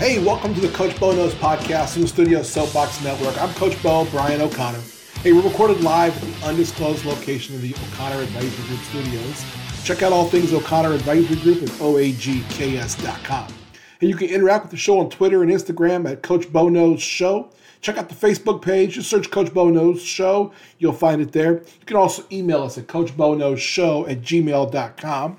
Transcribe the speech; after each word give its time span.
Hey, 0.00 0.18
welcome 0.18 0.54
to 0.54 0.60
the 0.62 0.70
Coach 0.70 0.98
Bo 0.98 1.12
Knows 1.12 1.34
podcast 1.34 1.96
in 1.96 2.00
the 2.00 2.08
Studio 2.08 2.42
Soapbox 2.42 3.04
Network. 3.04 3.36
I'm 3.38 3.52
Coach 3.52 3.80
Bo, 3.82 4.06
Brian 4.06 4.40
O'Connor. 4.40 4.80
Hey, 5.22 5.34
we're 5.34 5.42
recorded 5.42 5.82
live 5.82 6.16
at 6.16 6.40
the 6.40 6.46
undisclosed 6.46 7.04
location 7.04 7.54
of 7.54 7.60
the 7.60 7.74
O'Connor 7.74 8.22
Advisory 8.22 8.66
Group 8.66 8.80
studios. 8.80 9.44
Check 9.84 10.02
out 10.02 10.10
all 10.10 10.24
things 10.24 10.54
O'Connor 10.54 10.94
Advisory 10.94 11.36
Group 11.36 11.62
at 11.62 11.68
oagks.com. 11.68 13.52
And 14.00 14.08
you 14.08 14.16
can 14.16 14.30
interact 14.30 14.64
with 14.64 14.70
the 14.70 14.78
show 14.78 14.98
on 14.98 15.10
Twitter 15.10 15.42
and 15.42 15.52
Instagram 15.52 16.10
at 16.10 16.22
Coach 16.22 16.50
Bo 16.50 16.70
Knows 16.70 17.02
Show. 17.02 17.50
Check 17.82 17.98
out 17.98 18.08
the 18.08 18.14
Facebook 18.14 18.62
page. 18.62 18.94
Just 18.94 19.10
search 19.10 19.30
Coach 19.30 19.52
Bo 19.52 19.68
Knows 19.68 20.02
Show. 20.02 20.50
You'll 20.78 20.94
find 20.94 21.20
it 21.20 21.32
there. 21.32 21.58
You 21.58 21.84
can 21.84 21.98
also 21.98 22.24
email 22.32 22.62
us 22.62 22.78
at 22.78 22.86
CoachBoKnowsShow 22.86 24.10
at 24.10 24.22
gmail.com. 24.22 25.36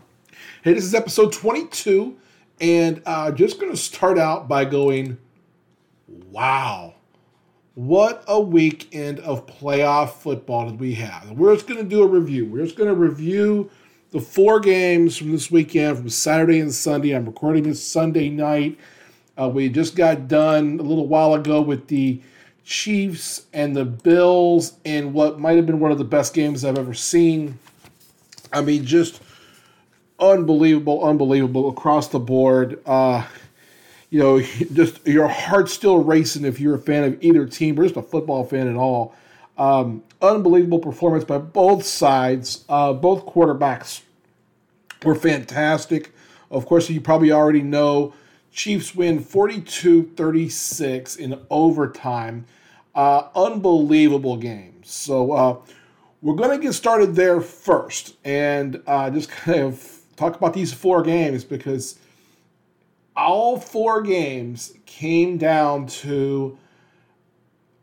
Hey, 0.63 0.73
this 0.73 0.83
is 0.83 0.93
episode 0.93 1.33
22. 1.33 2.15
And 2.61 3.01
uh, 3.07 3.31
just 3.31 3.59
going 3.59 3.71
to 3.71 3.77
start 3.77 4.19
out 4.19 4.47
by 4.47 4.65
going, 4.65 5.17
wow, 6.29 6.93
what 7.73 8.23
a 8.27 8.39
weekend 8.39 9.19
of 9.21 9.47
playoff 9.47 10.11
football 10.11 10.69
did 10.69 10.79
we 10.79 10.93
have? 10.93 11.31
We're 11.31 11.55
just 11.55 11.67
going 11.67 11.83
to 11.83 11.89
do 11.89 12.03
a 12.03 12.07
review. 12.07 12.45
We're 12.45 12.63
just 12.63 12.77
going 12.77 12.89
to 12.89 12.95
review 12.95 13.71
the 14.11 14.19
four 14.19 14.59
games 14.59 15.17
from 15.17 15.31
this 15.31 15.49
weekend, 15.49 15.97
from 15.97 16.09
Saturday 16.09 16.59
and 16.59 16.71
Sunday. 16.71 17.15
I'm 17.15 17.25
recording 17.25 17.63
this 17.63 17.83
Sunday 17.83 18.29
night. 18.29 18.77
Uh, 19.39 19.49
we 19.49 19.67
just 19.67 19.95
got 19.95 20.27
done 20.27 20.79
a 20.79 20.83
little 20.83 21.07
while 21.07 21.33
ago 21.33 21.61
with 21.61 21.87
the 21.87 22.21
Chiefs 22.63 23.47
and 23.53 23.75
the 23.75 23.85
Bills, 23.85 24.73
and 24.85 25.13
what 25.13 25.39
might 25.39 25.55
have 25.55 25.65
been 25.65 25.79
one 25.79 25.91
of 25.91 25.97
the 25.97 26.03
best 26.03 26.35
games 26.35 26.63
I've 26.63 26.77
ever 26.77 26.93
seen. 26.93 27.57
I 28.53 28.61
mean, 28.61 28.85
just 28.85 29.21
unbelievable, 30.21 31.03
unbelievable 31.03 31.69
across 31.69 32.07
the 32.07 32.19
board. 32.19 32.79
Uh, 32.85 33.25
you 34.09 34.19
know, 34.19 34.39
just 34.73 35.05
your 35.07 35.27
heart's 35.27 35.73
still 35.73 36.03
racing 36.03 36.45
if 36.45 36.59
you're 36.59 36.75
a 36.75 36.79
fan 36.79 37.03
of 37.03 37.23
either 37.23 37.45
team 37.45 37.79
or 37.79 37.83
just 37.83 37.97
a 37.97 38.01
football 38.01 38.45
fan 38.45 38.67
at 38.67 38.75
all. 38.75 39.15
Um, 39.57 40.03
unbelievable 40.21 40.79
performance 40.79 41.23
by 41.23 41.37
both 41.37 41.83
sides. 41.83 42.63
Uh, 42.69 42.93
both 42.93 43.25
quarterbacks 43.25 44.01
were 45.03 45.15
fantastic. 45.15 46.13
Of 46.49 46.65
course, 46.65 46.89
you 46.89 47.01
probably 47.01 47.31
already 47.31 47.61
know 47.61 48.13
Chiefs 48.51 48.93
win 48.93 49.19
42 49.19 50.11
36 50.15 51.15
in 51.15 51.39
overtime. 51.49 52.45
Uh, 52.93 53.29
unbelievable 53.35 54.35
game. 54.35 54.81
So, 54.83 55.31
uh, 55.31 55.57
we're 56.21 56.35
going 56.35 56.55
to 56.57 56.63
get 56.63 56.73
started 56.73 57.15
there 57.15 57.41
first 57.41 58.15
and 58.23 58.81
uh, 58.85 59.09
just 59.09 59.29
kind 59.29 59.61
of 59.61 60.00
talk 60.21 60.35
about 60.35 60.53
these 60.53 60.71
four 60.71 61.01
games 61.01 61.43
because 61.43 61.97
all 63.15 63.59
four 63.59 64.01
games 64.01 64.73
came 64.85 65.37
down 65.37 65.87
to 65.87 66.57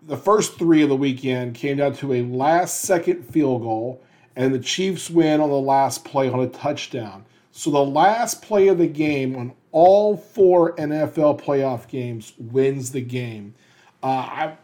the 0.07 0.17
first 0.17 0.57
three 0.57 0.83
of 0.83 0.89
the 0.89 0.97
weekend 0.97 1.55
came 1.55 1.77
down 1.77 1.93
to 1.93 2.15
a 2.15 2.23
last 2.23 2.83
second 2.83 3.25
field 3.25 3.63
goal 3.63 4.03
and 4.37 4.55
the 4.55 4.59
Chiefs 4.59 5.11
win 5.11 5.41
on 5.41 5.51
the 5.51 5.57
last 5.57 6.05
play 6.05 6.29
on 6.31 6.39
a 6.41 6.49
touchdown. 6.49 7.25
So 7.51 7.71
the 7.71 7.85
last 7.85 8.41
play 8.41 8.69
of 8.69 8.79
the 8.79 8.87
game 8.87 9.35
on 9.35 9.53
all 9.73 10.17
four 10.17 10.77
NFL 10.77 11.43
playoff 11.43 11.89
games 11.89 12.33
wins 12.39 12.93
the 12.93 13.01
game. 13.01 13.55
Uh, 14.01 14.07
I, 14.07 14.57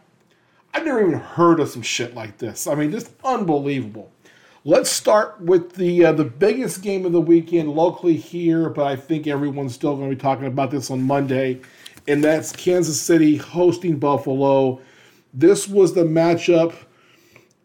I've 0.73 0.85
never 0.85 1.05
even 1.05 1.19
heard 1.19 1.59
of 1.59 1.67
some 1.67 1.81
shit 1.81 2.15
like 2.15 2.37
this. 2.37 2.67
I 2.67 2.75
mean, 2.75 2.91
just 2.91 3.11
unbelievable. 3.23 4.11
Let's 4.67 4.89
start 4.89 5.39
with 5.39 5.73
the 5.73 6.05
uh, 6.05 6.11
the 6.13 6.23
biggest 6.23 6.81
game 6.81 7.05
of 7.05 7.11
the 7.11 7.21
weekend 7.21 7.69
locally 7.69 8.15
here, 8.15 8.67
but 8.67 8.87
I 8.87 8.95
think 8.95 9.27
everyone's 9.27 9.75
still 9.75 9.95
going 9.95 10.09
to 10.09 10.15
be 10.15 10.19
talking 10.19 10.47
about 10.47 10.71
this 10.71 10.89
on 10.89 11.03
Monday, 11.03 11.61
and 12.07 12.23
that's 12.23 12.51
Kansas 12.51 12.99
City 12.99 13.35
hosting 13.35 13.99
Buffalo. 13.99 14.81
This 15.35 15.67
was 15.67 15.93
the 15.93 16.03
matchup. 16.03 16.73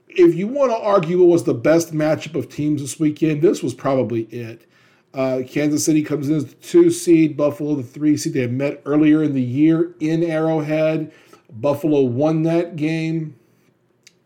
If 0.08 0.34
you 0.34 0.46
want 0.46 0.72
to 0.72 0.76
argue 0.76 1.22
it 1.22 1.26
was 1.26 1.44
the 1.44 1.54
best 1.54 1.94
matchup 1.94 2.34
of 2.34 2.50
teams 2.50 2.82
this 2.82 3.00
weekend, 3.00 3.40
this 3.40 3.62
was 3.62 3.72
probably 3.72 4.24
it. 4.24 4.66
Uh, 5.14 5.40
Kansas 5.48 5.82
City 5.82 6.02
comes 6.02 6.28
in 6.28 6.34
as 6.34 6.44
the 6.44 6.54
two 6.56 6.90
seed, 6.90 7.34
Buffalo 7.34 7.76
the 7.76 7.82
three 7.82 8.18
seed. 8.18 8.34
They 8.34 8.46
met 8.46 8.82
earlier 8.84 9.22
in 9.22 9.32
the 9.32 9.40
year 9.40 9.94
in 10.00 10.22
Arrowhead. 10.22 11.14
Buffalo 11.50 12.02
won 12.02 12.42
that 12.42 12.76
game. 12.76 13.36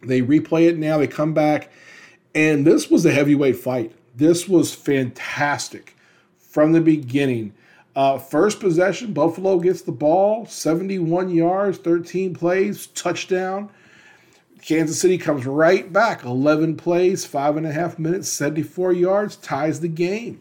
They 0.03 0.23
replay 0.23 0.69
it 0.69 0.77
now. 0.77 0.99
They 0.99 1.07
come 1.07 1.35
back 1.35 1.71
and 2.35 2.67
this 2.67 2.91
was 2.91 3.07
a 3.07 3.13
heavyweight 3.13 3.57
fight. 3.57 3.93
This 4.17 4.49
was 4.49 4.75
fantastic 4.75 5.97
from 6.39 6.73
the 6.73 6.81
beginning. 6.81 7.53
Uh, 7.97 8.19
first 8.19 8.59
possession, 8.59 9.13
Buffalo 9.13 9.59
gets 9.59 9.83
the 9.83 9.93
ball, 9.93 10.47
71 10.47 11.31
yards, 11.31 11.79
13 11.79 12.35
plays, 12.35 12.89
touchdown. 12.89 13.71
Kansas 14.61 15.01
City 15.01 15.19
comes 15.19 15.47
right 15.47 15.93
back, 15.93 16.25
11 16.25 16.77
plays, 16.77 17.25
five 17.25 17.57
and 17.57 17.67
a 17.67 17.73
half 17.73 17.99
minutes, 17.99 18.29
74 18.31 18.93
yards, 18.95 19.37
ties 19.37 19.81
the 19.81 19.89
game. 19.89 20.41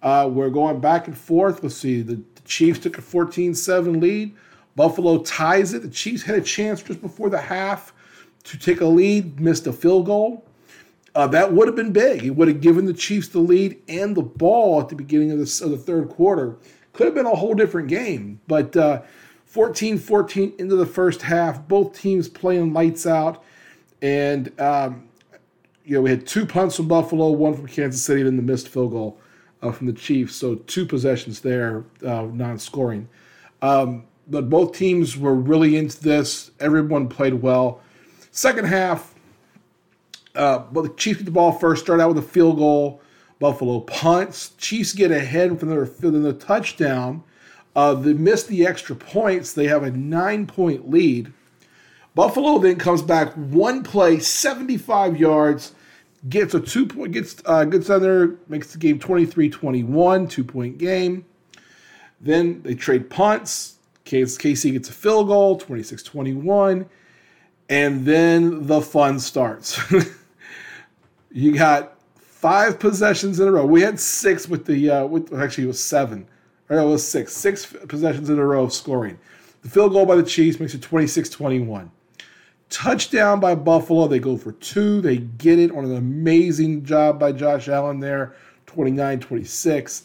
Uh, 0.00 0.30
we're 0.32 0.48
going 0.48 0.80
back 0.80 1.08
and 1.08 1.18
forth. 1.18 1.62
Let's 1.62 1.74
see, 1.74 2.00
the, 2.00 2.14
the 2.14 2.42
Chiefs 2.46 2.78
took 2.78 2.98
a 2.98 3.02
14 3.02 3.54
7 3.54 4.00
lead. 4.00 4.34
Buffalo 4.76 5.18
ties 5.22 5.74
it. 5.74 5.82
The 5.82 5.90
Chiefs 5.90 6.22
had 6.22 6.38
a 6.38 6.40
chance 6.40 6.82
just 6.82 7.02
before 7.02 7.28
the 7.28 7.40
half 7.40 7.92
to 8.44 8.58
take 8.58 8.80
a 8.80 8.86
lead, 8.86 9.40
missed 9.40 9.66
a 9.66 9.72
field 9.72 10.06
goal. 10.06 10.47
Uh, 11.14 11.26
that 11.26 11.52
would 11.52 11.66
have 11.66 11.76
been 11.76 11.92
big. 11.92 12.24
It 12.24 12.30
would 12.30 12.48
have 12.48 12.60
given 12.60 12.84
the 12.84 12.92
Chiefs 12.92 13.28
the 13.28 13.40
lead 13.40 13.80
and 13.88 14.16
the 14.16 14.22
ball 14.22 14.80
at 14.80 14.88
the 14.88 14.94
beginning 14.94 15.30
of 15.32 15.38
the, 15.38 15.64
of 15.64 15.70
the 15.70 15.78
third 15.78 16.08
quarter. 16.10 16.56
Could 16.92 17.06
have 17.06 17.14
been 17.14 17.26
a 17.26 17.34
whole 17.34 17.54
different 17.54 17.88
game. 17.88 18.40
But 18.46 18.76
uh, 18.76 19.02
14 19.46 19.96
uh, 19.96 19.98
14 19.98 20.54
into 20.58 20.76
the 20.76 20.86
first 20.86 21.22
half, 21.22 21.66
both 21.66 21.98
teams 21.98 22.28
playing 22.28 22.72
lights 22.72 23.06
out. 23.06 23.42
And, 24.02 24.58
um, 24.60 25.08
you 25.84 25.94
know, 25.94 26.02
we 26.02 26.10
had 26.10 26.26
two 26.26 26.46
punts 26.46 26.76
from 26.76 26.88
Buffalo, 26.88 27.30
one 27.30 27.54
from 27.54 27.66
Kansas 27.66 28.02
City, 28.02 28.20
and 28.20 28.28
then 28.28 28.36
the 28.36 28.42
missed 28.42 28.68
field 28.68 28.92
goal 28.92 29.18
uh, 29.62 29.72
from 29.72 29.86
the 29.86 29.92
Chiefs. 29.92 30.36
So 30.36 30.56
two 30.56 30.86
possessions 30.86 31.40
there, 31.40 31.84
uh, 32.04 32.22
non 32.32 32.58
scoring. 32.58 33.08
Um, 33.62 34.04
but 34.28 34.50
both 34.50 34.76
teams 34.76 35.16
were 35.16 35.34
really 35.34 35.76
into 35.76 36.00
this. 36.00 36.50
Everyone 36.60 37.08
played 37.08 37.34
well. 37.34 37.80
Second 38.30 38.66
half, 38.66 39.14
uh, 40.38 40.60
but 40.72 40.82
the 40.82 40.88
Chiefs 40.90 41.18
get 41.18 41.24
the 41.24 41.30
ball 41.30 41.52
first, 41.52 41.84
start 41.84 42.00
out 42.00 42.14
with 42.14 42.24
a 42.24 42.28
field 42.28 42.56
goal. 42.56 43.02
Buffalo 43.38 43.80
punts. 43.80 44.50
Chiefs 44.58 44.92
get 44.92 45.10
ahead 45.10 45.58
from 45.60 45.68
their, 45.68 45.86
from 45.86 46.22
the 46.22 46.32
touchdown. 46.32 47.22
Uh, 47.76 47.94
they 47.94 48.12
miss 48.12 48.44
the 48.44 48.66
extra 48.66 48.96
points. 48.96 49.52
They 49.52 49.66
have 49.66 49.82
a 49.82 49.90
nine 49.90 50.46
point 50.46 50.90
lead. 50.90 51.32
Buffalo 52.14 52.58
then 52.58 52.76
comes 52.76 53.02
back 53.02 53.32
one 53.34 53.84
play, 53.84 54.18
75 54.18 55.16
yards, 55.16 55.72
gets 56.28 56.54
a 56.54 56.60
two 56.60 56.86
point, 56.86 57.12
gets 57.12 57.40
uh, 57.44 57.64
gets 57.64 57.88
makes 58.48 58.72
the 58.72 58.78
game 58.78 58.98
23 58.98 59.48
21, 59.48 60.26
two 60.26 60.42
point 60.42 60.78
game. 60.78 61.24
Then 62.20 62.62
they 62.62 62.74
trade 62.74 63.08
punts. 63.08 63.76
KC 64.04 64.72
gets 64.72 64.88
a 64.88 64.92
field 64.92 65.28
goal, 65.28 65.58
26 65.58 66.02
21. 66.02 66.88
And 67.68 68.06
then 68.06 68.66
the 68.66 68.80
fun 68.80 69.20
starts. 69.20 69.78
You 71.30 71.56
got 71.56 71.94
five 72.16 72.78
possessions 72.78 73.40
in 73.40 73.48
a 73.48 73.52
row. 73.52 73.66
We 73.66 73.82
had 73.82 73.98
six 74.00 74.48
with 74.48 74.64
the 74.64 74.90
uh, 74.90 75.06
with 75.06 75.32
actually 75.34 75.64
it 75.64 75.68
was 75.68 75.82
seven. 75.82 76.26
Or 76.68 76.78
it 76.78 76.84
was 76.84 77.06
six. 77.06 77.32
Six 77.32 77.74
possessions 77.88 78.28
in 78.28 78.38
a 78.38 78.44
row 78.44 78.64
of 78.64 78.72
scoring. 78.72 79.18
The 79.62 79.70
field 79.70 79.92
goal 79.92 80.06
by 80.06 80.16
the 80.16 80.22
Chiefs 80.22 80.60
makes 80.60 80.74
it 80.74 80.82
26-21. 80.82 81.90
Touchdown 82.70 83.40
by 83.40 83.54
Buffalo. 83.54 84.06
They 84.06 84.18
go 84.18 84.36
for 84.36 84.52
two. 84.52 85.00
They 85.00 85.16
get 85.16 85.58
it 85.58 85.70
on 85.72 85.84
an 85.84 85.96
amazing 85.96 86.84
job 86.84 87.18
by 87.18 87.32
Josh 87.32 87.68
Allen 87.68 88.00
there. 88.00 88.36
29-26. 88.66 90.02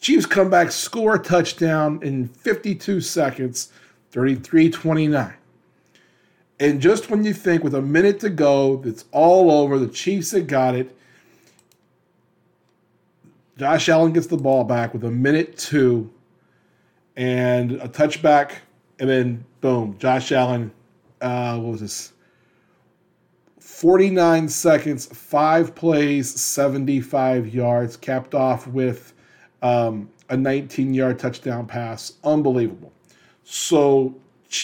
Chiefs 0.00 0.26
come 0.26 0.50
back, 0.50 0.72
score 0.72 1.14
a 1.14 1.18
touchdown 1.18 2.00
in 2.02 2.26
52 2.26 3.00
seconds, 3.00 3.70
33-29. 4.12 5.32
And 6.62 6.80
just 6.80 7.10
when 7.10 7.24
you 7.24 7.34
think 7.34 7.64
with 7.64 7.74
a 7.74 7.82
minute 7.82 8.20
to 8.20 8.30
go, 8.30 8.80
it's 8.84 9.04
all 9.10 9.50
over, 9.50 9.80
the 9.80 9.88
Chiefs 9.88 10.30
have 10.30 10.46
got 10.46 10.76
it. 10.76 10.96
Josh 13.58 13.88
Allen 13.88 14.12
gets 14.12 14.28
the 14.28 14.36
ball 14.36 14.62
back 14.62 14.92
with 14.92 15.02
a 15.02 15.10
minute 15.10 15.58
two 15.58 16.08
and 17.16 17.72
a 17.72 17.88
touchback, 17.88 18.52
and 19.00 19.10
then 19.10 19.44
boom, 19.60 19.98
Josh 19.98 20.30
Allen, 20.30 20.70
uh, 21.20 21.58
what 21.58 21.72
was 21.72 21.80
this? 21.80 22.12
49 23.58 24.48
seconds, 24.48 25.06
five 25.06 25.74
plays, 25.74 26.32
75 26.40 27.52
yards, 27.52 27.96
capped 27.96 28.36
off 28.36 28.68
with 28.68 29.14
um, 29.62 30.08
a 30.28 30.36
19 30.36 30.94
yard 30.94 31.18
touchdown 31.18 31.66
pass. 31.66 32.12
Unbelievable. 32.22 32.92
So 33.42 34.14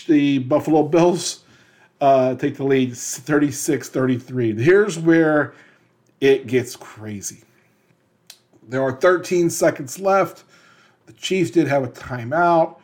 the 0.06 0.38
Buffalo 0.38 0.84
Bills 0.84 1.42
uh, 2.00 2.34
take 2.36 2.56
the 2.56 2.64
lead 2.64 2.96
36 2.96 3.88
33. 3.88 4.62
Here's 4.62 4.98
where 4.98 5.54
it 6.20 6.46
gets 6.46 6.76
crazy. 6.76 7.42
There 8.68 8.82
are 8.82 8.92
13 8.92 9.50
seconds 9.50 9.98
left. 9.98 10.44
The 11.06 11.12
Chiefs 11.14 11.50
did 11.50 11.68
have 11.68 11.84
a 11.84 11.88
timeout. 11.88 12.76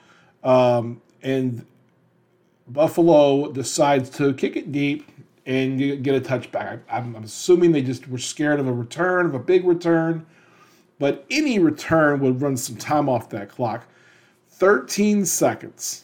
Um, 0.43 1.01
and 1.23 1.65
Buffalo 2.69 3.51
decides 3.53 4.11
to 4.11 4.33
kick 4.35 4.57
it 4.57 4.73
deep 4.73 5.11
and 5.47 5.79
get 6.03 6.15
a 6.15 6.21
touchback. 6.21 6.81
I'm, 6.91 7.15
I'm 7.15 7.25
assuming 7.25 7.73
they 7.73 7.83
just 7.83 8.09
were 8.09 8.19
scared 8.19 8.61
of 8.61 8.67
a 8.67 8.73
return, 8.73 9.27
of 9.27 9.35
a 9.35 9.39
big 9.39 9.65
return, 9.65 10.25
but 10.99 11.25
any 11.31 11.59
return 11.59 12.21
would 12.21 12.41
run 12.41 12.57
some 12.57 12.77
time 12.77 13.09
off 13.09 13.29
that 13.31 13.51
clock. 13.51 13.87
13 14.49 15.27
seconds. 15.27 16.04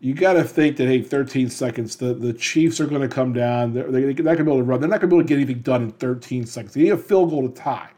You 0.00 0.14
got 0.14 0.32
to 0.32 0.44
think 0.44 0.78
that, 0.78 0.86
hey, 0.86 1.02
13 1.02 1.50
seconds, 1.50 1.96
the, 1.96 2.14
the 2.14 2.32
Chiefs 2.32 2.80
are 2.80 2.86
going 2.86 3.02
to 3.02 3.08
come 3.08 3.34
down. 3.34 3.74
They're, 3.74 3.90
they're 3.90 4.06
not 4.08 4.16
going 4.16 4.36
to 4.38 4.44
be 4.44 4.50
able 4.50 4.56
to 4.56 4.62
run. 4.62 4.80
They're 4.80 4.88
not 4.88 5.00
going 5.00 5.10
to 5.10 5.16
be 5.16 5.18
able 5.18 5.24
to 5.24 5.28
get 5.28 5.36
anything 5.36 5.62
done 5.62 5.82
in 5.82 5.90
13 5.92 6.46
seconds. 6.46 6.72
They 6.72 6.84
need 6.84 6.92
a 6.92 6.96
field 6.96 7.30
goal 7.30 7.48
to 7.48 7.54
tie. 7.54 7.90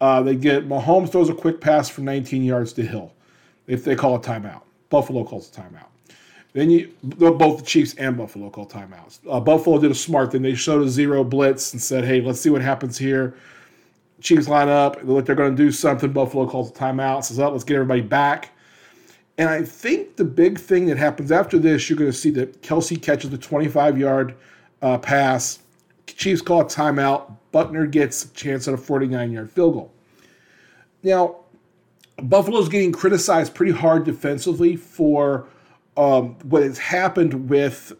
Uh, 0.00 0.22
they 0.22 0.34
get 0.34 0.68
Mahomes 0.68 1.10
throws 1.10 1.28
a 1.28 1.34
quick 1.34 1.60
pass 1.60 1.88
for 1.88 2.00
19 2.00 2.42
yards 2.42 2.72
to 2.74 2.82
Hill. 2.82 3.12
If 3.66 3.84
they 3.84 3.94
call 3.94 4.16
a 4.16 4.20
timeout, 4.20 4.62
Buffalo 4.90 5.24
calls 5.24 5.48
a 5.50 5.60
timeout. 5.60 5.86
Then 6.54 6.70
you 6.70 6.92
both 7.02 7.58
the 7.58 7.64
Chiefs 7.64 7.94
and 7.94 8.16
Buffalo 8.16 8.48
call 8.50 8.66
timeouts. 8.66 9.20
Uh, 9.30 9.38
Buffalo 9.38 9.78
did 9.78 9.90
a 9.90 9.94
smart 9.94 10.32
thing. 10.32 10.42
They 10.42 10.54
showed 10.54 10.82
a 10.82 10.88
zero 10.88 11.22
blitz 11.22 11.72
and 11.72 11.82
said, 11.82 12.04
"Hey, 12.04 12.20
let's 12.20 12.40
see 12.40 12.50
what 12.50 12.62
happens 12.62 12.96
here." 12.96 13.34
Chiefs 14.20 14.48
line 14.48 14.68
up. 14.68 14.96
They 14.96 15.02
look 15.04 15.26
they're 15.26 15.34
going 15.34 15.54
to 15.54 15.62
do 15.62 15.70
something. 15.70 16.10
Buffalo 16.10 16.48
calls 16.48 16.70
a 16.70 16.72
timeout. 16.72 17.24
Says, 17.24 17.38
"Oh, 17.38 17.50
let's 17.50 17.64
get 17.64 17.74
everybody 17.74 18.00
back." 18.00 18.50
And 19.38 19.48
I 19.48 19.62
think 19.62 20.16
the 20.16 20.24
big 20.24 20.58
thing 20.58 20.86
that 20.86 20.98
happens 20.98 21.30
after 21.30 21.58
this, 21.58 21.88
you're 21.88 21.98
going 21.98 22.10
to 22.10 22.16
see 22.16 22.30
that 22.30 22.60
Kelce 22.60 23.00
catches 23.00 23.30
the 23.30 23.38
25 23.38 23.96
yard 23.96 24.34
uh, 24.82 24.98
pass. 24.98 25.60
Chiefs 26.06 26.42
call 26.42 26.62
a 26.62 26.64
timeout. 26.64 27.36
Butker 27.54 27.90
gets 27.90 28.24
a 28.24 28.28
chance 28.30 28.66
at 28.66 28.74
a 28.74 28.76
49 28.76 29.30
yard 29.30 29.50
field 29.50 29.74
goal. 29.74 29.92
Now, 31.04 31.36
Buffalo's 32.20 32.68
getting 32.68 32.90
criticized 32.90 33.54
pretty 33.54 33.72
hard 33.72 34.04
defensively 34.04 34.74
for 34.74 35.46
um, 35.96 36.34
what 36.42 36.64
has 36.64 36.78
happened 36.78 37.48
with 37.48 37.92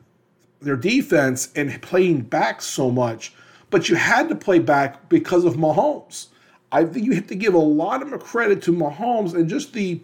their 0.60 0.76
defense 0.76 1.50
and 1.54 1.80
playing 1.82 2.22
back 2.22 2.60
so 2.60 2.90
much, 2.90 3.32
but 3.70 3.88
you 3.88 3.94
had 3.94 4.28
to 4.28 4.34
play 4.34 4.58
back 4.58 5.08
because 5.08 5.44
of 5.44 5.54
Mahomes. 5.54 6.26
I 6.72 6.84
think 6.84 7.06
you 7.06 7.12
have 7.12 7.28
to 7.28 7.36
give 7.36 7.54
a 7.54 7.58
lot 7.58 8.02
of 8.02 8.20
credit 8.20 8.60
to 8.62 8.72
Mahomes 8.72 9.34
and 9.34 9.48
just 9.48 9.72
the 9.72 10.00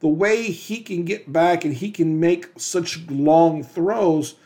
the 0.00 0.08
way 0.08 0.44
he 0.44 0.80
can 0.80 1.04
get 1.04 1.32
back 1.32 1.64
and 1.64 1.74
he 1.74 1.90
can 1.90 2.20
make 2.20 2.48
such 2.56 3.08
long 3.08 3.62
throws. 3.62 4.36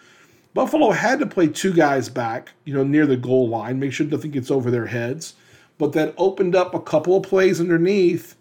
Buffalo 0.55 0.91
had 0.91 1.19
to 1.21 1.27
play 1.27 1.47
two 1.47 1.73
guys 1.73 2.09
back, 2.09 2.53
you 2.65 2.75
know, 2.75 2.85
near 2.85 3.07
the 3.07 3.17
goal 3.17 3.49
line, 3.49 3.79
make 3.79 3.93
sure 3.93 4.07
nothing 4.07 4.31
gets 4.31 4.51
over 4.51 4.71
their 4.71 4.87
heads. 4.87 5.35
But 5.79 5.93
that 5.93 6.15
opened 6.17 6.55
up 6.55 6.75
a 6.75 6.81
couple 6.81 7.17
of 7.17 7.23
plays 7.23 7.61
underneath, 7.61 8.37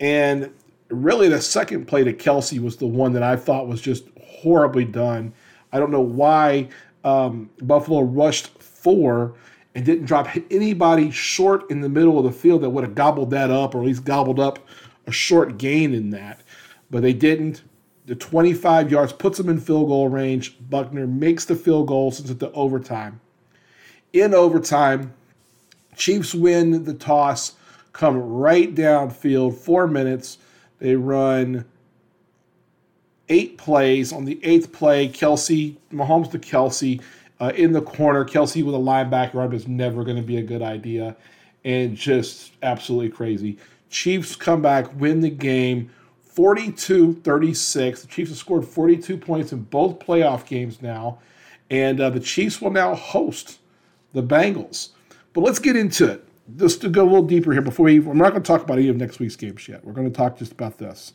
and 0.00 0.52
really 0.88 1.28
the 1.28 1.40
second 1.40 1.86
play 1.86 2.04
to 2.04 2.12
Kelce 2.12 2.60
was 2.60 2.76
the 2.76 2.86
one 2.86 3.12
that 3.12 3.22
I 3.22 3.36
thought 3.36 3.68
was 3.68 3.80
just 3.80 4.04
horribly 4.22 4.84
done. 4.84 5.32
I 5.72 5.78
don't 5.78 5.90
know 5.90 6.00
why 6.00 6.68
um, 7.04 7.50
Buffalo 7.62 8.02
rushed 8.02 8.48
four 8.58 9.34
and 9.74 9.84
didn't 9.84 10.06
drop 10.06 10.28
anybody 10.50 11.10
short 11.10 11.70
in 11.70 11.80
the 11.80 11.88
middle 11.88 12.18
of 12.18 12.24
the 12.24 12.32
field 12.32 12.62
that 12.62 12.70
would 12.70 12.84
have 12.84 12.94
gobbled 12.94 13.30
that 13.30 13.50
up 13.50 13.74
or 13.74 13.80
at 13.80 13.86
least 13.86 14.04
gobbled 14.04 14.38
up 14.38 14.58
a 15.06 15.12
short 15.12 15.58
gain 15.58 15.94
in 15.94 16.10
that. 16.10 16.40
But 16.90 17.02
they 17.02 17.12
didn't. 17.12 17.62
The 18.06 18.14
25 18.14 18.90
yards 18.90 19.12
puts 19.12 19.38
them 19.38 19.48
in 19.48 19.60
field 19.60 19.88
goal 19.88 20.08
range. 20.08 20.58
Butker 20.58 21.08
makes 21.08 21.46
the 21.46 21.56
field 21.56 21.88
goal 21.88 22.10
since 22.10 22.30
it's 22.30 22.40
the 22.40 22.52
overtime. 22.52 23.20
In 24.12 24.34
overtime, 24.34 25.14
Chiefs 25.96 26.34
win 26.34 26.84
the 26.84 26.94
toss, 26.94 27.54
come 27.92 28.16
right 28.16 28.74
downfield, 28.74 29.56
four 29.56 29.86
minutes. 29.86 30.38
They 30.78 30.96
run 30.96 31.64
eight 33.28 33.56
plays. 33.58 34.12
On 34.12 34.24
the 34.24 34.38
eighth 34.44 34.72
play, 34.72 35.08
Kelce, 35.08 35.76
Mahomes 35.92 36.30
to 36.32 36.38
Kelce 36.38 37.00
uh, 37.40 37.52
in 37.54 37.72
the 37.72 37.82
corner. 37.82 38.24
Kelce 38.24 38.64
with 38.64 38.74
a 38.74 38.78
linebacker 38.78 39.44
up 39.44 39.52
is 39.54 39.66
never 39.66 40.04
going 40.04 40.16
to 40.16 40.22
be 40.22 40.36
a 40.36 40.42
good 40.42 40.62
idea. 40.62 41.16
And 41.64 41.96
just 41.96 42.52
absolutely 42.62 43.10
crazy. 43.10 43.58
Chiefs 43.88 44.36
come 44.36 44.60
back, 44.60 45.00
win 45.00 45.20
the 45.20 45.30
game 45.30 45.90
42 46.34 47.14
36. 47.14 48.02
The 48.02 48.08
Chiefs 48.08 48.30
have 48.30 48.38
scored 48.38 48.64
42 48.64 49.16
points 49.16 49.52
in 49.52 49.62
both 49.62 49.98
playoff 49.98 50.46
games 50.46 50.82
now. 50.82 51.18
And 51.70 52.00
uh, 52.00 52.10
the 52.10 52.20
Chiefs 52.20 52.60
will 52.60 52.70
now 52.70 52.94
host 52.94 53.58
the 54.12 54.22
Bengals. 54.22 54.90
But 55.32 55.40
let's 55.42 55.58
get 55.58 55.76
into 55.76 56.10
it 56.10 56.28
just 56.56 56.80
to 56.82 56.88
go 56.88 57.02
a 57.02 57.06
little 57.06 57.22
deeper 57.22 57.52
here 57.52 57.62
before 57.62 57.86
we, 57.86 57.98
we're 57.98 58.14
not 58.14 58.30
going 58.30 58.42
to 58.42 58.46
talk 58.46 58.62
about 58.62 58.78
any 58.78 58.88
of 58.88 58.96
next 58.96 59.18
week's 59.18 59.36
games 59.36 59.66
yet. 59.66 59.84
We're 59.84 59.92
going 59.92 60.10
to 60.10 60.16
talk 60.16 60.38
just 60.38 60.52
about 60.52 60.78
this. 60.78 61.14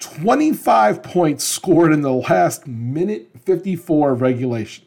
25 0.00 1.02
points 1.02 1.44
scored 1.44 1.92
in 1.92 2.00
the 2.00 2.12
last 2.12 2.66
minute 2.66 3.28
54 3.44 4.12
of 4.12 4.20
regulation. 4.22 4.86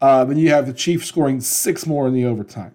Uh, 0.00 0.24
then 0.24 0.36
you 0.38 0.50
have 0.50 0.66
the 0.66 0.72
Chiefs 0.72 1.06
scoring 1.06 1.40
six 1.40 1.84
more 1.84 2.06
in 2.06 2.14
the 2.14 2.24
overtime. 2.24 2.72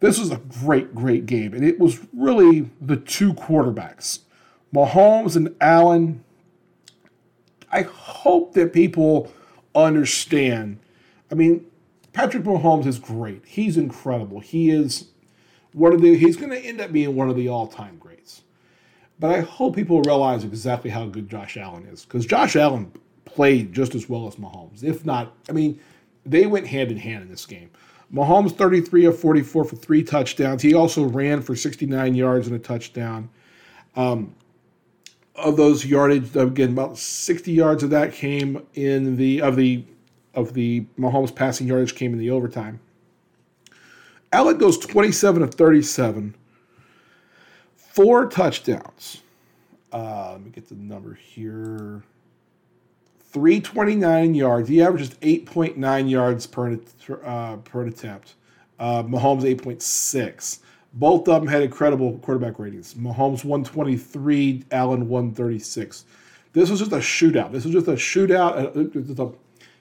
This 0.00 0.18
was 0.18 0.32
a 0.32 0.38
great, 0.64 0.94
great 0.94 1.26
game, 1.26 1.54
and 1.54 1.64
it 1.64 1.78
was 1.78 2.00
really 2.12 2.70
the 2.80 2.96
two 2.96 3.34
quarterbacks, 3.34 4.20
Mahomes 4.74 5.36
and 5.36 5.54
Allen. 5.60 6.24
I 7.70 7.82
hope 7.82 8.54
that 8.54 8.72
people 8.72 9.32
understand. 9.74 10.78
I 11.30 11.34
mean, 11.34 11.66
Patrick 12.12 12.44
Mahomes 12.44 12.86
is 12.86 12.98
great. 12.98 13.42
He's 13.46 13.76
incredible. 13.76 14.40
He 14.40 14.70
is 14.70 15.08
one 15.72 15.92
of 15.92 16.02
the 16.02 16.16
he's 16.16 16.36
going 16.36 16.50
to 16.50 16.58
end 16.58 16.80
up 16.80 16.92
being 16.92 17.16
one 17.16 17.30
of 17.30 17.36
the 17.36 17.48
all-time 17.48 17.96
greats. 17.98 18.42
But 19.18 19.30
I 19.30 19.40
hope 19.40 19.76
people 19.76 20.02
realize 20.02 20.44
exactly 20.44 20.90
how 20.90 21.06
good 21.06 21.28
Josh 21.28 21.56
Allen 21.56 21.86
is 21.86 22.04
because 22.04 22.26
Josh 22.26 22.56
Allen 22.56 22.92
played 23.24 23.72
just 23.72 23.94
as 23.94 24.08
well 24.08 24.26
as 24.26 24.36
Mahomes, 24.36 24.82
if 24.82 25.04
not. 25.06 25.34
I 25.48 25.52
mean, 25.52 25.80
they 26.26 26.46
went 26.46 26.66
hand 26.66 26.90
in 26.90 26.98
hand 26.98 27.22
in 27.22 27.30
this 27.30 27.46
game. 27.46 27.70
Mahomes 28.12 28.56
33 28.56 29.06
of 29.06 29.18
44 29.18 29.64
for 29.64 29.76
three 29.76 30.02
touchdowns. 30.02 30.60
He 30.60 30.74
also 30.74 31.04
ran 31.04 31.40
for 31.40 31.56
69 31.56 32.14
yards 32.14 32.46
and 32.46 32.56
a 32.56 32.58
touchdown. 32.58 33.30
Um, 33.96 34.34
of 35.34 35.56
those 35.56 35.84
yardage, 35.84 36.36
again, 36.36 36.70
about 36.70 36.98
60 36.98 37.52
yards 37.52 37.82
of 37.82 37.90
that 37.90 38.12
came 38.12 38.66
in 38.74 39.16
the 39.16 39.40
of 39.40 39.56
the 39.56 39.84
of 40.34 40.54
the 40.54 40.86
Mahomes 40.98 41.34
passing 41.34 41.66
yardage 41.66 41.94
came 41.94 42.12
in 42.12 42.18
the 42.18 42.30
overtime. 42.30 42.80
Allen 44.32 44.56
goes 44.56 44.78
27 44.78 45.42
of 45.42 45.54
37, 45.54 46.34
four 47.76 48.26
touchdowns. 48.26 49.20
Uh, 49.92 50.32
let 50.32 50.42
me 50.42 50.50
get 50.50 50.68
the 50.68 50.74
number 50.74 51.14
here. 51.14 52.02
329 53.32 54.34
yards. 54.34 54.68
He 54.68 54.82
averages 54.82 55.10
8.9 55.16 56.10
yards 56.10 56.46
per, 56.46 56.78
uh, 57.24 57.56
per 57.56 57.86
attempt. 57.86 58.34
Uh, 58.78 59.02
Mahomes 59.02 59.42
8.6. 59.42 60.58
Both 60.94 61.26
of 61.28 61.40
them 61.40 61.48
had 61.48 61.62
incredible 61.62 62.18
quarterback 62.18 62.58
ratings. 62.58 62.94
Mahomes 62.94 63.44
123, 63.44 64.64
Allen 64.70 65.08
136. 65.08 66.04
This 66.52 66.70
was 66.70 66.80
just 66.80 66.92
a 66.92 66.96
shootout. 66.96 67.52
This 67.52 67.64
was 67.64 67.72
just 67.72 67.88
a 67.88 67.92
shootout. 67.92 68.76
Uh, 68.76 69.30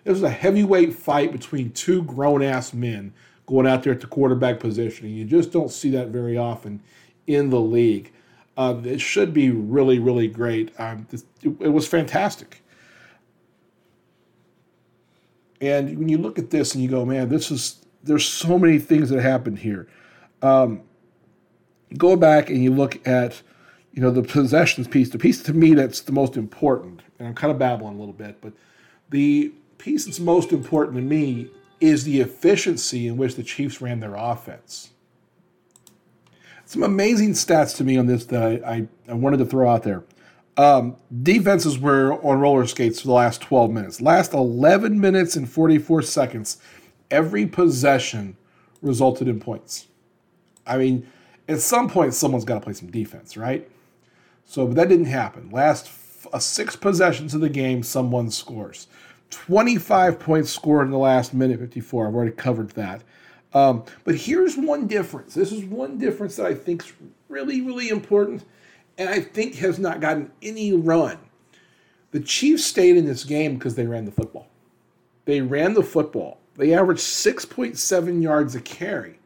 this 0.04 0.14
was 0.14 0.24
a 0.24 0.30
heavyweight 0.30 0.94
fight 0.94 1.32
between 1.32 1.72
two 1.72 2.04
grown 2.04 2.42
ass 2.42 2.74
men 2.74 3.14
going 3.46 3.68
out 3.68 3.84
there 3.84 3.92
at 3.92 4.00
the 4.00 4.08
quarterback 4.08 4.60
position. 4.60 5.10
You 5.10 5.26
just 5.26 5.52
don't 5.52 5.70
see 5.70 5.90
that 5.92 6.08
very 6.08 6.38
often 6.38 6.82
in 7.28 7.50
the 7.50 7.60
league. 7.60 8.14
Uh, 8.56 8.82
it 8.84 9.02
should 9.02 9.34
be 9.34 9.50
really, 9.50 10.00
really 10.00 10.28
great. 10.28 10.72
Um, 10.80 11.08
this, 11.10 11.26
it, 11.42 11.50
it, 11.60 11.70
was 11.70 11.88
fantastic. 11.88 12.64
And 15.60 15.98
when 15.98 16.10
you 16.10 16.18
look 16.18 16.40
at 16.40 16.50
this 16.50 16.74
and 16.74 16.84
you 16.84 16.90
go, 16.90 17.06
man, 17.06 17.30
this 17.30 17.52
is, 17.52 17.86
there's 18.04 18.26
so 18.26 18.58
many 18.58 18.80
things 18.80 19.10
that 19.10 19.22
happened 19.22 19.60
here. 19.60 19.88
Um, 20.42 20.82
go 21.98 22.16
back 22.16 22.50
and 22.50 22.64
you 22.64 22.74
look 22.74 23.06
at, 23.08 23.42
you 23.94 24.02
know, 24.02 24.12
the 24.12 24.24
possessions 24.24 24.88
piece, 24.88 25.10
the 25.10 25.20
piece 25.20 25.42
to 25.44 25.54
me 25.54 25.74
that's 25.74 26.02
the 26.02 26.12
most 26.12 26.38
important, 26.38 27.02
and 27.20 27.28
I'm 27.28 27.34
kind 27.36 27.52
of 27.52 27.60
babbling 27.60 27.96
a 27.96 28.00
little 28.00 28.14
bit, 28.14 28.42
but 28.42 28.54
the 29.10 29.52
piece 29.78 30.06
that's 30.06 30.20
most 30.20 30.52
important 30.52 30.98
to 30.98 31.02
me 31.02 31.50
is 31.80 32.04
the 32.04 32.22
efficiency 32.22 33.08
in 33.08 33.18
which 33.18 33.36
the 33.36 33.44
Chiefs 33.44 33.82
ran 33.82 34.00
their 34.00 34.16
offense. 34.16 34.92
Some 36.66 36.84
amazing 36.84 37.32
stats 37.32 37.76
to 37.78 37.84
me 37.84 37.98
on 37.98 38.06
this 38.06 38.26
that 38.26 38.42
I, 38.42 38.72
I, 38.72 38.88
I 39.10 39.14
wanted 39.14 39.38
to 39.38 39.46
throw 39.46 39.70
out 39.70 39.84
there. 39.84 40.04
Um, 40.58 40.96
defenses 41.24 41.80
were 41.80 42.14
on 42.24 42.40
roller 42.40 42.66
skates 42.68 43.02
for 43.02 43.08
the 43.08 43.14
last 43.14 43.42
12 43.42 43.72
minutes. 43.72 44.00
Last 44.00 44.34
11 44.34 45.00
minutes 45.00 45.36
and 45.36 45.50
44 45.50 46.04
seconds, 46.04 46.58
every 47.10 47.46
possession 47.46 48.38
resulted 48.82 49.28
in 49.28 49.40
points. 49.40 49.88
I 50.66 50.78
mean, 50.78 51.08
at 51.52 51.62
some 51.62 51.90
point, 51.90 52.14
someone's 52.14 52.46
got 52.46 52.56
to 52.56 52.62
play 52.62 52.74
some 52.74 52.92
defense, 52.92 53.38
right? 53.38 53.70
So, 54.46 54.68
but 54.68 54.76
that 54.78 54.90
didn't 54.90 55.06
happen. 55.06 55.50
Last 55.52 55.88
f- 55.88 56.28
uh, 56.34 56.40
six 56.40 56.76
possessions 56.76 57.34
of 57.34 57.42
the 57.42 57.50
game, 57.50 57.84
someone 57.84 58.32
scores. 58.32 58.88
25 59.32 60.20
points 60.20 60.52
scored 60.52 60.86
in 60.88 60.92
the 60.92 60.98
last 60.98 61.34
minute 61.34 61.60
54. 61.60 62.08
I've 62.08 62.16
already 62.16 62.32
covered 62.34 62.72
that. 62.72 63.04
Um, 63.54 63.84
but 64.04 64.16
here's 64.16 64.58
one 64.58 64.88
difference. 64.88 65.34
This 65.34 65.52
is 65.52 65.64
one 65.66 65.98
difference 65.98 66.36
that 66.38 66.46
I 66.46 66.54
think 66.54 66.84
is 66.84 66.94
really, 67.30 67.62
really 67.62 67.90
important. 67.90 68.44
and 68.98 69.10
I 69.10 69.22
think 69.22 69.56
has 69.56 69.80
not 69.80 70.02
gotten 70.02 70.32
any 70.42 70.74
run. 70.74 71.18
The 72.12 72.20
Chiefs 72.20 72.66
stayed 72.66 72.98
in 72.98 73.06
this 73.06 73.24
game 73.24 73.56
because 73.56 73.76
they 73.76 73.88
ran 73.88 74.06
the 74.06 74.12
football. 74.12 74.48
They 75.26 75.42
ran 75.42 75.74
the 75.74 75.84
football. 75.84 76.40
They 76.58 76.74
averaged 76.74 77.02
6.7 77.02 78.22
yards 78.22 78.56
a 78.56 78.62
carry. 78.62 79.20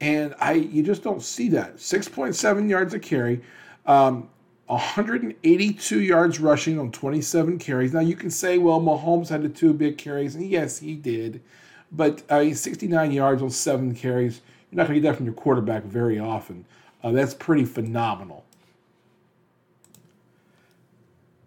And 0.00 0.34
I 0.40 0.52
you 0.52 0.82
just 0.82 1.02
don't 1.02 1.22
see 1.22 1.48
that. 1.50 1.76
6.7 1.76 2.68
yards 2.68 2.94
a 2.94 2.98
carry. 2.98 3.42
Um, 3.86 4.28
182 4.66 6.00
yards 6.00 6.40
rushing 6.40 6.78
on 6.78 6.92
27 6.92 7.58
carries. 7.58 7.94
Now 7.94 8.00
you 8.00 8.14
can 8.14 8.30
say, 8.30 8.58
well, 8.58 8.80
Mahomes 8.80 9.28
had 9.28 9.42
the 9.42 9.48
two 9.48 9.72
big 9.72 9.96
carries, 9.96 10.34
and 10.34 10.46
yes, 10.46 10.78
he 10.78 10.94
did. 10.94 11.40
But 11.90 12.22
uh, 12.30 12.54
69 12.54 13.10
yards 13.12 13.40
on 13.40 13.50
seven 13.50 13.94
carries. 13.94 14.42
You're 14.70 14.76
not 14.76 14.88
going 14.88 14.96
to 14.96 15.00
get 15.00 15.10
that 15.10 15.16
from 15.16 15.24
your 15.24 15.34
quarterback 15.34 15.84
very 15.84 16.18
often. 16.18 16.66
Uh, 17.02 17.12
that's 17.12 17.32
pretty 17.32 17.64
phenomenal. 17.64 18.44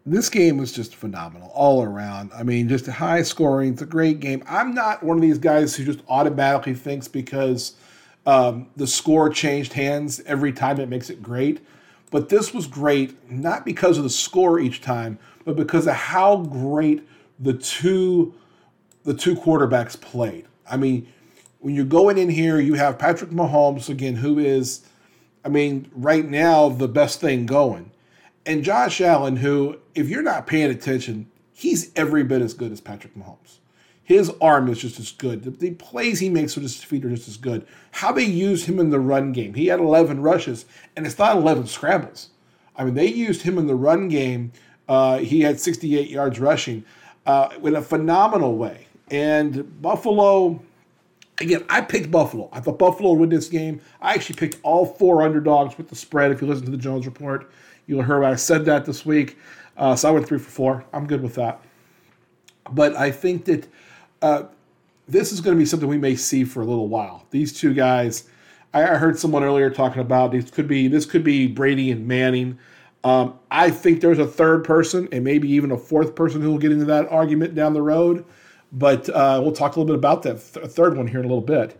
This 0.04 0.30
game 0.30 0.58
was 0.58 0.72
just 0.72 0.96
phenomenal 0.96 1.52
all 1.54 1.84
around. 1.84 2.32
I 2.34 2.42
mean, 2.42 2.68
just 2.68 2.88
a 2.88 2.92
high 2.92 3.22
scoring. 3.22 3.74
It's 3.74 3.84
a 3.84 3.86
great 3.86 4.20
game. 4.20 4.44
I'm 4.48 4.74
not 4.74 5.04
one 5.04 5.16
of 5.16 5.22
these 5.22 5.38
guys 5.38 5.76
who 5.76 5.86
just 5.86 6.00
automatically 6.10 6.74
thinks 6.74 7.08
because 7.08 7.76
um, 8.26 8.70
the 8.76 8.88
score 8.88 9.30
changed 9.30 9.74
hands 9.74 10.22
every 10.26 10.54
time 10.54 10.80
it 10.80 10.90
makes 10.90 11.10
it 11.10 11.24
great. 11.24 11.60
But 12.12 12.30
this 12.30 12.54
was 12.54 12.68
great, 12.68 13.32
not 13.32 13.66
because 13.66 13.98
of 13.98 14.04
the 14.04 14.10
score 14.10 14.60
each 14.60 14.82
time, 14.82 15.18
but 15.46 15.56
because 15.56 15.88
of 15.88 15.94
how 15.94 16.38
great 16.38 17.08
the 17.40 17.54
two 17.54 18.36
the 19.04 19.14
two 19.14 19.36
quarterbacks 19.36 20.00
played. 20.00 20.46
I 20.70 20.78
mean, 20.78 21.12
when 21.60 21.74
you're 21.74 21.86
going 21.86 22.18
in 22.18 22.30
here, 22.30 22.60
you 22.60 22.76
have 22.76 23.00
Patrick 23.00 23.32
Mahomes 23.32 23.90
again, 23.90 24.16
who 24.16 24.38
is, 24.38 24.86
I 25.44 25.50
mean, 25.50 25.90
right 25.96 26.28
now 26.28 26.70
the 26.70 26.88
best 26.88 27.20
thing 27.20 27.48
going, 27.48 27.92
and 28.46 28.64
Josh 28.64 29.02
Allen, 29.02 29.38
who, 29.38 29.78
if 29.96 30.10
you're 30.10 30.22
not 30.22 30.46
paying 30.46 30.70
attention, 30.70 31.32
he's 31.52 31.92
every 31.96 32.24
bit 32.24 32.42
as 32.42 32.54
good 32.54 32.72
as 32.72 32.82
Patrick 32.82 33.16
Mahomes. 33.16 33.58
His 34.12 34.30
arm 34.42 34.68
is 34.68 34.80
just 34.80 35.00
as 35.00 35.10
good. 35.14 35.44
The, 35.44 35.52
the 35.52 35.72
plays 35.72 36.20
he 36.20 36.30
makes 36.30 36.56
with 36.56 36.64
his 36.64 36.84
feet 36.84 37.06
are 37.06 37.10
just 37.10 37.30
as 37.30 37.38
good. 37.38 37.66
How 37.92 38.12
they 38.12 38.26
use 38.26 38.66
him 38.66 38.78
in 38.78 38.90
the 38.90 39.00
run 39.00 39.32
game. 39.32 39.54
He 39.54 39.68
had 39.68 39.80
11 39.80 40.22
rushes, 40.22 40.66
and 40.98 41.06
it's 41.06 41.18
not 41.18 41.38
11 41.38 41.68
scrambles. 41.68 42.28
I 42.76 42.84
mean, 42.84 42.94
they 42.94 43.08
used 43.08 43.44
him 43.44 43.58
in 43.58 43.68
the 43.68 43.76
run 43.76 44.10
game. 44.10 44.52
Uh, 44.90 45.20
he 45.20 45.40
had 45.40 45.62
68 45.62 46.10
yards 46.10 46.42
rushing 46.42 46.84
uh, 47.26 47.52
in 47.64 47.74
a 47.78 47.82
phenomenal 47.82 48.58
way. 48.58 48.86
And 49.10 49.82
Buffalo, 49.82 50.62
again, 51.40 51.64
I 51.70 51.80
picked 51.80 52.12
Buffalo. 52.12 52.50
I 52.52 52.60
thought 52.60 52.80
Buffalo 52.80 53.12
would 53.12 53.20
win 53.22 53.30
this 53.30 53.48
game. 53.48 53.80
I 54.02 54.14
actually 54.14 54.36
picked 54.36 54.58
all 54.62 54.86
four 54.86 55.22
underdogs 55.22 55.78
with 55.78 55.88
the 55.88 55.96
spread. 55.96 56.32
If 56.32 56.42
you 56.42 56.48
listen 56.48 56.66
to 56.66 56.72
the 56.72 56.76
Jones 56.76 57.06
Report, 57.06 57.50
you'll 57.88 58.04
hear 58.04 58.22
I 58.26 58.36
said 58.36 58.66
that 58.66 58.84
this 58.84 59.06
week. 59.06 59.38
Uh, 59.78 59.96
so 59.96 60.10
I 60.10 60.12
went 60.12 60.28
three 60.28 60.38
for 60.38 60.52
four. 60.52 60.86
I'm 60.92 61.08
good 61.08 61.24
with 61.24 61.36
that. 61.36 61.62
But 62.72 62.94
I 62.98 63.10
think 63.10 63.46
that 63.46 63.70
uh, 64.22 64.44
this 65.08 65.32
is 65.32 65.42
going 65.42 65.56
to 65.56 65.60
be 65.60 65.66
something 65.66 65.90
we 65.90 65.98
may 65.98 66.16
see 66.16 66.44
for 66.44 66.62
a 66.62 66.66
little 66.66 66.88
while. 66.88 67.26
These 67.32 67.54
two 67.54 67.74
guys, 67.74 68.30
I, 68.74 68.84
I 68.84 68.96
heard 68.96 69.20
someone 69.20 69.44
earlier 69.44 69.70
talking 69.70 70.02
about 70.02 70.32
these 70.32 70.50
could 70.50 70.68
be 70.68 70.88
this 70.88 71.06
could 71.06 71.24
be 71.24 71.48
Brady 71.48 71.92
and 71.92 72.08
Manning. 72.08 72.58
Um, 73.04 73.40
I 73.50 73.72
think 73.72 74.02
there's 74.02 74.20
a 74.20 74.28
third 74.28 74.64
person 74.64 75.10
and 75.12 75.24
maybe 75.24 75.50
even 75.52 75.72
a 75.72 75.78
fourth 75.78 76.16
person 76.16 76.42
who 76.42 76.52
will 76.52 76.60
get 76.60 76.72
into 76.72 76.86
that 76.86 77.12
argument 77.12 77.56
down 77.56 77.74
the 77.74 77.82
road. 77.82 78.26
But 78.72 79.10
uh, 79.10 79.42
we'll 79.44 79.52
talk 79.52 79.76
a 79.76 79.80
little 79.80 79.94
bit 79.94 80.00
about 80.00 80.24
that 80.24 80.36
th- 80.54 80.68
third 80.68 80.96
one 80.96 81.08
here 81.08 81.20
in 81.20 81.26
a 81.26 81.28
little 81.28 81.42
bit. 81.42 81.80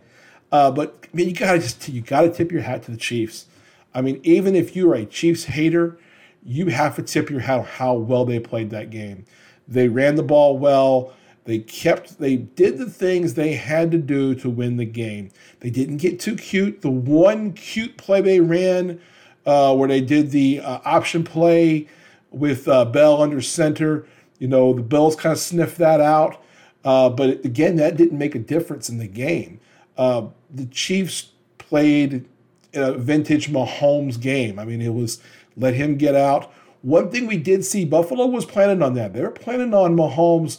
Uh, 0.50 0.70
but 0.70 1.06
I 1.12 1.16
mean, 1.16 1.28
you 1.28 1.34
gotta 1.34 1.58
just 1.58 1.88
you 1.88 2.02
gotta 2.02 2.28
tip 2.28 2.52
your 2.52 2.62
hat 2.62 2.82
to 2.84 2.90
the 2.90 2.96
Chiefs. 2.98 3.46
I 3.94 4.02
mean, 4.02 4.20
even 4.22 4.54
if 4.54 4.76
you're 4.76 4.94
a 4.94 5.06
Chiefs 5.06 5.44
hater, 5.44 5.98
you 6.44 6.66
have 6.66 6.96
to 6.96 7.02
tip 7.02 7.30
your 7.30 7.40
hat 7.40 7.60
on 7.60 7.64
how 7.64 7.94
well 7.94 8.24
they 8.24 8.40
played 8.40 8.70
that 8.70 8.90
game. 8.90 9.24
They 9.66 9.88
ran 9.88 10.16
the 10.16 10.22
ball 10.22 10.58
well. 10.58 11.14
They 11.44 11.58
kept, 11.58 12.18
they 12.18 12.36
did 12.36 12.78
the 12.78 12.88
things 12.88 13.34
they 13.34 13.54
had 13.54 13.90
to 13.90 13.98
do 13.98 14.34
to 14.36 14.48
win 14.48 14.76
the 14.76 14.84
game. 14.84 15.30
They 15.60 15.70
didn't 15.70 15.96
get 15.96 16.20
too 16.20 16.36
cute. 16.36 16.82
The 16.82 16.90
one 16.90 17.52
cute 17.52 17.96
play 17.96 18.20
they 18.20 18.40
ran, 18.40 19.00
uh, 19.44 19.74
where 19.74 19.88
they 19.88 20.00
did 20.00 20.30
the 20.30 20.60
uh, 20.60 20.78
option 20.84 21.24
play 21.24 21.88
with 22.30 22.68
uh, 22.68 22.84
Bell 22.84 23.20
under 23.20 23.40
center, 23.40 24.06
you 24.38 24.48
know, 24.48 24.72
the 24.72 24.82
Bills 24.82 25.16
kind 25.16 25.32
of 25.32 25.38
sniffed 25.38 25.78
that 25.78 26.00
out. 26.00 26.42
Uh, 26.84 27.08
but 27.08 27.44
again, 27.44 27.76
that 27.76 27.96
didn't 27.96 28.18
make 28.18 28.34
a 28.34 28.40
difference 28.40 28.88
in 28.88 28.98
the 28.98 29.06
game. 29.06 29.60
Uh, 29.96 30.26
the 30.50 30.66
Chiefs 30.66 31.30
played 31.58 32.28
a 32.74 32.92
vintage 32.94 33.50
Mahomes 33.50 34.20
game. 34.20 34.58
I 34.58 34.64
mean, 34.64 34.80
it 34.80 34.94
was 34.94 35.20
let 35.56 35.74
him 35.74 35.96
get 35.96 36.14
out. 36.14 36.52
One 36.82 37.10
thing 37.10 37.26
we 37.26 37.36
did 37.36 37.64
see, 37.64 37.84
Buffalo 37.84 38.26
was 38.26 38.44
planning 38.44 38.82
on 38.82 38.94
that. 38.94 39.12
They 39.12 39.20
were 39.20 39.30
planning 39.30 39.74
on 39.74 39.94
Mahomes 39.94 40.58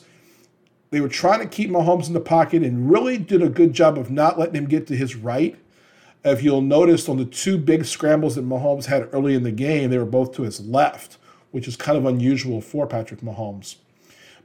they 0.93 1.01
were 1.01 1.09
trying 1.09 1.39
to 1.39 1.47
keep 1.47 1.71
Mahomes 1.71 2.05
in 2.05 2.13
the 2.13 2.19
pocket 2.19 2.61
and 2.61 2.87
really 2.87 3.17
did 3.17 3.41
a 3.41 3.49
good 3.49 3.73
job 3.73 3.97
of 3.97 4.11
not 4.11 4.37
letting 4.37 4.53
him 4.53 4.67
get 4.67 4.85
to 4.85 4.95
his 4.95 5.15
right. 5.15 5.57
If 6.23 6.43
you'll 6.43 6.61
notice 6.61 7.09
on 7.09 7.17
the 7.17 7.25
two 7.25 7.57
big 7.57 7.85
scrambles 7.85 8.35
that 8.35 8.47
Mahomes 8.47 8.85
had 8.85 9.09
early 9.11 9.33
in 9.33 9.41
the 9.41 9.51
game, 9.51 9.89
they 9.89 9.97
were 9.97 10.05
both 10.05 10.35
to 10.35 10.43
his 10.43 10.61
left, 10.61 11.17
which 11.49 11.67
is 11.67 11.75
kind 11.75 11.97
of 11.97 12.05
unusual 12.05 12.61
for 12.61 12.85
Patrick 12.85 13.21
Mahomes. 13.21 13.77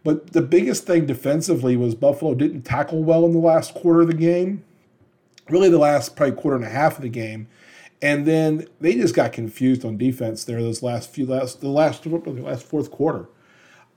But 0.02 0.32
the 0.32 0.40
biggest 0.40 0.86
thing 0.86 1.04
defensively 1.04 1.76
was 1.76 1.94
Buffalo 1.94 2.34
didn't 2.34 2.62
tackle 2.62 3.04
well 3.04 3.26
in 3.26 3.32
the 3.32 3.38
last 3.38 3.74
quarter 3.74 4.00
of 4.00 4.06
the 4.06 4.14
game, 4.14 4.64
really 5.50 5.68
the 5.68 5.76
last 5.76 6.16
probably 6.16 6.34
quarter 6.40 6.56
and 6.56 6.64
a 6.64 6.70
half 6.70 6.96
of 6.96 7.02
the 7.02 7.10
game. 7.10 7.46
And 8.00 8.24
then 8.24 8.66
they 8.80 8.94
just 8.94 9.14
got 9.14 9.34
confused 9.34 9.84
on 9.84 9.98
defense 9.98 10.44
there 10.44 10.62
those 10.62 10.82
last 10.82 11.10
few 11.10 11.26
last 11.26 11.60
the 11.60 11.68
last 11.68 12.04
the 12.04 12.10
last 12.10 12.64
fourth 12.64 12.90
quarter 12.90 13.28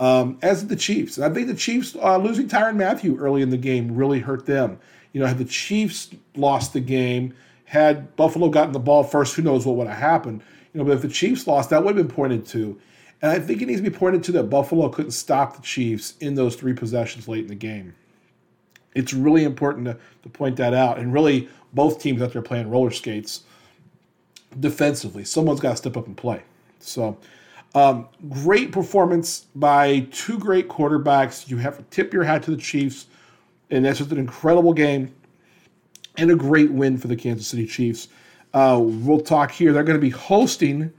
um, 0.01 0.39
as 0.41 0.65
the 0.65 0.75
Chiefs. 0.75 1.17
And 1.17 1.25
I 1.25 1.33
think 1.33 1.47
the 1.47 1.53
Chiefs 1.53 1.95
uh, 1.95 2.17
losing 2.17 2.49
Tyrann 2.49 2.75
Mathieu 2.75 3.17
early 3.17 3.43
in 3.43 3.51
the 3.51 3.57
game 3.57 3.95
really 3.95 4.19
hurt 4.19 4.47
them. 4.47 4.79
You 5.13 5.21
know, 5.21 5.27
had 5.27 5.37
the 5.37 5.45
Chiefs 5.45 6.09
lost 6.35 6.73
the 6.73 6.79
game, 6.79 7.35
had 7.65 8.15
Buffalo 8.15 8.49
gotten 8.49 8.71
the 8.73 8.79
ball 8.79 9.03
first, 9.03 9.35
who 9.35 9.43
knows 9.43 9.65
what 9.65 9.75
would 9.75 9.87
have 9.87 9.97
happened. 9.97 10.41
You 10.73 10.79
know, 10.79 10.85
but 10.85 10.93
if 10.93 11.03
the 11.03 11.07
Chiefs 11.07 11.45
lost, 11.45 11.69
that 11.69 11.83
would 11.83 11.95
have 11.95 12.07
been 12.07 12.13
pointed 12.13 12.47
to. 12.47 12.81
And 13.21 13.31
I 13.31 13.37
think 13.37 13.61
it 13.61 13.67
needs 13.67 13.79
to 13.79 13.87
be 13.87 13.95
pointed 13.95 14.23
to 14.23 14.31
that 14.33 14.45
Buffalo 14.45 14.89
couldn't 14.89 15.11
stop 15.11 15.55
the 15.55 15.61
Chiefs 15.61 16.15
in 16.19 16.33
those 16.33 16.55
three 16.55 16.73
possessions 16.73 17.27
late 17.27 17.43
in 17.43 17.47
the 17.47 17.55
game. 17.55 17.93
It's 18.95 19.13
really 19.13 19.43
important 19.43 19.85
to, 19.85 19.97
to 20.23 20.29
point 20.29 20.55
that 20.55 20.73
out. 20.73 20.97
And 20.97 21.13
really, 21.13 21.47
both 21.73 22.01
teams 22.01 22.23
out 22.23 22.33
there 22.33 22.41
playing 22.41 22.71
roller 22.71 22.89
skates 22.89 23.43
defensively. 24.59 25.25
Someone's 25.25 25.59
got 25.59 25.71
to 25.71 25.77
step 25.77 25.95
up 25.95 26.07
and 26.07 26.17
play. 26.17 26.41
So, 26.79 27.19
um, 27.73 28.07
great 28.29 28.71
performance 28.71 29.45
by 29.55 30.07
two 30.11 30.37
great 30.37 30.67
quarterbacks. 30.67 31.49
You 31.49 31.57
have 31.57 31.77
to 31.77 31.83
tip 31.83 32.13
your 32.13 32.23
hat 32.23 32.43
to 32.43 32.51
the 32.51 32.57
Chiefs, 32.57 33.07
and 33.69 33.85
that's 33.85 33.99
just 33.99 34.11
an 34.11 34.17
incredible 34.17 34.73
game 34.73 35.13
and 36.17 36.29
a 36.31 36.35
great 36.35 36.71
win 36.71 36.97
for 36.97 37.07
the 37.07 37.15
Kansas 37.15 37.47
City 37.47 37.65
Chiefs. 37.65 38.09
Uh, 38.53 38.79
we'll 38.81 39.21
talk 39.21 39.51
here. 39.51 39.71
They're 39.71 39.83
going 39.83 39.97
to 39.97 40.01
be 40.01 40.09
hosting 40.09 40.91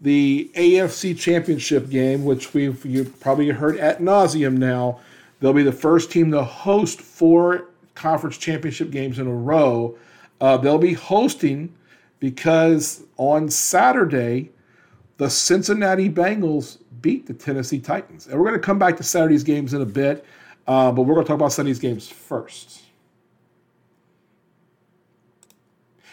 the 0.00 0.50
AFC 0.54 1.18
Championship 1.18 1.90
game, 1.90 2.24
which 2.24 2.54
we've 2.54 2.84
you 2.84 3.04
probably 3.04 3.48
heard 3.48 3.76
at 3.78 3.98
nauseum 4.00 4.56
now. 4.56 5.00
They'll 5.40 5.52
be 5.52 5.64
the 5.64 5.72
first 5.72 6.12
team 6.12 6.30
to 6.30 6.44
host 6.44 7.00
four 7.00 7.64
conference 7.96 8.38
championship 8.38 8.90
games 8.90 9.18
in 9.18 9.26
a 9.26 9.34
row. 9.34 9.98
Uh, 10.40 10.56
they'll 10.56 10.78
be 10.78 10.94
hosting 10.94 11.74
because 12.20 13.02
on 13.16 13.48
Saturday 13.48 14.50
the 15.18 15.28
Cincinnati 15.28 16.08
Bengals 16.08 16.78
beat 17.00 17.26
the 17.26 17.34
Tennessee 17.34 17.80
Titans. 17.80 18.26
And 18.26 18.38
we're 18.38 18.46
going 18.46 18.58
to 18.58 18.64
come 18.64 18.78
back 18.78 18.96
to 18.96 19.02
Saturday's 19.02 19.44
games 19.44 19.74
in 19.74 19.82
a 19.82 19.86
bit, 19.86 20.24
uh, 20.66 20.90
but 20.92 21.02
we're 21.02 21.14
going 21.14 21.26
to 21.26 21.28
talk 21.28 21.38
about 21.38 21.52
Sunday's 21.52 21.78
games 21.78 22.08
first. 22.08 22.82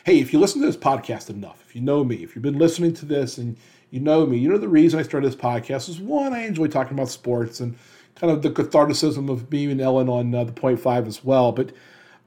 Hey, 0.03 0.19
if 0.19 0.33
you 0.33 0.39
listen 0.39 0.61
to 0.61 0.67
this 0.67 0.77
podcast 0.77 1.29
enough, 1.29 1.63
if 1.67 1.75
you 1.75 1.81
know 1.81 2.03
me, 2.03 2.17
if 2.17 2.35
you've 2.35 2.43
been 2.43 2.59
listening 2.59 2.93
to 2.95 3.05
this 3.05 3.37
and 3.37 3.57
you 3.89 3.99
know 3.99 4.25
me, 4.25 4.37
you 4.37 4.49
know 4.49 4.57
the 4.57 4.67
reason 4.67 4.99
I 4.99 5.03
started 5.03 5.27
this 5.27 5.39
podcast 5.39 5.87
is 5.89 5.99
one, 5.99 6.33
I 6.33 6.45
enjoy 6.45 6.67
talking 6.67 6.93
about 6.93 7.09
sports 7.09 7.59
and 7.59 7.75
kind 8.15 8.31
of 8.31 8.41
the 8.41 8.49
catharticism 8.49 9.29
of 9.29 9.49
being 9.49 9.71
and 9.71 9.81
Ellen 9.81 10.09
on 10.09 10.33
uh, 10.33 10.43
the 10.43 10.51
point 10.51 10.79
five 10.79 11.07
as 11.07 11.23
well. 11.23 11.51
But 11.51 11.71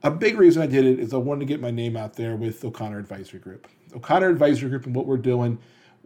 a 0.03 0.11
big 0.11 0.39
reason 0.39 0.63
I 0.63 0.67
did 0.67 0.85
it 0.85 0.99
is 0.99 1.15
I 1.15 1.19
wanted 1.19 1.41
to 1.41 1.47
get 1.47 1.61
my 1.61 1.71
name 1.71 1.97
out 1.97 2.15
there 2.15 2.37
with 2.37 2.65
O'Connor 2.65 2.99
Advisory 2.99 3.41
Group. 3.41 3.69
O'Connor 3.95 4.29
Advisory 4.29 4.71
Group 4.71 4.87
and 4.87 4.95
what 4.95 5.07
we're 5.07 5.17
doing 5.17 5.59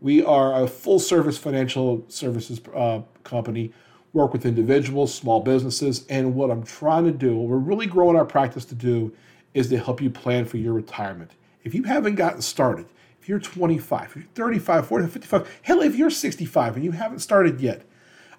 we 0.02 0.22
are 0.22 0.62
a 0.62 0.66
full 0.66 0.98
service 0.98 1.38
financial 1.38 2.04
services 2.08 2.60
uh, 2.74 3.00
company, 3.22 3.72
work 4.12 4.32
with 4.32 4.44
individuals, 4.44 5.14
small 5.14 5.40
businesses. 5.40 6.04
And 6.10 6.34
what 6.34 6.50
I'm 6.50 6.64
trying 6.64 7.04
to 7.04 7.12
do, 7.12 7.36
what 7.36 7.48
we're 7.48 7.56
really 7.56 7.86
growing 7.86 8.16
our 8.16 8.24
practice 8.24 8.64
to 8.66 8.74
do, 8.74 9.14
is 9.54 9.68
to 9.68 9.78
help 9.78 10.02
you 10.02 10.10
plan 10.10 10.44
for 10.44 10.56
your 10.56 10.72
retirement. 10.72 11.30
If 11.62 11.74
you 11.74 11.84
haven't 11.84 12.16
gotten 12.16 12.42
started, 12.42 12.86
if 13.20 13.28
you're 13.28 13.38
25, 13.38 14.02
if 14.08 14.16
you're 14.16 14.24
35, 14.34 14.86
40, 14.86 15.06
55, 15.06 15.60
hell, 15.62 15.80
if 15.80 15.94
you're 15.94 16.10
65 16.10 16.74
and 16.74 16.84
you 16.84 16.90
haven't 16.90 17.20
started 17.20 17.60
yet, 17.60 17.82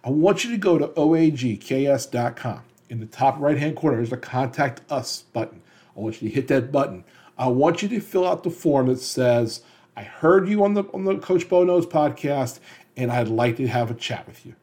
I 0.04 0.10
want 0.10 0.44
you 0.44 0.52
to 0.52 0.58
go 0.58 0.78
to 0.78 0.88
oagks.com. 0.90 2.62
In 2.90 3.00
the 3.00 3.06
top 3.06 3.40
right 3.40 3.58
hand 3.58 3.78
corner, 3.78 3.98
there's 3.98 4.12
a 4.12 4.18
contact 4.18 4.82
us 4.92 5.24
button. 5.32 5.62
I 5.96 6.02
want 6.02 6.22
you 6.22 6.28
to 6.28 6.36
hit 6.36 6.50
that 6.50 6.74
button. 6.74 7.06
I 7.38 7.48
want 7.48 7.82
you 7.82 7.88
to 7.88 8.02
fill 8.02 8.28
out 8.28 8.44
the 8.44 8.52
form 8.52 8.88
that 8.88 9.00
says, 9.00 9.62
I 9.96 10.04
heard 10.04 10.48
you 10.48 10.64
on 10.64 10.74
the 10.74 10.84
on 10.94 11.06
the 11.06 11.18
Coach 11.18 11.48
Bo 11.48 11.64
Knows 11.64 11.86
podcast, 11.86 12.60
and 12.98 13.12
I'd 13.12 13.28
like 13.28 13.58
to 13.58 13.68
have 13.68 13.92
a 13.92 13.94
chat 13.94 14.26
with 14.26 14.46
you. 14.46 14.56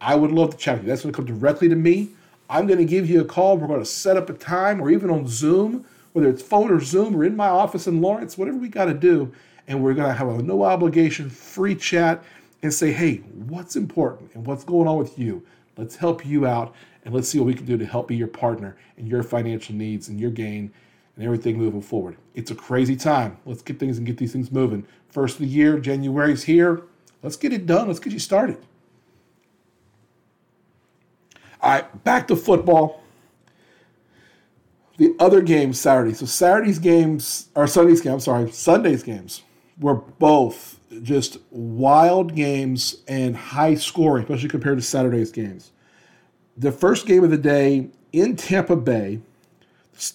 I 0.00 0.14
would 0.14 0.30
love 0.30 0.50
to 0.50 0.56
chat 0.56 0.76
with 0.76 0.84
you. 0.84 0.88
That's 0.88 1.02
going 1.02 1.12
to 1.12 1.16
come 1.16 1.26
directly 1.26 1.68
to 1.68 1.74
me. 1.74 2.10
I'm 2.48 2.66
going 2.66 2.78
to 2.78 2.84
give 2.84 3.10
you 3.10 3.20
a 3.20 3.24
call. 3.24 3.58
We're 3.58 3.66
going 3.66 3.80
to 3.80 3.86
set 3.86 4.16
up 4.16 4.30
a 4.30 4.34
time, 4.34 4.80
or 4.80 4.90
even 4.90 5.10
on 5.10 5.26
Zoom, 5.26 5.84
whether 6.12 6.28
it's 6.28 6.42
phone 6.42 6.70
or 6.70 6.80
Zoom, 6.80 7.16
or 7.16 7.24
in 7.24 7.36
my 7.36 7.48
office 7.48 7.86
in 7.86 8.00
Lawrence, 8.00 8.38
whatever 8.38 8.56
we 8.58 8.68
got 8.68 8.86
to 8.86 8.94
do. 8.94 9.32
And 9.66 9.82
we're 9.82 9.94
going 9.94 10.08
to 10.08 10.14
have 10.14 10.28
a 10.28 10.42
no 10.42 10.62
obligation, 10.62 11.28
free 11.28 11.74
chat 11.74 12.22
and 12.62 12.72
say, 12.72 12.92
hey, 12.92 13.16
what's 13.48 13.76
important 13.76 14.30
and 14.34 14.46
what's 14.46 14.64
going 14.64 14.88
on 14.88 14.96
with 14.96 15.18
you? 15.18 15.44
Let's 15.76 15.96
help 15.96 16.24
you 16.24 16.46
out 16.46 16.74
and 17.04 17.14
let's 17.14 17.28
see 17.28 17.38
what 17.38 17.46
we 17.46 17.54
can 17.54 17.66
do 17.66 17.76
to 17.76 17.86
help 17.86 18.08
be 18.08 18.16
your 18.16 18.28
partner 18.28 18.76
in 18.96 19.06
your 19.06 19.22
financial 19.22 19.74
needs 19.74 20.08
and 20.08 20.18
your 20.18 20.30
gain 20.30 20.72
and 21.18 21.26
everything 21.26 21.58
moving 21.58 21.82
forward. 21.82 22.16
It's 22.34 22.52
a 22.52 22.54
crazy 22.54 22.94
time. 22.94 23.38
Let's 23.44 23.60
get 23.60 23.80
things 23.80 23.98
and 23.98 24.06
get 24.06 24.16
these 24.16 24.32
things 24.32 24.52
moving. 24.52 24.86
First 25.08 25.34
of 25.34 25.40
the 25.40 25.48
year, 25.48 25.80
January's 25.80 26.44
here. 26.44 26.82
Let's 27.22 27.36
get 27.36 27.52
it 27.52 27.66
done. 27.66 27.88
Let's 27.88 27.98
get 27.98 28.12
you 28.12 28.20
started. 28.20 28.58
All 31.60 31.72
right, 31.72 32.04
back 32.04 32.28
to 32.28 32.36
football. 32.36 33.02
The 34.98 35.16
other 35.18 35.42
games 35.42 35.80
Saturday. 35.80 36.14
So 36.14 36.24
Saturday's 36.24 36.78
games, 36.78 37.48
or 37.56 37.66
Sunday's 37.66 38.00
games, 38.00 38.14
I'm 38.14 38.20
sorry, 38.20 38.52
Sunday's 38.52 39.02
games 39.02 39.42
were 39.80 39.94
both 39.94 40.78
just 41.02 41.38
wild 41.50 42.36
games 42.36 43.02
and 43.08 43.36
high 43.36 43.74
scoring, 43.74 44.22
especially 44.22 44.48
compared 44.48 44.78
to 44.78 44.82
Saturday's 44.82 45.32
games. 45.32 45.72
The 46.56 46.70
first 46.70 47.06
game 47.06 47.24
of 47.24 47.30
the 47.30 47.38
day 47.38 47.88
in 48.12 48.36
Tampa 48.36 48.76
Bay, 48.76 49.20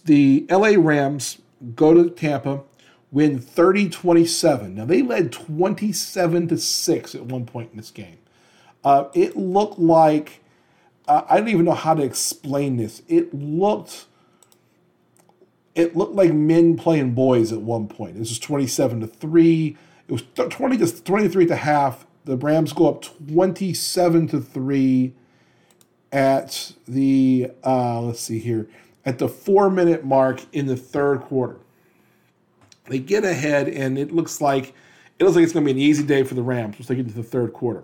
the 0.05 0.45
LA 0.49 0.73
Rams 0.77 1.39
go 1.75 1.93
to 1.93 2.09
Tampa, 2.09 2.63
win 3.11 3.39
30 3.39 3.89
27. 3.89 4.75
Now, 4.75 4.85
they 4.85 5.01
led 5.01 5.31
27 5.31 6.47
to 6.49 6.57
6 6.57 7.15
at 7.15 7.25
one 7.25 7.45
point 7.45 7.71
in 7.71 7.77
this 7.77 7.91
game. 7.91 8.17
Uh, 8.83 9.05
it 9.13 9.37
looked 9.37 9.79
like 9.79 10.41
uh, 11.07 11.23
I 11.29 11.37
don't 11.37 11.49
even 11.49 11.65
know 11.65 11.73
how 11.73 11.93
to 11.93 12.03
explain 12.03 12.77
this. 12.77 13.01
It 13.07 13.33
looked 13.33 14.05
it 15.75 15.95
looked 15.95 16.13
like 16.13 16.31
men 16.33 16.77
playing 16.77 17.13
boys 17.13 17.51
at 17.51 17.61
one 17.61 17.87
point. 17.87 18.15
This 18.15 18.29
was 18.29 18.39
27 18.39 19.01
to 19.01 19.07
3. 19.07 19.77
It 20.07 20.11
was 20.11 20.21
20 20.35 20.77
to 20.77 21.03
23 21.03 21.45
to 21.47 21.55
half. 21.55 22.05
The 22.25 22.37
Rams 22.37 22.73
go 22.73 22.89
up 22.89 23.01
27 23.01 24.27
to 24.29 24.39
3 24.39 25.13
at 26.11 26.73
the 26.87 27.51
uh, 27.65 28.01
let's 28.01 28.19
see 28.19 28.39
here 28.39 28.69
at 29.05 29.19
the 29.19 29.27
four 29.27 29.69
minute 29.69 30.05
mark 30.05 30.41
in 30.53 30.65
the 30.65 30.75
third 30.75 31.21
quarter. 31.21 31.59
They 32.85 32.99
get 32.99 33.23
ahead, 33.23 33.67
and 33.67 33.97
it 33.97 34.11
looks 34.11 34.41
like 34.41 34.73
it 35.19 35.23
looks 35.23 35.35
like 35.35 35.43
it's 35.43 35.53
going 35.53 35.65
to 35.65 35.73
be 35.73 35.79
an 35.79 35.85
easy 35.85 36.03
day 36.03 36.23
for 36.23 36.35
the 36.35 36.41
Rams 36.41 36.77
once 36.77 36.87
they 36.87 36.95
get 36.95 37.05
into 37.05 37.15
the 37.15 37.23
third 37.23 37.53
quarter. 37.53 37.83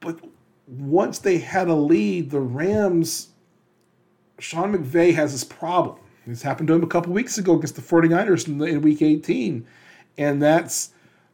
But 0.00 0.18
once 0.66 1.18
they 1.18 1.38
had 1.38 1.68
a 1.68 1.74
lead, 1.74 2.30
the 2.30 2.40
Rams, 2.40 3.28
Sean 4.38 4.74
McVay 4.74 5.14
has 5.14 5.32
this 5.32 5.44
problem. 5.44 5.98
This 6.26 6.42
happened 6.42 6.66
to 6.68 6.74
him 6.74 6.82
a 6.82 6.88
couple 6.88 7.12
weeks 7.12 7.38
ago 7.38 7.54
against 7.54 7.76
the 7.76 7.82
49ers 7.82 8.48
in, 8.48 8.58
the, 8.58 8.64
in 8.66 8.80
week 8.80 9.00
18. 9.00 9.64
And 10.18 10.42
that's 10.42 10.90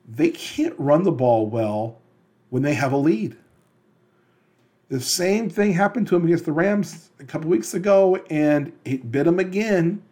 they 0.06 0.30
can't 0.30 0.74
run 0.78 1.04
the 1.04 1.12
ball 1.12 1.46
well 1.46 2.00
when 2.50 2.62
they 2.62 2.74
have 2.74 2.92
a 2.92 2.96
lead. 2.96 3.36
The 4.92 5.00
same 5.00 5.48
thing 5.48 5.72
happened 5.72 6.06
to 6.08 6.16
him 6.16 6.26
against 6.26 6.44
the 6.44 6.52
Rams 6.52 7.08
a 7.18 7.24
couple 7.24 7.48
weeks 7.48 7.72
ago, 7.72 8.16
and 8.28 8.70
it 8.84 9.10
bit 9.10 9.26
him 9.26 9.38
again. 9.38 10.02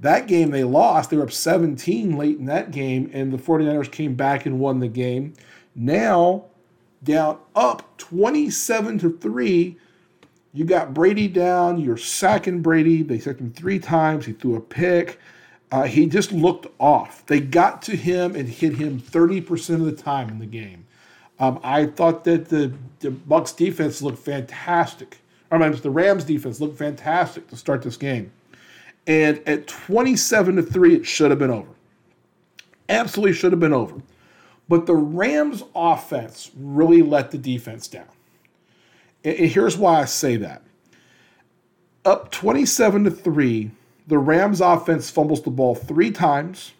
That 0.00 0.26
game 0.26 0.50
they 0.50 0.64
lost. 0.64 1.10
They 1.10 1.16
were 1.16 1.22
up 1.22 1.30
17 1.30 2.16
late 2.16 2.38
in 2.38 2.46
that 2.46 2.72
game, 2.72 3.08
and 3.12 3.32
the 3.32 3.38
49ers 3.38 3.92
came 3.92 4.16
back 4.16 4.44
and 4.44 4.58
won 4.58 4.80
the 4.80 4.88
game. 4.88 5.34
Now, 5.76 6.46
down 7.04 7.38
up 7.54 7.96
27 7.98 8.98
to 8.98 9.16
3. 9.18 9.76
You 10.52 10.64
got 10.64 10.92
Brady 10.92 11.28
down. 11.28 11.78
You're 11.78 11.96
sacking 11.96 12.60
Brady. 12.60 13.04
They 13.04 13.20
sacked 13.20 13.40
him 13.40 13.52
three 13.52 13.78
times. 13.78 14.26
He 14.26 14.32
threw 14.32 14.56
a 14.56 14.60
pick. 14.60 15.20
Uh, 15.70 15.84
he 15.84 16.06
just 16.06 16.32
looked 16.32 16.66
off. 16.80 17.24
They 17.26 17.38
got 17.38 17.82
to 17.82 17.94
him 17.94 18.34
and 18.34 18.48
hit 18.48 18.74
him 18.74 19.00
30% 19.00 19.74
of 19.74 19.84
the 19.84 19.92
time 19.92 20.28
in 20.28 20.40
the 20.40 20.46
game. 20.46 20.86
Um, 21.38 21.58
I 21.62 21.86
thought 21.86 22.24
that 22.24 22.48
the, 22.48 22.72
the 23.00 23.10
Bucks 23.10 23.52
defense 23.52 24.00
looked 24.02 24.18
fantastic. 24.18 25.18
I 25.50 25.58
mean, 25.58 25.72
the 25.80 25.90
Rams 25.90 26.24
defense 26.24 26.60
looked 26.60 26.78
fantastic 26.78 27.48
to 27.48 27.56
start 27.56 27.82
this 27.82 27.96
game. 27.96 28.32
And 29.06 29.40
at 29.46 29.66
27 29.66 30.56
to 30.56 30.62
3, 30.62 30.94
it 30.94 31.06
should 31.06 31.30
have 31.30 31.38
been 31.38 31.50
over. 31.50 31.68
Absolutely 32.88 33.34
should 33.34 33.52
have 33.52 33.60
been 33.60 33.72
over. 33.72 34.00
But 34.68 34.86
the 34.86 34.94
Rams 34.94 35.62
offense 35.74 36.50
really 36.56 37.02
let 37.02 37.30
the 37.30 37.38
defense 37.38 37.86
down. 37.86 38.08
And 39.22 39.36
here's 39.36 39.76
why 39.76 40.00
I 40.00 40.04
say 40.04 40.36
that. 40.36 40.62
Up 42.04 42.30
27 42.30 43.04
to 43.04 43.10
3, 43.10 43.70
the 44.06 44.18
Rams 44.18 44.60
offense 44.60 45.10
fumbles 45.10 45.42
the 45.42 45.50
ball 45.50 45.74
three 45.74 46.10
times. 46.10 46.72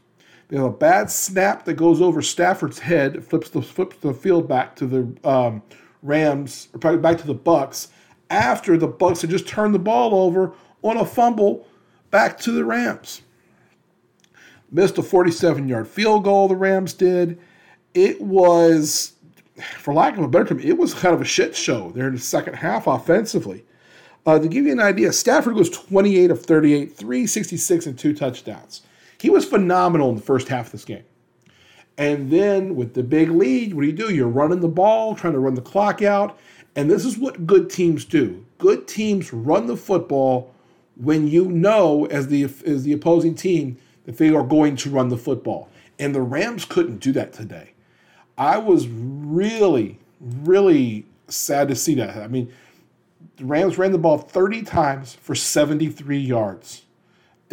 They 0.49 0.57
have 0.57 0.67
a 0.67 0.71
bad 0.71 1.11
snap 1.11 1.65
that 1.65 1.75
goes 1.75 2.01
over 2.01 2.21
Stafford's 2.23 2.79
head, 2.79 3.25
flips 3.25 3.51
the 3.51 3.63
flips 3.63 3.97
the 3.97 4.13
field 4.13 4.49
back 4.49 4.77
to 4.77 4.87
the 4.87 5.29
um, 5.29 5.63
Rams, 6.03 6.69
or 6.73 6.79
probably 6.79 7.01
back 7.01 7.19
to 7.19 7.27
the 7.27 7.35
Bucks. 7.35 7.89
After 8.31 8.77
the 8.77 8.89
Bucks 8.89 9.23
had 9.23 9.31
just 9.31 9.49
turned 9.49 9.75
the 9.75 9.79
ball 9.79 10.15
over 10.15 10.55
on 10.83 10.97
a 10.97 11.05
fumble 11.05 11.67
back 12.11 12.39
to 12.41 12.53
the 12.53 12.65
Rams. 12.65 13.23
Missed 14.71 14.99
a 14.99 15.03
47 15.03 15.69
yard 15.69 15.89
field 15.89 16.25
goal, 16.25 16.49
the 16.49 16.57
Rams 16.57 16.93
did. 16.93 17.39
It 17.95 18.21
was 18.21 19.15
for 19.57 19.95
lack 19.95 20.17
of 20.17 20.25
a 20.25 20.29
better 20.29 20.47
term, 20.47 20.61
it 20.61 20.77
was 20.77 20.95
kind 20.95 21.15
of 21.15 21.21
a 21.21 21.25
shit 21.25 21.55
show 21.55 21.91
there 21.91 22.09
in 22.09 22.15
the 22.15 22.21
second 22.21 22.55
half 22.55 22.87
offensively. 22.87 23.65
Uh, 24.27 24.39
to 24.39 24.49
give 24.49 24.65
you 24.65 24.73
an 24.73 24.81
idea, 24.81 25.13
Stafford 25.13 25.55
was 25.55 25.69
28 25.71 26.31
of 26.31 26.45
38, 26.45 26.97
366 26.97 27.87
and 27.87 27.99
two 27.99 28.15
touchdowns. 28.15 28.83
He 29.25 29.31
was 29.31 29.47
phenomenal 29.47 30.11
in 30.11 30.17
the 30.17 30.21
first 30.21 30.49
half 30.49 30.67
of 30.67 30.73
this 30.73 30.85
game. 30.85 31.05
And 31.97 32.31
then 32.31 32.77
with 32.77 32.93
the 32.93 33.03
big 33.03 33.31
lead, 33.31 33.73
what 33.73 33.81
do 33.81 33.87
you 33.87 33.95
do? 33.95 34.13
You're 34.13 34.29
running 34.29 34.61
the 34.61 34.69
ball, 34.69 35.15
trying 35.15 35.33
to 35.33 35.39
run 35.39 35.55
the 35.55 35.63
clock 35.63 36.03
out. 36.03 36.39
And 36.77 36.91
this 36.91 37.07
is 37.07 37.17
what 37.17 37.47
good 37.47 37.71
teams 37.71 38.05
do. 38.05 38.45
Good 38.59 38.87
teams 38.87 39.33
run 39.33 39.67
the 39.67 39.79
football 39.79 40.53
when 40.97 41.27
you 41.27 41.47
know, 41.47 42.05
as 42.09 42.29
the 42.29 42.45
as 42.67 42.83
the 42.83 42.93
opposing 42.93 43.35
team, 43.35 43.79
that 44.05 44.19
they 44.19 44.29
are 44.29 44.43
going 44.43 44.77
to 44.77 44.91
run 44.91 45.09
the 45.09 45.17
football. 45.17 45.71
And 45.99 46.15
the 46.15 46.21
Rams 46.21 46.67
couldn't 46.67 46.99
do 46.99 47.11
that 47.13 47.33
today. 47.33 47.71
I 48.37 48.59
was 48.59 48.87
really, 48.89 49.99
really 50.21 51.07
sad 51.29 51.69
to 51.69 51.75
see 51.75 51.95
that. 51.95 52.19
I 52.19 52.29
mean, 52.29 52.53
the 53.39 53.47
Rams 53.47 53.79
ran 53.79 53.93
the 53.93 53.97
ball 53.97 54.19
30 54.19 54.65
times 54.65 55.15
for 55.15 55.35
73 55.35 56.19
yards. 56.19 56.84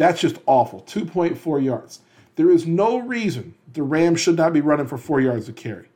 That's 0.02 0.20
just 0.20 0.38
awful. 0.46 0.82
2.4 0.82 1.62
yards. 1.62 2.00
There 2.34 2.50
is 2.50 2.66
no 2.66 2.98
reason 2.98 3.54
the 3.72 3.84
Rams 3.84 4.20
should 4.20 4.36
not 4.36 4.52
be 4.52 4.60
running 4.60 4.88
for 4.88 4.98
four 4.98 5.20
yards 5.20 5.48
of 5.48 5.54
carry. 5.54 5.90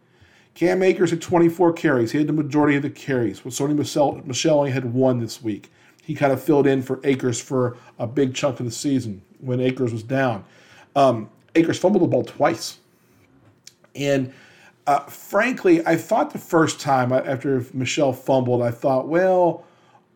Cam 0.55 0.81
Akers 0.85 1.11
had 1.11 1.21
24 1.21 1.73
carries. 1.73 2.13
He 2.13 2.19
had 2.19 2.29
the 2.29 2.33
majority 2.33 2.77
of 2.77 2.85
the 2.85 2.91
carries. 2.91 3.45
Well, 3.45 3.51
Sony 3.51 3.75
Michelle, 3.75 4.23
Michel 4.25 4.61
only 4.61 4.71
had 4.71 4.95
one 4.95 5.19
this 5.19 5.43
week. 5.43 5.73
He 6.05 6.15
kind 6.15 6.33
of 6.33 6.41
filled 6.41 6.69
in 6.69 6.83
for 6.83 7.01
Akers 7.03 7.41
for 7.41 7.79
a 7.99 8.07
big 8.07 8.33
chunk 8.33 8.61
of 8.61 8.67
the 8.67 8.71
season 8.71 9.23
when 9.41 9.59
Akers 9.59 9.93
was 9.93 10.05
down. 10.05 10.45
Um, 10.95 11.29
Akers 11.57 11.77
fumbled 11.77 12.05
the 12.05 12.07
ball 12.07 12.23
twice. 12.23 12.79
And 13.97 14.33
uh, 14.87 15.01
frankly, 15.01 15.85
I 15.85 15.97
thought 15.97 16.31
the 16.31 16.39
first 16.39 16.79
time 16.79 17.11
after 17.11 17.67
Michel 17.73 18.13
fumbled, 18.13 18.63
I 18.63 18.71
thought, 18.71 19.09
well, 19.09 19.65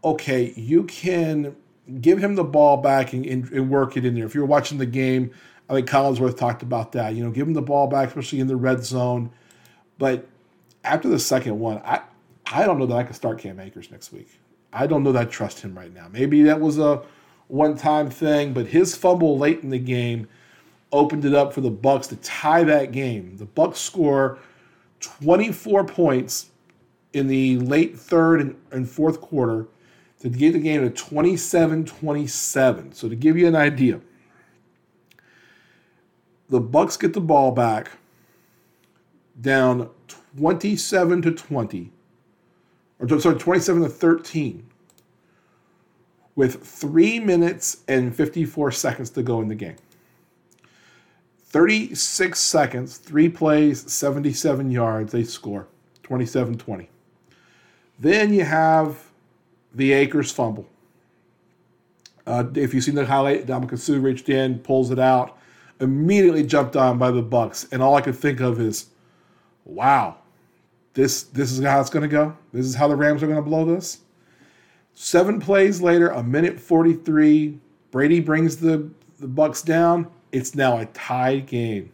okay, 0.04 0.52
you 0.54 0.84
can 0.84 1.56
give 2.00 2.18
him 2.18 2.34
the 2.34 2.44
ball 2.44 2.76
back 2.76 3.12
and, 3.12 3.24
and, 3.26 3.50
and, 3.50 3.70
work 3.70 3.96
it 3.96 4.04
in 4.04 4.14
there. 4.14 4.24
If 4.24 4.34
you 4.34 4.40
were 4.40 4.46
watching 4.46 4.78
the 4.78 4.86
game, 4.86 5.32
I 5.68 5.74
think 5.74 5.88
Collinsworth 5.88 6.36
talked 6.36 6.62
about 6.62 6.92
that. 6.92 7.14
You 7.14 7.24
know, 7.24 7.30
give 7.30 7.46
him 7.46 7.54
the 7.54 7.62
ball 7.62 7.86
back, 7.86 8.08
especially 8.08 8.40
in 8.40 8.46
the 8.46 8.56
red 8.56 8.84
zone. 8.84 9.30
But 9.98 10.26
after 10.84 11.08
the 11.08 11.18
second 11.18 11.58
one, 11.58 11.80
I 11.84 12.02
I 12.52 12.64
don't 12.64 12.78
know 12.78 12.86
that 12.86 12.96
I 12.96 13.02
can 13.04 13.14
start 13.14 13.38
Cam 13.38 13.60
Akers 13.60 13.90
next 13.90 14.12
week. 14.12 14.28
I 14.72 14.86
don't 14.86 15.02
know 15.02 15.12
that 15.12 15.22
I 15.22 15.30
trust 15.30 15.60
him 15.60 15.76
right 15.76 15.92
now. 15.92 16.08
Maybe 16.10 16.42
that 16.42 16.60
was 16.60 16.78
a 16.78 17.02
one-time 17.48 18.10
thing, 18.10 18.52
but 18.52 18.66
his 18.66 18.96
fumble 18.96 19.38
late 19.38 19.62
in 19.62 19.70
the 19.70 19.78
game 19.78 20.28
opened 20.92 21.24
it 21.24 21.34
up 21.34 21.52
for 21.52 21.60
the 21.60 21.70
Bucks 21.70 22.08
to 22.08 22.16
tie 22.16 22.64
that 22.64 22.92
game. 22.92 23.36
The 23.36 23.44
Bucks 23.44 23.78
score 23.78 24.38
24 25.00 25.84
points 25.84 26.50
in 27.12 27.26
the 27.26 27.58
late 27.58 27.98
third 27.98 28.40
and, 28.40 28.56
and 28.70 28.88
fourth 28.88 29.20
quarter 29.20 29.66
to 30.20 30.28
get 30.28 30.52
the 30.52 30.58
game 30.58 30.82
to 30.82 30.90
27 30.90 31.84
27. 31.84 32.92
So, 32.92 33.08
to 33.08 33.16
give 33.16 33.36
you 33.36 33.46
an 33.46 33.56
idea, 33.56 34.00
the 36.48 36.60
Bucks 36.60 36.96
get 36.96 37.14
the 37.14 37.20
ball 37.20 37.52
back 37.52 37.90
down 39.40 39.88
27 40.36 41.22
to 41.22 41.30
20, 41.32 41.92
or 42.98 43.20
sorry, 43.20 43.38
27 43.38 43.82
to 43.82 43.88
13, 43.88 44.66
with 46.36 46.62
three 46.62 47.18
minutes 47.18 47.82
and 47.88 48.14
54 48.14 48.72
seconds 48.72 49.10
to 49.10 49.22
go 49.22 49.40
in 49.40 49.48
the 49.48 49.54
game. 49.54 49.76
36 51.44 52.38
seconds, 52.38 52.96
three 52.96 53.28
plays, 53.28 53.90
77 53.90 54.70
yards. 54.70 55.12
They 55.12 55.24
score 55.24 55.66
27 56.04 56.58
20. 56.58 56.88
Then 57.98 58.32
you 58.32 58.44
have 58.44 59.09
the 59.74 59.92
Akers 59.92 60.30
fumble. 60.30 60.68
Uh, 62.26 62.44
if 62.54 62.74
you've 62.74 62.84
seen 62.84 62.94
the 62.94 63.06
highlight, 63.06 63.46
Ndamukong 63.46 63.78
Suh 63.78 63.98
reached 63.98 64.28
in, 64.28 64.58
pulls 64.60 64.90
it 64.90 64.98
out, 64.98 65.36
immediately 65.80 66.42
jumped 66.44 66.76
on 66.76 66.98
by 66.98 67.10
the 67.10 67.22
Bucks, 67.22 67.66
and 67.72 67.82
all 67.82 67.94
I 67.94 68.00
could 68.00 68.16
think 68.16 68.40
of 68.40 68.60
is, 68.60 68.86
"Wow, 69.64 70.16
this 70.94 71.22
this 71.22 71.50
is 71.50 71.64
how 71.64 71.80
it's 71.80 71.90
going 71.90 72.02
to 72.02 72.08
go. 72.08 72.36
This 72.52 72.66
is 72.66 72.74
how 72.74 72.88
the 72.88 72.96
Rams 72.96 73.22
are 73.22 73.26
going 73.26 73.42
to 73.42 73.42
blow 73.42 73.64
this." 73.64 73.98
Seven 74.94 75.40
plays 75.40 75.80
later, 75.80 76.08
a 76.08 76.22
minute 76.22 76.60
forty-three, 76.60 77.58
Brady 77.90 78.20
brings 78.20 78.58
the 78.58 78.90
the 79.18 79.28
Bucks 79.28 79.62
down. 79.62 80.06
It's 80.32 80.54
now 80.54 80.78
a 80.78 80.86
tied 80.86 81.46
game. 81.46 81.92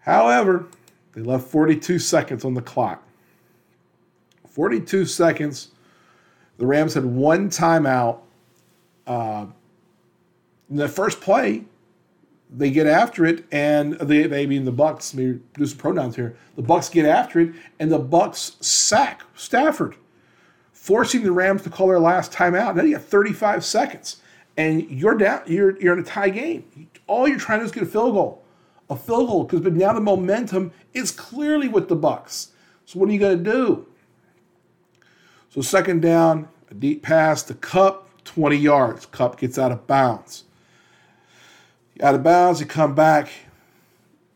However, 0.00 0.66
they 1.12 1.20
left 1.20 1.48
42 1.48 1.98
seconds 1.98 2.44
on 2.44 2.54
the 2.54 2.62
clock. 2.62 3.02
42 4.48 5.04
seconds. 5.04 5.72
The 6.58 6.66
Rams 6.66 6.94
had 6.94 7.04
one 7.04 7.48
timeout. 7.48 8.20
Uh, 9.06 9.46
in 10.68 10.76
the 10.76 10.88
first 10.88 11.20
play, 11.20 11.64
they 12.50 12.70
get 12.70 12.86
after 12.86 13.24
it, 13.24 13.44
and 13.50 13.94
they, 13.94 14.26
they 14.26 14.46
mean 14.46 14.64
the 14.64 14.72
Bucks. 14.72 15.14
Me 15.14 15.38
do 15.54 15.66
some 15.66 15.78
pronouns 15.78 16.16
here. 16.16 16.36
The 16.56 16.62
Bucks 16.62 16.88
get 16.88 17.06
after 17.06 17.40
it, 17.40 17.54
and 17.78 17.90
the 17.90 17.98
Bucks 17.98 18.56
sack 18.60 19.22
Stafford, 19.34 19.96
forcing 20.72 21.22
the 21.22 21.32
Rams 21.32 21.62
to 21.62 21.70
call 21.70 21.88
their 21.88 22.00
last 22.00 22.32
timeout. 22.32 22.76
Now 22.76 22.82
you 22.82 22.94
have 22.94 23.04
35 23.04 23.64
seconds, 23.64 24.16
and 24.56 24.90
you're 24.90 25.16
down. 25.16 25.42
You're 25.46 25.78
you're 25.80 25.94
in 25.94 26.00
a 26.00 26.04
tie 26.04 26.30
game. 26.30 26.88
All 27.06 27.28
you're 27.28 27.38
trying 27.38 27.60
to 27.60 27.64
do 27.64 27.66
is 27.66 27.72
get 27.72 27.82
a 27.82 27.86
field 27.86 28.14
goal, 28.14 28.42
a 28.90 28.96
field 28.96 29.28
goal, 29.28 29.44
because 29.44 29.60
but 29.60 29.74
now 29.74 29.92
the 29.92 30.00
momentum 30.00 30.72
is 30.92 31.10
clearly 31.10 31.68
with 31.68 31.88
the 31.88 31.96
Bucks. 31.96 32.52
So 32.84 32.98
what 32.98 33.08
are 33.08 33.12
you 33.12 33.18
going 33.18 33.44
to 33.44 33.50
do? 33.50 33.86
So 35.50 35.60
second 35.60 36.02
down, 36.02 36.48
a 36.70 36.74
deep 36.74 37.02
pass 37.02 37.42
to 37.44 37.54
Kupp, 37.54 38.24
20 38.24 38.56
yards. 38.56 39.06
Kupp 39.06 39.38
gets 39.38 39.58
out 39.58 39.72
of 39.72 39.86
bounds 39.86 40.44
out 42.02 42.14
of 42.14 42.22
bounds, 42.22 42.60
you 42.60 42.66
come 42.66 42.94
back. 42.94 43.30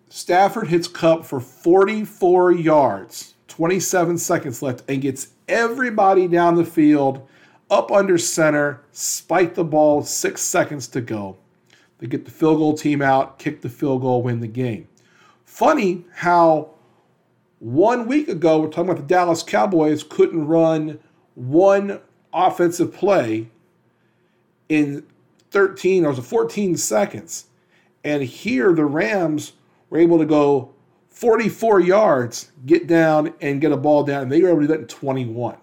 Stafford 0.09 0.68
hits 0.68 0.88
Kupp 0.88 1.25
for 1.25 1.40
44 1.40 2.53
yards, 2.53 3.35
27 3.48 4.18
seconds 4.18 4.62
left, 4.62 4.83
and 4.88 5.01
gets 5.01 5.29
everybody 5.48 6.29
down 6.29 6.57
the 6.57 6.64
field, 6.64 7.27
up 7.70 7.90
under 7.90 8.18
center, 8.18 8.83
spike 8.92 9.55
the 9.55 9.64
ball, 9.64 10.03
six 10.03 10.42
seconds 10.42 10.88
to 10.88 11.01
go. 11.01 11.37
They 11.98 12.09
get 12.09 12.25
the 12.25 12.31
field 12.31 12.59
goal 12.59 12.77
team 12.77 13.01
out, 13.01 13.38
kick 13.38 13.62
the 13.62 13.68
field 13.68 14.03
goal, 14.03 14.22
win 14.22 14.40
the 14.40 14.48
game. 14.48 14.88
Funny 15.44 16.05
how 16.14 16.72
one 17.62 18.09
week 18.09 18.27
ago, 18.27 18.59
we're 18.59 18.66
talking 18.66 18.90
about 18.90 18.96
the 18.96 19.07
Dallas 19.07 19.44
Cowboys 19.44 20.03
couldn't 20.03 20.48
run 20.48 20.98
one 21.37 22.01
offensive 22.33 22.92
play 22.92 23.51
in 24.68 25.07
13 25.53 26.05
or 26.05 26.12
14 26.12 26.77
seconds. 26.77 27.46
And 28.03 28.25
here 28.25 28.75
the 28.75 28.85
Rams 28.85 29.53
were 29.90 29.98
able 29.98 30.18
to 30.18 30.27
go 30.27 30.75
44 31.11 31.79
yards, 31.79 32.51
get 32.66 32.88
down 32.88 33.33
and 33.40 33.61
get 33.61 33.70
a 33.70 33.77
ball 33.77 34.03
down, 34.03 34.22
and 34.22 34.33
they 34.33 34.42
were 34.42 34.48
able 34.48 34.62
to 34.62 34.66
do 34.66 34.72
that 34.72 34.81
in 34.81 34.87
21. 34.88 35.57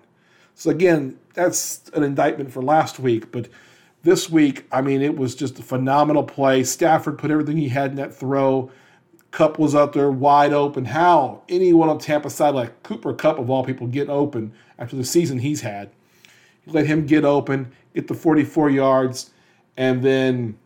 So 0.55 0.69
again, 0.69 1.19
that's 1.33 1.89
an 1.93 2.03
indictment 2.03 2.53
for 2.53 2.63
last 2.63 2.99
week, 2.99 3.29
but 3.29 3.49
this 4.03 4.29
week, 4.29 4.65
I 4.71 4.81
mean, 4.81 5.01
it 5.01 5.17
was 5.17 5.35
just 5.35 5.59
a 5.59 5.63
phenomenal 5.63 6.23
play. 6.23 6.63
Stafford 6.63 7.17
put 7.17 7.29
everything 7.29 7.57
he 7.57 7.67
had 7.67 7.91
in 7.91 7.97
that 7.97 8.15
throw. 8.15 8.71
Kupp 9.31 9.59
was 9.59 9.75
out 9.75 9.93
there 9.93 10.09
wide 10.11 10.53
open. 10.53 10.85
How 10.85 11.43
anyone 11.49 11.89
on 11.89 11.99
Tampa 11.99 12.29
side 12.29 12.55
like 12.55 12.81
Cooper 12.83 13.13
Kupp 13.13 13.37
of 13.37 13.49
all 13.49 13.63
people 13.63 13.87
get 13.87 14.09
open 14.09 14.53
after 14.77 14.95
the 14.95 15.03
season 15.03 15.39
he's 15.39 15.61
had? 15.61 15.91
Let 16.65 16.87
him 16.87 17.05
get 17.05 17.25
open, 17.25 17.71
get 17.93 18.07
the 18.07 18.13
44 18.13 18.69
yards, 18.69 19.31
and 19.77 20.03
then 20.03 20.57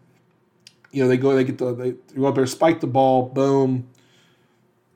you 0.93 1.01
know, 1.01 1.09
they 1.09 1.17
go, 1.17 1.35
they 1.35 1.43
get 1.43 1.57
the, 1.57 1.73
they 1.73 1.91
go 2.15 2.27
up 2.27 2.35
there, 2.35 2.45
spike 2.45 2.79
the 2.79 2.87
ball, 2.87 3.27
boom, 3.29 3.89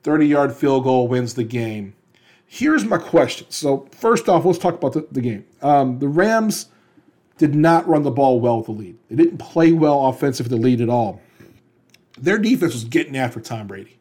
30 0.04 0.26
yard 0.26 0.54
field 0.54 0.84
goal 0.84 1.08
wins 1.08 1.34
the 1.34 1.44
game. 1.44 1.92
Here's 2.46 2.84
my 2.84 2.96
question. 2.96 3.48
So, 3.50 3.88
first 3.90 4.28
off, 4.28 4.44
let's 4.44 4.58
talk 4.58 4.74
about 4.74 4.94
the, 4.94 5.06
the 5.10 5.20
game. 5.20 5.44
Um, 5.60 5.98
the 5.98 6.08
Rams 6.08 6.68
did 7.36 7.54
not 7.54 7.86
run 7.86 8.04
the 8.04 8.10
ball 8.10 8.40
well 8.40 8.58
with 8.58 8.66
the 8.66 8.72
lead, 8.72 8.96
they 9.10 9.16
didn't 9.16 9.38
play 9.38 9.72
well 9.72 10.06
offensive 10.06 10.48
with 10.48 10.58
the 10.58 10.64
lead 10.64 10.80
at 10.80 10.88
all. 10.88 11.20
Their 12.20 12.38
defense 12.38 12.72
was 12.72 12.84
getting 12.84 13.16
after 13.16 13.40
Tom 13.40 13.66
Brady. 13.66 13.98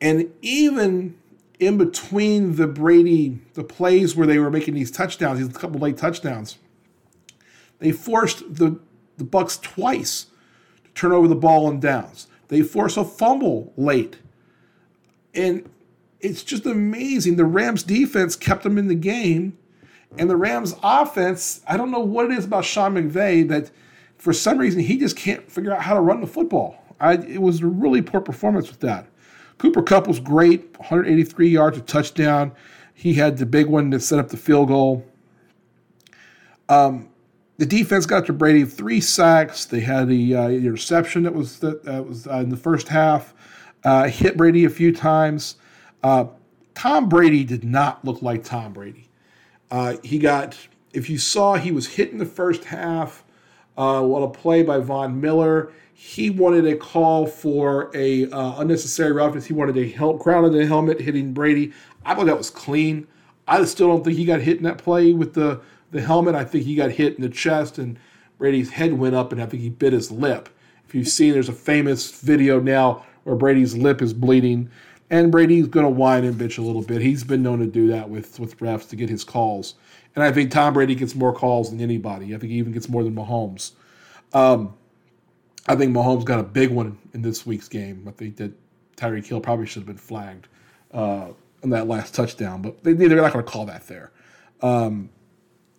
And 0.00 0.32
even 0.40 1.18
in 1.58 1.76
between 1.76 2.56
the 2.56 2.66
Brady, 2.66 3.38
the 3.54 3.64
plays 3.64 4.16
where 4.16 4.26
they 4.26 4.38
were 4.38 4.50
making 4.50 4.74
these 4.74 4.90
touchdowns, 4.90 5.38
these 5.38 5.56
couple 5.56 5.80
late 5.80 5.98
touchdowns, 5.98 6.58
they 7.78 7.92
forced 7.92 8.54
the, 8.54 8.78
the 9.18 9.24
Bucks 9.24 9.58
twice 9.58 10.26
to 10.84 10.90
turn 10.92 11.12
over 11.12 11.28
the 11.28 11.34
ball 11.34 11.66
on 11.66 11.80
downs. 11.80 12.26
They 12.48 12.62
force 12.62 12.96
a 12.96 13.04
fumble 13.04 13.72
late. 13.76 14.18
And 15.34 15.68
it's 16.20 16.42
just 16.42 16.66
amazing. 16.66 17.36
The 17.36 17.44
Rams 17.44 17.82
defense 17.82 18.36
kept 18.36 18.62
them 18.62 18.78
in 18.78 18.88
the 18.88 18.94
game. 18.94 19.56
And 20.18 20.28
the 20.28 20.36
Rams 20.36 20.74
offense, 20.82 21.62
I 21.68 21.76
don't 21.76 21.90
know 21.90 22.00
what 22.00 22.26
it 22.26 22.32
is 22.32 22.44
about 22.44 22.64
Sean 22.64 22.94
McVay 22.94 23.48
that 23.48 23.70
for 24.18 24.32
some 24.32 24.58
reason 24.58 24.80
he 24.80 24.98
just 24.98 25.16
can't 25.16 25.50
figure 25.50 25.72
out 25.72 25.82
how 25.82 25.94
to 25.94 26.00
run 26.00 26.20
the 26.20 26.26
football. 26.26 26.79
I, 27.00 27.14
it 27.14 27.40
was 27.40 27.62
a 27.62 27.66
really 27.66 28.02
poor 28.02 28.20
performance 28.20 28.68
with 28.68 28.80
that. 28.80 29.06
Cooper 29.58 29.82
Kupp 29.82 30.06
was 30.06 30.20
great, 30.20 30.78
183 30.78 31.48
yards, 31.48 31.78
a 31.78 31.80
touchdown. 31.82 32.52
He 32.94 33.14
had 33.14 33.38
the 33.38 33.46
big 33.46 33.66
one 33.66 33.90
to 33.90 34.00
set 34.00 34.18
up 34.18 34.28
the 34.28 34.36
field 34.36 34.68
goal. 34.68 35.04
Um, 36.68 37.10
the 37.58 37.66
defense 37.66 38.06
got 38.06 38.24
to 38.26 38.32
Brady 38.32 38.64
three 38.64 39.02
sacks. 39.02 39.66
They 39.66 39.80
had 39.80 40.08
the 40.08 40.34
uh, 40.34 40.48
interception 40.48 41.24
that 41.24 41.34
was 41.34 41.58
that, 41.58 41.84
was 42.06 42.26
uh, 42.26 42.36
in 42.36 42.48
the 42.48 42.56
first 42.56 42.88
half. 42.88 43.34
Uh, 43.84 44.08
hit 44.08 44.36
Brady 44.36 44.64
a 44.64 44.70
few 44.70 44.94
times. 44.94 45.56
Uh, 46.02 46.26
Tom 46.74 47.08
Brady 47.08 47.44
did 47.44 47.64
not 47.64 48.02
look 48.02 48.22
like 48.22 48.44
Tom 48.44 48.72
Brady. 48.72 49.08
Uh, 49.70 49.96
he 50.02 50.18
got 50.18 50.56
if 50.94 51.10
you 51.10 51.18
saw 51.18 51.56
he 51.56 51.70
was 51.70 51.86
hit 51.86 52.12
in 52.12 52.18
the 52.18 52.24
first 52.24 52.64
half. 52.64 53.24
What 53.74 54.22
a 54.22 54.28
play 54.28 54.62
by 54.62 54.78
Von 54.78 55.20
Miller. 55.20 55.70
He 56.02 56.30
wanted 56.30 56.66
a 56.66 56.76
call 56.76 57.26
for 57.26 57.90
a 57.94 58.24
unnecessary 58.32 59.12
roughness. 59.12 59.44
He 59.44 59.52
wanted 59.52 59.76
a 59.76 59.86
help 59.86 60.20
crown 60.20 60.46
of 60.46 60.54
the 60.54 60.66
helmet 60.66 60.98
hitting 60.98 61.34
Brady. 61.34 61.72
I 62.06 62.14
thought 62.14 62.24
that 62.24 62.38
was 62.38 62.48
clean. 62.48 63.06
I 63.46 63.62
still 63.66 63.88
don't 63.88 64.02
think 64.02 64.16
he 64.16 64.24
got 64.24 64.40
hit 64.40 64.56
in 64.56 64.62
that 64.62 64.78
play 64.78 65.12
with 65.12 65.34
the 65.34 65.60
the 65.90 66.00
helmet, 66.00 66.34
I 66.34 66.44
think 66.44 66.64
he 66.64 66.74
got 66.74 66.90
hit 66.90 67.16
in 67.16 67.22
the 67.22 67.28
chest 67.28 67.76
and 67.76 67.98
Brady's 68.38 68.70
head 68.70 68.94
went 68.94 69.14
up 69.14 69.30
and 69.30 69.42
I 69.42 69.46
think 69.46 69.62
he 69.62 69.68
bit 69.68 69.92
his 69.92 70.10
lip. 70.10 70.48
If 70.88 70.94
you've 70.94 71.08
seen, 71.08 71.34
there's 71.34 71.50
a 71.50 71.52
famous 71.52 72.10
video 72.20 72.60
now 72.60 73.04
where 73.24 73.36
Brady's 73.36 73.76
lip 73.76 74.00
is 74.00 74.14
bleeding 74.14 74.70
and 75.10 75.30
Brady's 75.30 75.66
going 75.66 75.84
to 75.84 75.90
whine 75.90 76.24
and 76.24 76.34
bitch 76.34 76.58
a 76.58 76.62
little 76.62 76.82
bit. 76.82 77.02
He's 77.02 77.24
been 77.24 77.42
known 77.42 77.58
to 77.58 77.66
do 77.66 77.88
that 77.88 78.08
with, 78.08 78.40
with 78.40 78.58
refs 78.58 78.88
to 78.88 78.96
get 78.96 79.10
his 79.10 79.22
calls. 79.22 79.74
And 80.14 80.24
I 80.24 80.32
think 80.32 80.50
Tom 80.50 80.72
Brady 80.72 80.94
gets 80.94 81.14
more 81.14 81.34
calls 81.34 81.70
than 81.70 81.80
anybody. 81.80 82.34
I 82.34 82.38
think 82.38 82.52
he 82.52 82.58
even 82.58 82.72
gets 82.72 82.88
more 82.88 83.04
than 83.04 83.14
Mahomes. 83.14 83.72
Um, 84.32 84.74
I 85.66 85.76
think 85.76 85.94
Mahomes 85.94 86.24
got 86.24 86.38
a 86.38 86.44
big 86.44 86.70
one 86.70 86.98
in 87.12 87.22
this 87.22 87.46
week's 87.46 87.68
game. 87.68 88.06
I 88.08 88.12
think 88.12 88.36
that 88.36 88.52
Tyreek 88.96 89.26
Hill 89.26 89.40
probably 89.40 89.66
should 89.66 89.80
have 89.80 89.86
been 89.86 89.96
flagged 89.96 90.48
uh, 90.92 91.28
on 91.62 91.70
that 91.70 91.86
last 91.86 92.14
touchdown, 92.14 92.62
but 92.62 92.82
they, 92.82 92.92
they're 92.92 93.08
not 93.08 93.32
going 93.32 93.44
to 93.44 93.50
call 93.50 93.66
that 93.66 93.86
there. 93.86 94.10
Um, 94.62 95.10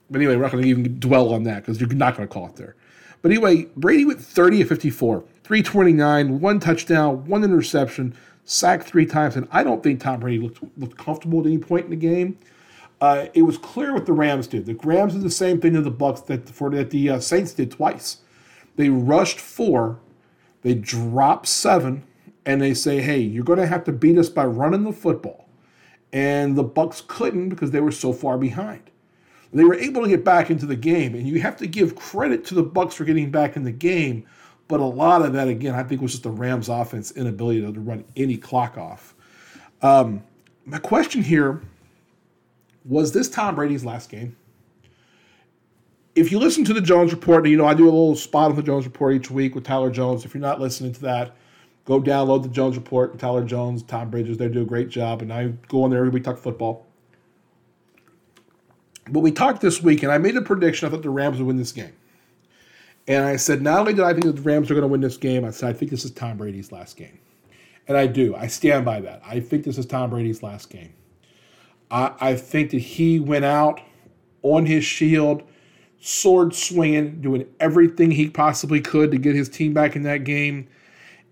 but 0.09 0.19
anyway, 0.19 0.35
we're 0.35 0.43
not 0.43 0.51
going 0.51 0.63
to 0.63 0.69
even 0.69 0.99
dwell 0.99 1.33
on 1.33 1.43
that 1.43 1.63
because 1.63 1.79
you're 1.79 1.89
not 1.89 2.15
going 2.15 2.27
to 2.27 2.33
call 2.33 2.47
it 2.47 2.55
there. 2.55 2.75
But 3.21 3.31
anyway, 3.31 3.67
Brady 3.77 4.05
went 4.05 4.19
30 4.19 4.61
of 4.61 4.67
54, 4.67 5.23
329, 5.43 6.39
one 6.39 6.59
touchdown, 6.59 7.25
one 7.25 7.43
interception, 7.43 8.15
sacked 8.43 8.87
three 8.87 9.05
times, 9.05 9.35
and 9.35 9.47
I 9.51 9.63
don't 9.63 9.83
think 9.83 10.01
Tom 10.01 10.19
Brady 10.19 10.39
looked, 10.39 10.59
looked 10.77 10.97
comfortable 10.97 11.39
at 11.41 11.45
any 11.45 11.59
point 11.59 11.85
in 11.85 11.91
the 11.91 11.95
game. 11.95 12.37
Uh, 12.99 13.27
it 13.33 13.43
was 13.43 13.57
clear 13.57 13.93
what 13.93 14.05
the 14.05 14.13
Rams 14.13 14.47
did. 14.47 14.65
The 14.65 14.75
Rams 14.83 15.13
did 15.13 15.23
the 15.23 15.29
same 15.29 15.59
thing 15.59 15.73
to 15.73 15.81
the 15.81 15.91
Bucks 15.91 16.21
that, 16.21 16.47
for, 16.49 16.69
that 16.71 16.89
the 16.91 17.11
uh, 17.11 17.19
Saints 17.19 17.53
did 17.53 17.71
twice. 17.71 18.17
They 18.75 18.89
rushed 18.89 19.39
four, 19.39 19.99
they 20.61 20.73
dropped 20.73 21.47
seven, 21.47 22.03
and 22.45 22.61
they 22.61 22.73
say, 22.73 23.01
"Hey, 23.01 23.19
you're 23.19 23.43
going 23.43 23.59
to 23.59 23.67
have 23.67 23.83
to 23.85 23.91
beat 23.91 24.17
us 24.17 24.29
by 24.29 24.45
running 24.45 24.83
the 24.83 24.91
football." 24.91 25.49
And 26.13 26.57
the 26.57 26.63
Bucks 26.63 27.03
couldn't 27.07 27.49
because 27.49 27.71
they 27.71 27.79
were 27.79 27.91
so 27.91 28.11
far 28.13 28.37
behind. 28.37 28.83
They 29.53 29.63
were 29.65 29.75
able 29.75 30.03
to 30.03 30.07
get 30.07 30.23
back 30.23 30.49
into 30.49 30.65
the 30.65 30.75
game, 30.75 31.13
and 31.13 31.27
you 31.27 31.41
have 31.41 31.57
to 31.57 31.67
give 31.67 31.95
credit 31.95 32.45
to 32.45 32.55
the 32.55 32.63
Bucks 32.63 32.95
for 32.95 33.03
getting 33.03 33.31
back 33.31 33.55
in 33.55 33.63
the 33.63 33.71
game. 33.71 34.25
But 34.67 34.79
a 34.79 34.85
lot 34.85 35.21
of 35.21 35.33
that, 35.33 35.49
again, 35.49 35.75
I 35.75 35.83
think 35.83 36.01
was 36.01 36.11
just 36.11 36.23
the 36.23 36.29
Rams' 36.29 36.69
offense 36.69 37.11
inability 37.11 37.61
to 37.61 37.79
run 37.79 38.05
any 38.15 38.37
clock 38.37 38.77
off. 38.77 39.13
Um, 39.81 40.23
my 40.65 40.77
question 40.77 41.21
here 41.21 41.61
was 42.85 43.11
this 43.11 43.29
Tom 43.29 43.55
Brady's 43.55 43.83
last 43.83 44.09
game? 44.09 44.37
If 46.13 46.31
you 46.31 46.39
listen 46.39 46.65
to 46.65 46.73
the 46.73 46.81
Jones 46.81 47.11
Report, 47.11 47.47
you 47.47 47.57
know 47.57 47.65
I 47.65 47.73
do 47.73 47.83
a 47.83 47.85
little 47.85 48.15
spot 48.15 48.51
on 48.51 48.55
the 48.57 48.63
Jones 48.63 48.85
Report 48.85 49.15
each 49.15 49.31
week 49.31 49.55
with 49.55 49.63
Tyler 49.63 49.89
Jones. 49.89 50.25
If 50.25 50.33
you're 50.33 50.41
not 50.41 50.59
listening 50.59 50.93
to 50.93 51.01
that, 51.01 51.35
Go 51.85 51.99
download 51.99 52.43
the 52.43 52.49
Jones 52.49 52.77
Report. 52.77 53.17
Tyler 53.17 53.43
Jones, 53.43 53.83
Tom 53.83 54.09
Bridges, 54.09 54.37
they 54.37 54.47
do 54.47 54.61
a 54.61 54.65
great 54.65 54.89
job. 54.89 55.21
And 55.21 55.33
I 55.33 55.47
go 55.67 55.83
on 55.83 55.89
there 55.89 55.99
every 55.99 56.11
week, 56.11 56.23
talk 56.23 56.37
football. 56.37 56.85
But 59.09 59.21
we 59.21 59.31
talked 59.31 59.61
this 59.61 59.81
week, 59.81 60.03
and 60.03 60.11
I 60.11 60.17
made 60.19 60.37
a 60.37 60.41
prediction. 60.41 60.87
I 60.87 60.91
thought 60.91 61.01
the 61.01 61.09
Rams 61.09 61.39
would 61.39 61.47
win 61.47 61.57
this 61.57 61.71
game. 61.71 61.93
And 63.07 63.25
I 63.25 63.35
said, 63.35 63.63
not 63.63 63.79
only 63.79 63.93
did 63.93 64.05
I 64.05 64.13
think 64.13 64.25
that 64.25 64.35
the 64.35 64.41
Rams 64.43 64.69
are 64.69 64.75
going 64.75 64.83
to 64.83 64.87
win 64.87 65.01
this 65.01 65.17
game, 65.17 65.43
I 65.43 65.49
said, 65.49 65.69
I 65.69 65.73
think 65.73 65.89
this 65.89 66.05
is 66.05 66.11
Tom 66.11 66.37
Brady's 66.37 66.71
last 66.71 66.97
game. 66.97 67.19
And 67.87 67.97
I 67.97 68.05
do. 68.05 68.35
I 68.35 68.45
stand 68.45 68.85
by 68.85 69.01
that. 69.01 69.21
I 69.25 69.39
think 69.39 69.65
this 69.65 69.79
is 69.79 69.87
Tom 69.87 70.11
Brady's 70.11 70.43
last 70.43 70.69
game. 70.69 70.93
I, 71.89 72.13
I 72.21 72.35
think 72.35 72.69
that 72.71 72.77
he 72.77 73.19
went 73.19 73.43
out 73.43 73.81
on 74.43 74.67
his 74.67 74.85
shield, 74.85 75.43
sword 76.01 76.53
swinging, 76.53 77.21
doing 77.21 77.45
everything 77.59 78.11
he 78.11 78.29
possibly 78.29 78.81
could 78.81 79.11
to 79.11 79.17
get 79.17 79.35
his 79.35 79.47
team 79.47 79.73
back 79.73 79.95
in 79.95 80.03
that 80.03 80.25
game 80.25 80.67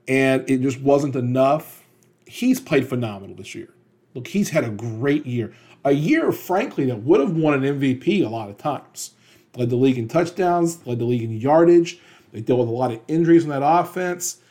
and 0.10 0.49
it 0.49 0.62
just 0.62 0.82
wasn't 0.82 1.15
enough. 1.15 1.84
He's 2.25 2.60
played 2.60 2.89
phenomenal 2.89 3.36
this 3.36 3.53
year. 3.53 3.69
Look, 4.15 4.27
he's 4.27 4.49
had 4.49 4.63
a 4.63 4.69
great 4.69 5.25
year. 5.25 5.53
A 5.86 5.91
year, 5.91 6.32
frankly, 6.32 6.86
that 6.88 7.03
would 7.03 7.21
have 7.21 7.38
won 7.38 7.63
an 7.63 7.79
MVP 7.79 8.25
a 8.25 8.29
lot 8.29 8.49
of 8.49 8.58
times. 8.58 9.12
Led 9.55 9.69
the 9.69 9.75
league 9.75 9.99
in 9.99 10.08
touchdowns, 10.08 10.86
led 10.86 10.99
the 10.99 11.05
league 11.05 11.21
in 11.21 11.32
yardage. 11.34 11.99
They 12.34 12.41
dealt 12.41 12.60
with 12.60 12.69
a 12.69 12.71
lot 12.71 12.91
of 12.91 12.99
injuries 13.08 13.43
in 13.43 13.49
that 13.51 13.62
offense. 13.63 14.41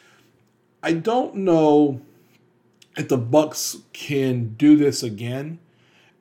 I 0.82 0.92
don't 0.92 1.34
know 1.34 2.00
if 2.96 3.08
the 3.08 3.18
Bucks 3.18 3.78
can 3.92 4.54
do 4.54 4.76
this 4.76 5.02
again. 5.02 5.58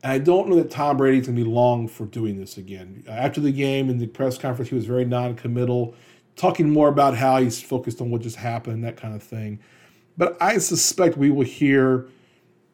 And 0.04 0.14
I 0.14 0.20
don't 0.20 0.50
know 0.50 0.56
that 0.56 0.70
Tom 0.72 0.98
Brady's 0.98 1.28
gonna 1.28 1.36
be 1.36 1.44
long 1.44 1.88
for 1.88 2.06
doing 2.06 2.38
this 2.38 2.58
again. 2.58 3.04
After 3.08 3.42
the 3.42 3.52
game 3.52 3.90
in 3.90 3.98
the 3.98 4.08
press 4.08 4.38
conference, 4.38 4.70
he 4.70 4.76
was 4.76 4.86
very 4.86 5.06
non-committal 5.06 5.96
talking 6.36 6.70
more 6.70 6.88
about 6.88 7.18
how 7.18 7.42
he's 7.42 7.62
focused 7.62 8.00
on 8.00 8.12
what 8.12 8.22
just 8.22 8.36
happened, 8.38 8.84
that 8.84 8.96
kind 8.96 9.16
of 9.16 9.24
thing. 9.24 9.60
But 10.18 10.38
I 10.42 10.60
suspect 10.60 11.18
we 11.18 11.32
will 11.32 11.46
hear 11.46 12.08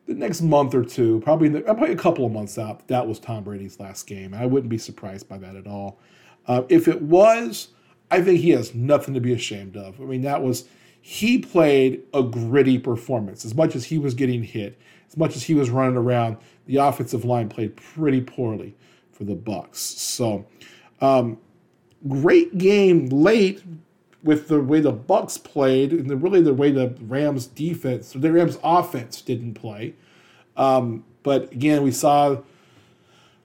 the 0.05 0.13
next 0.13 0.41
month 0.41 0.75
or 0.75 0.83
two, 0.83 1.21
probably 1.21 1.47
the, 1.47 1.61
probably 1.61 1.93
a 1.93 1.97
couple 1.97 2.25
of 2.25 2.31
months 2.31 2.57
out, 2.57 2.87
that 2.89 3.07
was 3.07 3.19
Tom 3.19 3.43
Brady's 3.43 3.79
last 3.79 4.05
game. 4.05 4.33
I 4.33 4.45
wouldn't 4.45 4.69
be 4.69 4.77
surprised 4.77 5.29
by 5.29 5.37
that 5.37 5.55
at 5.55 5.65
all. 5.65 5.99
Uh, 6.45 6.63
if 6.67 6.89
it 6.89 7.01
was, 7.01 7.69
I 8.11 8.21
think 8.21 8.41
he 8.41 8.49
has 8.51 8.75
nothing 8.75 9.13
to 9.13 9.21
be 9.21 9.31
ashamed 9.31 9.77
of. 9.77 9.99
I 9.99 10.03
mean, 10.03 10.21
that 10.23 10.43
was 10.43 10.65
he 11.01 11.37
played 11.37 12.03
a 12.13 12.21
gritty 12.21 12.77
performance. 12.77 13.43
As 13.45 13.55
much 13.55 13.75
as 13.75 13.85
he 13.85 13.97
was 13.97 14.13
getting 14.13 14.43
hit, 14.43 14.77
as 15.09 15.17
much 15.17 15.35
as 15.35 15.43
he 15.43 15.53
was 15.53 15.69
running 15.69 15.97
around, 15.97 16.37
the 16.65 16.77
offensive 16.77 17.25
line 17.25 17.49
played 17.49 17.75
pretty 17.75 18.21
poorly 18.21 18.75
for 19.11 19.23
the 19.23 19.35
Bucks. 19.35 19.79
So, 19.79 20.45
um, 21.01 21.37
great 22.07 22.57
game 22.57 23.07
late 23.07 23.63
with 24.23 24.47
the 24.47 24.61
way 24.61 24.79
the 24.79 24.91
Bucks 24.91 25.37
played 25.37 25.91
and 25.91 26.09
the, 26.09 26.15
really 26.15 26.41
the 26.41 26.53
way 26.53 26.71
the 26.71 26.95
Rams 27.01 27.45
defense, 27.45 28.13
the 28.13 28.31
Rams 28.31 28.57
offense 28.63 29.21
didn't 29.21 29.55
play. 29.55 29.95
Um, 30.55 31.03
but 31.23 31.51
again, 31.51 31.83
we 31.83 31.91
saw 31.91 32.37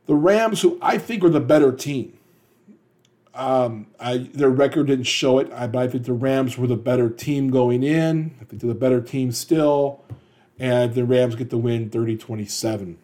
the 0.07 0.15
Rams, 0.15 0.63
who 0.63 0.79
I 0.81 0.99
think 0.99 1.25
are 1.25 1.31
the 1.31 1.41
better 1.41 1.73
team. 1.73 2.15
Um, 3.35 3.87
I, 4.01 4.19
their 4.19 4.51
record 4.51 4.89
didn't 4.89 5.05
show 5.05 5.39
it, 5.39 5.51
but 5.51 5.77
I 5.77 5.87
think 5.87 6.05
the 6.05 6.13
Rams 6.13 6.59
were 6.59 6.67
the 6.67 6.77
better 6.77 7.09
team 7.09 7.51
going 7.51 7.83
in. 7.83 8.35
I 8.41 8.45
think 8.45 8.63
they're 8.63 8.69
the 8.69 8.75
better 8.75 9.01
team 9.01 9.31
still, 9.31 10.03
and 10.59 10.95
the 10.95 11.05
Rams 11.05 11.37
get 11.37 11.51
the 11.51 11.59
win 11.59 11.89
30-27 11.91 12.97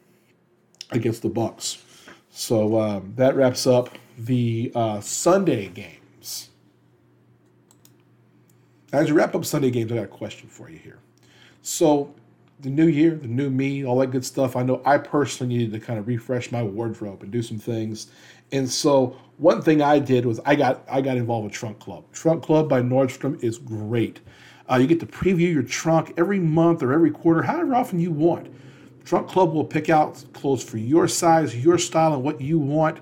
against 0.95 1.23
the 1.23 1.29
Bucks. 1.29 1.83
So 2.31 2.81
um, 2.81 3.13
that 3.17 3.37
wraps 3.37 3.67
up 3.67 3.91
the 4.19 4.73
uh, 4.75 5.01
Sunday 5.01 5.69
games. 5.69 6.51
As 8.93 9.09
you 9.09 9.15
wrap 9.15 9.35
up 9.35 9.45
Sunday 9.45 9.71
games, 9.71 9.91
I 9.91 9.97
got 9.97 10.05
a 10.05 10.09
question 10.09 10.49
for 10.49 10.71
you 10.71 10.79
here. 10.79 10.99
So, 11.63 12.15
the 12.61 12.71
new 12.71 12.87
year, 12.87 13.17
the 13.17 13.27
new 13.27 13.51
me, 13.51 13.85
all 13.85 13.99
that 13.99 14.09
good 14.09 14.25
stuff. 14.25 14.55
I 14.55 14.63
know 14.63 14.81
I 14.85 14.99
personally 14.99 15.57
needed 15.57 15.73
to 15.73 15.81
kind 15.81 15.99
of 15.99 16.07
refresh 16.07 16.53
my 16.53 16.63
wardrobe 16.63 17.23
and 17.23 17.33
do 17.33 17.43
some 17.43 17.59
things. 17.59 18.09
And 18.53 18.71
so, 18.71 19.17
one 19.39 19.63
thing 19.63 19.83
I 19.83 19.99
did 19.99 20.25
was 20.25 20.41
I 20.45 20.55
got 20.55 20.85
I 20.89 21.01
got 21.01 21.17
involved 21.17 21.47
with 21.47 21.53
Trunk 21.53 21.81
Club. 21.81 22.05
Trunk 22.13 22.45
Club 22.45 22.69
by 22.69 22.83
Nordstrom 22.83 23.43
is 23.43 23.59
great. 23.59 24.21
Uh, 24.71 24.77
you 24.77 24.87
get 24.87 25.01
to 25.01 25.07
preview 25.07 25.53
your 25.53 25.63
trunk 25.63 26.15
every 26.17 26.39
month 26.39 26.83
or 26.83 26.93
every 26.93 27.11
quarter, 27.11 27.43
however 27.43 27.75
often 27.75 27.99
you 27.99 28.11
want. 28.11 28.47
Trunk 29.05 29.29
Club 29.29 29.53
will 29.53 29.65
pick 29.65 29.91
out 29.91 30.25
clothes 30.33 30.65
for 30.65 30.79
your 30.79 31.07
size, 31.09 31.55
your 31.55 31.77
style, 31.77 32.15
and 32.15 32.23
what 32.23 32.41
you 32.41 32.59
want. 32.59 33.01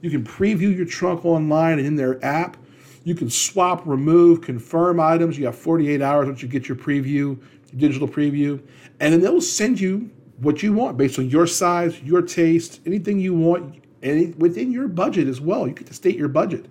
You 0.00 0.10
can 0.10 0.24
preview 0.24 0.74
your 0.74 0.86
trunk 0.86 1.24
online 1.24 1.78
and 1.78 1.86
in 1.86 1.96
their 1.96 2.24
app. 2.24 2.56
You 3.04 3.14
can 3.14 3.28
swap, 3.28 3.86
remove, 3.86 4.40
confirm 4.40 4.98
items. 4.98 5.38
You 5.38 5.46
have 5.46 5.56
48 5.56 6.00
hours 6.00 6.26
once 6.26 6.42
you 6.42 6.48
get 6.48 6.68
your 6.68 6.76
preview, 6.76 7.06
your 7.06 7.38
digital 7.76 8.08
preview, 8.08 8.62
and 9.00 9.12
then 9.12 9.20
they'll 9.20 9.40
send 9.40 9.80
you 9.80 10.10
what 10.38 10.62
you 10.62 10.72
want 10.72 10.96
based 10.96 11.18
on 11.18 11.28
your 11.28 11.46
size, 11.46 12.00
your 12.02 12.22
taste, 12.22 12.80
anything 12.86 13.20
you 13.20 13.34
want, 13.34 13.76
and 14.02 14.34
within 14.40 14.72
your 14.72 14.88
budget 14.88 15.28
as 15.28 15.40
well. 15.40 15.68
You 15.68 15.74
get 15.74 15.86
to 15.88 15.94
state 15.94 16.16
your 16.16 16.28
budget. 16.28 16.66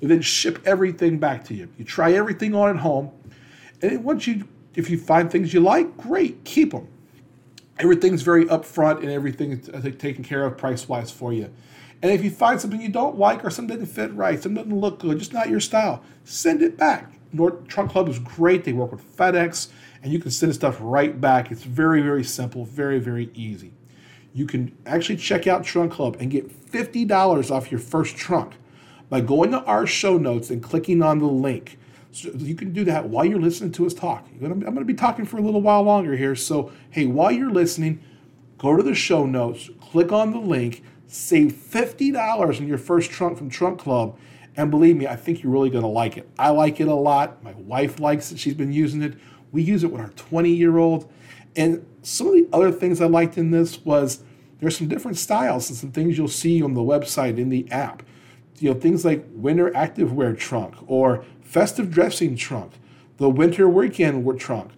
And 0.00 0.10
then 0.10 0.20
ship 0.20 0.60
everything 0.66 1.18
back 1.18 1.44
to 1.46 1.54
you. 1.54 1.68
You 1.78 1.84
try 1.84 2.12
everything 2.12 2.54
on 2.54 2.70
at 2.70 2.76
home, 2.76 3.10
and 3.82 4.04
once 4.04 4.26
you, 4.26 4.46
if 4.74 4.90
you 4.90 4.98
find 4.98 5.30
things 5.30 5.52
you 5.54 5.60
like, 5.60 5.96
great, 5.96 6.44
keep 6.44 6.72
them. 6.72 6.88
Everything's 7.78 8.22
very 8.22 8.46
upfront 8.46 9.00
and 9.00 9.10
everything's 9.10 9.68
uh, 9.68 9.90
taken 9.98 10.24
care 10.24 10.44
of 10.44 10.56
price 10.56 10.88
wise 10.88 11.10
for 11.10 11.32
you. 11.32 11.52
And 12.02 12.12
if 12.12 12.22
you 12.22 12.30
find 12.30 12.60
something 12.60 12.80
you 12.80 12.88
don't 12.88 13.18
like 13.18 13.44
or 13.44 13.50
something 13.50 13.78
doesn't 13.78 13.94
fit 13.94 14.14
right, 14.14 14.42
something 14.42 14.62
doesn't 14.62 14.80
look 14.80 15.00
good, 15.00 15.18
just 15.18 15.32
not 15.32 15.48
your 15.48 15.60
style, 15.60 16.02
send 16.24 16.62
it 16.62 16.76
back. 16.76 17.12
North 17.32 17.66
Trunk 17.68 17.90
Club 17.90 18.08
is 18.08 18.18
great. 18.18 18.64
They 18.64 18.72
work 18.72 18.92
with 18.92 19.16
FedEx, 19.16 19.68
and 20.02 20.12
you 20.12 20.18
can 20.18 20.30
send 20.30 20.54
stuff 20.54 20.76
right 20.80 21.20
back. 21.20 21.50
It's 21.50 21.64
very, 21.64 22.02
very 22.02 22.24
simple, 22.24 22.64
very, 22.64 22.98
very 22.98 23.30
easy. 23.34 23.72
You 24.32 24.46
can 24.46 24.76
actually 24.84 25.16
check 25.16 25.46
out 25.46 25.64
Trunk 25.64 25.92
Club 25.92 26.16
and 26.20 26.30
get 26.30 26.70
$50 26.70 27.50
off 27.50 27.70
your 27.70 27.80
first 27.80 28.16
trunk 28.16 28.54
by 29.08 29.20
going 29.20 29.50
to 29.52 29.62
our 29.64 29.86
show 29.86 30.18
notes 30.18 30.50
and 30.50 30.62
clicking 30.62 31.02
on 31.02 31.18
the 31.18 31.26
link. 31.26 31.78
So 32.16 32.30
you 32.34 32.54
can 32.54 32.72
do 32.72 32.84
that 32.84 33.08
while 33.08 33.24
you're 33.24 33.40
listening 33.40 33.72
to 33.72 33.86
us 33.86 33.94
talk. 33.94 34.26
I'm 34.42 34.60
going 34.60 34.76
to 34.76 34.84
be 34.84 34.94
talking 34.94 35.24
for 35.24 35.36
a 35.36 35.42
little 35.42 35.60
while 35.60 35.82
longer 35.82 36.16
here. 36.16 36.34
So, 36.34 36.72
hey, 36.90 37.06
while 37.06 37.30
you're 37.30 37.50
listening, 37.50 38.02
go 38.58 38.76
to 38.76 38.82
the 38.82 38.94
show 38.94 39.26
notes, 39.26 39.68
click 39.80 40.12
on 40.12 40.32
the 40.32 40.38
link, 40.38 40.82
Save 41.08 41.52
$50 41.52 42.60
on 42.60 42.66
your 42.66 42.78
first 42.78 43.10
trunk 43.10 43.38
from 43.38 43.48
Trunk 43.48 43.78
Club. 43.78 44.18
And 44.56 44.70
believe 44.70 44.96
me, 44.96 45.06
I 45.06 45.16
think 45.16 45.42
you're 45.42 45.52
really 45.52 45.70
going 45.70 45.82
to 45.82 45.88
like 45.88 46.16
it. 46.16 46.28
I 46.38 46.50
like 46.50 46.80
it 46.80 46.88
a 46.88 46.94
lot. 46.94 47.42
My 47.42 47.52
wife 47.52 48.00
likes 48.00 48.32
it. 48.32 48.38
She's 48.38 48.54
been 48.54 48.72
using 48.72 49.02
it. 49.02 49.14
We 49.52 49.62
use 49.62 49.84
it 49.84 49.92
with 49.92 50.00
our 50.00 50.08
20 50.10 50.50
year 50.50 50.78
old. 50.78 51.10
And 51.54 51.86
some 52.02 52.26
of 52.28 52.32
the 52.34 52.48
other 52.52 52.72
things 52.72 53.00
I 53.00 53.06
liked 53.06 53.38
in 53.38 53.50
this 53.50 53.84
was 53.84 54.24
there's 54.60 54.76
some 54.76 54.88
different 54.88 55.18
styles 55.18 55.68
and 55.68 55.78
some 55.78 55.92
things 55.92 56.18
you'll 56.18 56.28
see 56.28 56.62
on 56.62 56.74
the 56.74 56.80
website 56.80 57.38
in 57.38 57.50
the 57.50 57.70
app. 57.70 58.02
You 58.58 58.72
know, 58.72 58.80
things 58.80 59.04
like 59.04 59.26
winter 59.32 59.70
activewear 59.70 60.36
trunk 60.36 60.74
or 60.86 61.24
festive 61.46 61.90
dressing 61.90 62.36
trunk, 62.36 62.72
the 63.16 63.30
winter 63.30 63.68
weekend 63.68 64.38
trunk, 64.38 64.72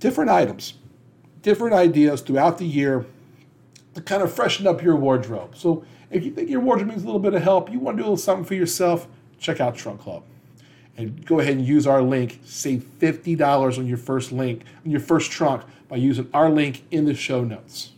different 0.00 0.30
items, 0.30 0.74
different 1.42 1.74
ideas 1.74 2.20
throughout 2.20 2.58
the 2.58 2.66
year 2.66 3.06
to 3.94 4.00
kind 4.00 4.22
of 4.22 4.32
freshen 4.32 4.66
up 4.66 4.82
your 4.82 4.96
wardrobe. 4.96 5.56
So 5.56 5.84
if 6.10 6.24
you 6.24 6.32
think 6.32 6.50
your 6.50 6.60
wardrobe 6.60 6.88
needs 6.88 7.02
a 7.02 7.06
little 7.06 7.20
bit 7.20 7.34
of 7.34 7.42
help, 7.42 7.70
you 7.70 7.78
want 7.78 7.96
to 7.96 8.02
do 8.02 8.04
a 8.04 8.10
little 8.10 8.16
something 8.16 8.44
for 8.44 8.54
yourself, 8.54 9.06
check 9.38 9.60
out 9.60 9.76
Trunk 9.76 10.00
Club. 10.00 10.22
And 10.96 11.24
go 11.26 11.40
ahead 11.40 11.54
and 11.54 11.66
use 11.66 11.86
our 11.86 12.02
link. 12.02 12.40
Save 12.44 12.86
$50 12.98 13.78
on 13.78 13.86
your 13.86 13.98
first 13.98 14.32
link, 14.32 14.64
on 14.84 14.90
your 14.90 15.00
first 15.00 15.30
trunk 15.30 15.62
by 15.88 15.96
using 15.96 16.28
our 16.32 16.48
link 16.48 16.84
in 16.90 17.04
the 17.04 17.14
show 17.14 17.44
notes. 17.44 17.92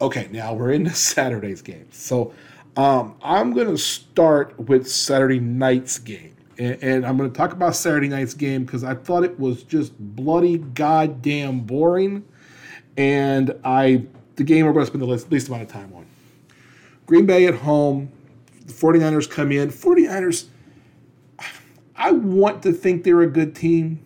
Okay, 0.00 0.28
now 0.32 0.54
we're 0.54 0.72
into 0.72 0.90
Saturday's 0.94 1.62
game. 1.62 1.86
So 1.92 2.32
um, 2.78 3.16
I'm 3.22 3.52
going 3.52 3.68
to 3.68 3.76
start 3.76 4.58
with 4.58 4.88
Saturday 4.88 5.40
night's 5.40 5.98
game 5.98 6.38
and, 6.58 7.06
I'm 7.06 7.16
going 7.16 7.30
to 7.30 7.36
talk 7.36 7.52
about 7.52 7.76
Saturday 7.76 8.08
night's 8.08 8.34
game 8.34 8.64
because 8.64 8.84
I 8.84 8.94
thought 8.94 9.24
it 9.24 9.38
was 9.38 9.62
just 9.62 9.98
bloody 9.98 10.58
goddamn 10.58 11.60
boring, 11.60 12.24
and 12.96 13.54
I 13.64 14.06
the 14.36 14.44
game 14.44 14.66
we're 14.66 14.72
going 14.72 14.84
to 14.84 14.90
spend 14.90 15.02
the 15.02 15.06
least, 15.06 15.30
least 15.30 15.48
amount 15.48 15.62
of 15.62 15.68
time 15.68 15.92
on. 15.94 16.06
Green 17.06 17.26
Bay 17.26 17.46
at 17.46 17.54
home, 17.54 18.10
the 18.66 18.72
49ers 18.72 19.28
come 19.28 19.50
in. 19.50 19.70
49ers, 19.70 20.46
I 21.96 22.12
want 22.12 22.62
to 22.64 22.72
think 22.72 23.02
they're 23.04 23.22
a 23.22 23.30
good 23.30 23.54
team, 23.54 24.00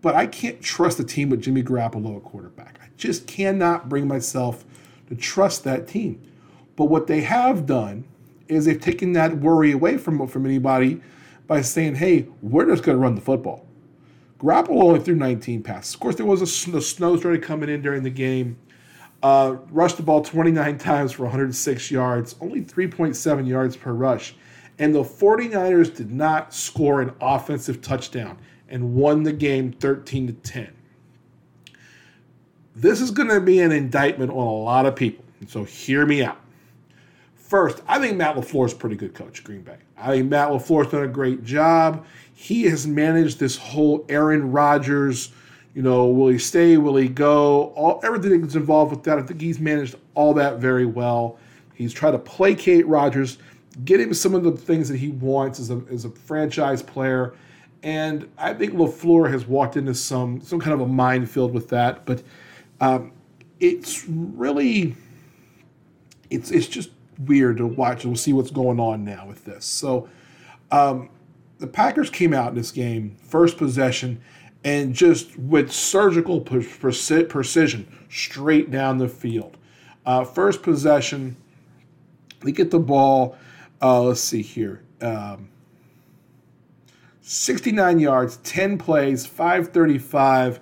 but 0.00 0.14
I 0.14 0.26
can't 0.26 0.62
trust 0.62 0.98
a 1.00 1.04
team 1.04 1.28
with 1.28 1.42
Jimmy 1.42 1.62
Garoppolo 1.62 2.16
at 2.16 2.24
quarterback. 2.24 2.78
I 2.82 2.88
just 2.96 3.26
cannot 3.26 3.88
bring 3.88 4.06
myself 4.06 4.64
to 5.08 5.14
trust 5.14 5.64
that 5.64 5.88
team. 5.88 6.22
But 6.76 6.86
what 6.86 7.06
they 7.06 7.20
have 7.22 7.66
done 7.66 8.04
is 8.48 8.64
they've 8.64 8.80
taken 8.80 9.12
that 9.12 9.38
worry 9.38 9.72
away 9.72 9.96
from, 9.96 10.26
from 10.26 10.46
anybody 10.46 11.00
by 11.46 11.60
saying, 11.60 11.96
hey, 11.96 12.26
we're 12.42 12.66
just 12.66 12.82
going 12.82 12.96
to 12.96 13.02
run 13.02 13.14
the 13.14 13.20
football. 13.20 13.66
Garoppolo 14.38 14.82
only 14.82 15.00
threw 15.00 15.14
19 15.14 15.62
passes. 15.62 15.94
Of 15.94 16.00
course, 16.00 16.16
there 16.16 16.26
was 16.26 16.42
a 16.42 16.46
snow, 16.46 16.80
snow 16.80 17.16
started 17.16 17.42
coming 17.42 17.68
in 17.68 17.82
during 17.82 18.02
the 18.02 18.10
game. 18.10 18.58
Uh, 19.22 19.56
rushed 19.70 19.96
the 19.96 20.02
ball 20.02 20.22
29 20.22 20.78
times 20.78 21.12
for 21.12 21.22
106 21.22 21.90
yards, 21.90 22.36
only 22.40 22.62
3.7 22.62 23.46
yards 23.46 23.76
per 23.76 23.92
rush. 23.92 24.34
And 24.78 24.94
the 24.94 25.02
49ers 25.02 25.94
did 25.94 26.10
not 26.10 26.52
score 26.52 27.00
an 27.00 27.12
offensive 27.20 27.80
touchdown 27.80 28.38
and 28.68 28.94
won 28.94 29.22
the 29.22 29.32
game 29.32 29.72
13 29.72 30.26
to 30.26 30.32
10. 30.32 30.74
This 32.74 33.00
is 33.00 33.12
going 33.12 33.28
to 33.28 33.40
be 33.40 33.60
an 33.60 33.70
indictment 33.70 34.30
on 34.32 34.36
a 34.36 34.52
lot 34.52 34.84
of 34.84 34.96
people. 34.96 35.24
So 35.46 35.62
hear 35.62 36.04
me 36.06 36.24
out. 36.24 36.38
First, 37.54 37.82
I 37.86 38.00
think 38.00 38.16
Matt 38.16 38.34
LaFleur 38.34 38.66
is 38.66 38.72
a 38.72 38.76
pretty 38.76 38.96
good 38.96 39.14
coach 39.14 39.44
Green 39.44 39.60
Bay. 39.60 39.76
I 39.96 40.08
think 40.08 40.28
Matt 40.28 40.48
LaFleur's 40.48 40.90
done 40.90 41.04
a 41.04 41.06
great 41.06 41.44
job. 41.44 42.04
He 42.34 42.64
has 42.64 42.84
managed 42.84 43.38
this 43.38 43.56
whole 43.56 44.04
Aaron 44.08 44.50
Rodgers, 44.50 45.30
you 45.72 45.80
know, 45.80 46.08
will 46.08 46.30
he 46.30 46.38
stay, 46.38 46.78
will 46.78 46.96
he 46.96 47.06
go, 47.06 47.66
all 47.76 48.00
everything 48.02 48.40
that's 48.40 48.56
involved 48.56 48.90
with 48.90 49.04
that. 49.04 49.20
I 49.20 49.22
think 49.22 49.40
he's 49.40 49.60
managed 49.60 49.94
all 50.14 50.34
that 50.34 50.58
very 50.58 50.84
well. 50.84 51.38
He's 51.74 51.92
tried 51.92 52.10
to 52.10 52.18
placate 52.18 52.88
Rodgers, 52.88 53.38
get 53.84 54.00
him 54.00 54.12
some 54.14 54.34
of 54.34 54.42
the 54.42 54.50
things 54.50 54.88
that 54.88 54.96
he 54.96 55.10
wants 55.10 55.60
as 55.60 55.70
a, 55.70 55.80
as 55.92 56.04
a 56.04 56.10
franchise 56.10 56.82
player. 56.82 57.34
And 57.84 58.28
I 58.36 58.52
think 58.54 58.72
LaFleur 58.72 59.30
has 59.30 59.46
walked 59.46 59.76
into 59.76 59.94
some 59.94 60.40
some 60.40 60.58
kind 60.58 60.74
of 60.74 60.80
a 60.80 60.88
minefield 60.88 61.54
with 61.54 61.68
that. 61.68 62.04
But 62.04 62.24
um, 62.80 63.12
it's 63.60 64.08
really 64.08 64.96
it's 66.30 66.50
it's 66.50 66.66
just 66.66 66.90
weird 67.18 67.58
to 67.58 67.66
watch. 67.66 68.04
We'll 68.04 68.16
see 68.16 68.32
what's 68.32 68.50
going 68.50 68.80
on 68.80 69.04
now 69.04 69.26
with 69.26 69.44
this. 69.44 69.64
So 69.64 70.08
um, 70.70 71.10
the 71.58 71.66
Packers 71.66 72.10
came 72.10 72.32
out 72.32 72.50
in 72.50 72.54
this 72.54 72.70
game, 72.70 73.16
first 73.22 73.56
possession, 73.56 74.20
and 74.64 74.94
just 74.94 75.38
with 75.38 75.70
surgical 75.72 76.40
precision, 76.40 77.86
straight 78.08 78.70
down 78.70 78.98
the 78.98 79.08
field. 79.08 79.56
Uh, 80.06 80.24
first 80.24 80.62
possession, 80.62 81.36
they 82.42 82.52
get 82.52 82.70
the 82.70 82.78
ball. 82.78 83.36
Uh, 83.80 84.02
let's 84.02 84.20
see 84.20 84.42
here. 84.42 84.82
Um, 85.00 85.48
69 87.20 87.98
yards, 87.98 88.36
10 88.38 88.78
plays, 88.78 89.26
535. 89.26 90.60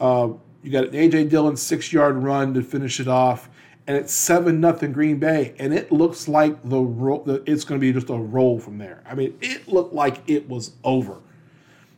Uh, 0.00 0.28
you 0.62 0.70
got 0.70 0.88
an 0.88 0.94
A.J. 0.94 1.24
Dillon 1.24 1.56
six 1.56 1.92
yard 1.92 2.22
run 2.22 2.54
to 2.54 2.62
finish 2.62 3.00
it 3.00 3.08
off 3.08 3.48
and 3.86 3.96
it's 3.96 4.12
seven 4.12 4.60
nothing 4.60 4.92
Green 4.92 5.18
Bay, 5.18 5.54
and 5.58 5.74
it 5.74 5.90
looks 5.90 6.28
like 6.28 6.56
the, 6.68 6.78
ro- 6.78 7.42
it's 7.46 7.64
going 7.64 7.80
to 7.80 7.84
be 7.84 7.92
just 7.92 8.10
a 8.10 8.14
roll 8.14 8.60
from 8.60 8.78
there. 8.78 9.02
I 9.08 9.14
mean, 9.14 9.36
it 9.40 9.66
looked 9.66 9.92
like 9.92 10.22
it 10.28 10.48
was 10.48 10.72
over. 10.84 11.18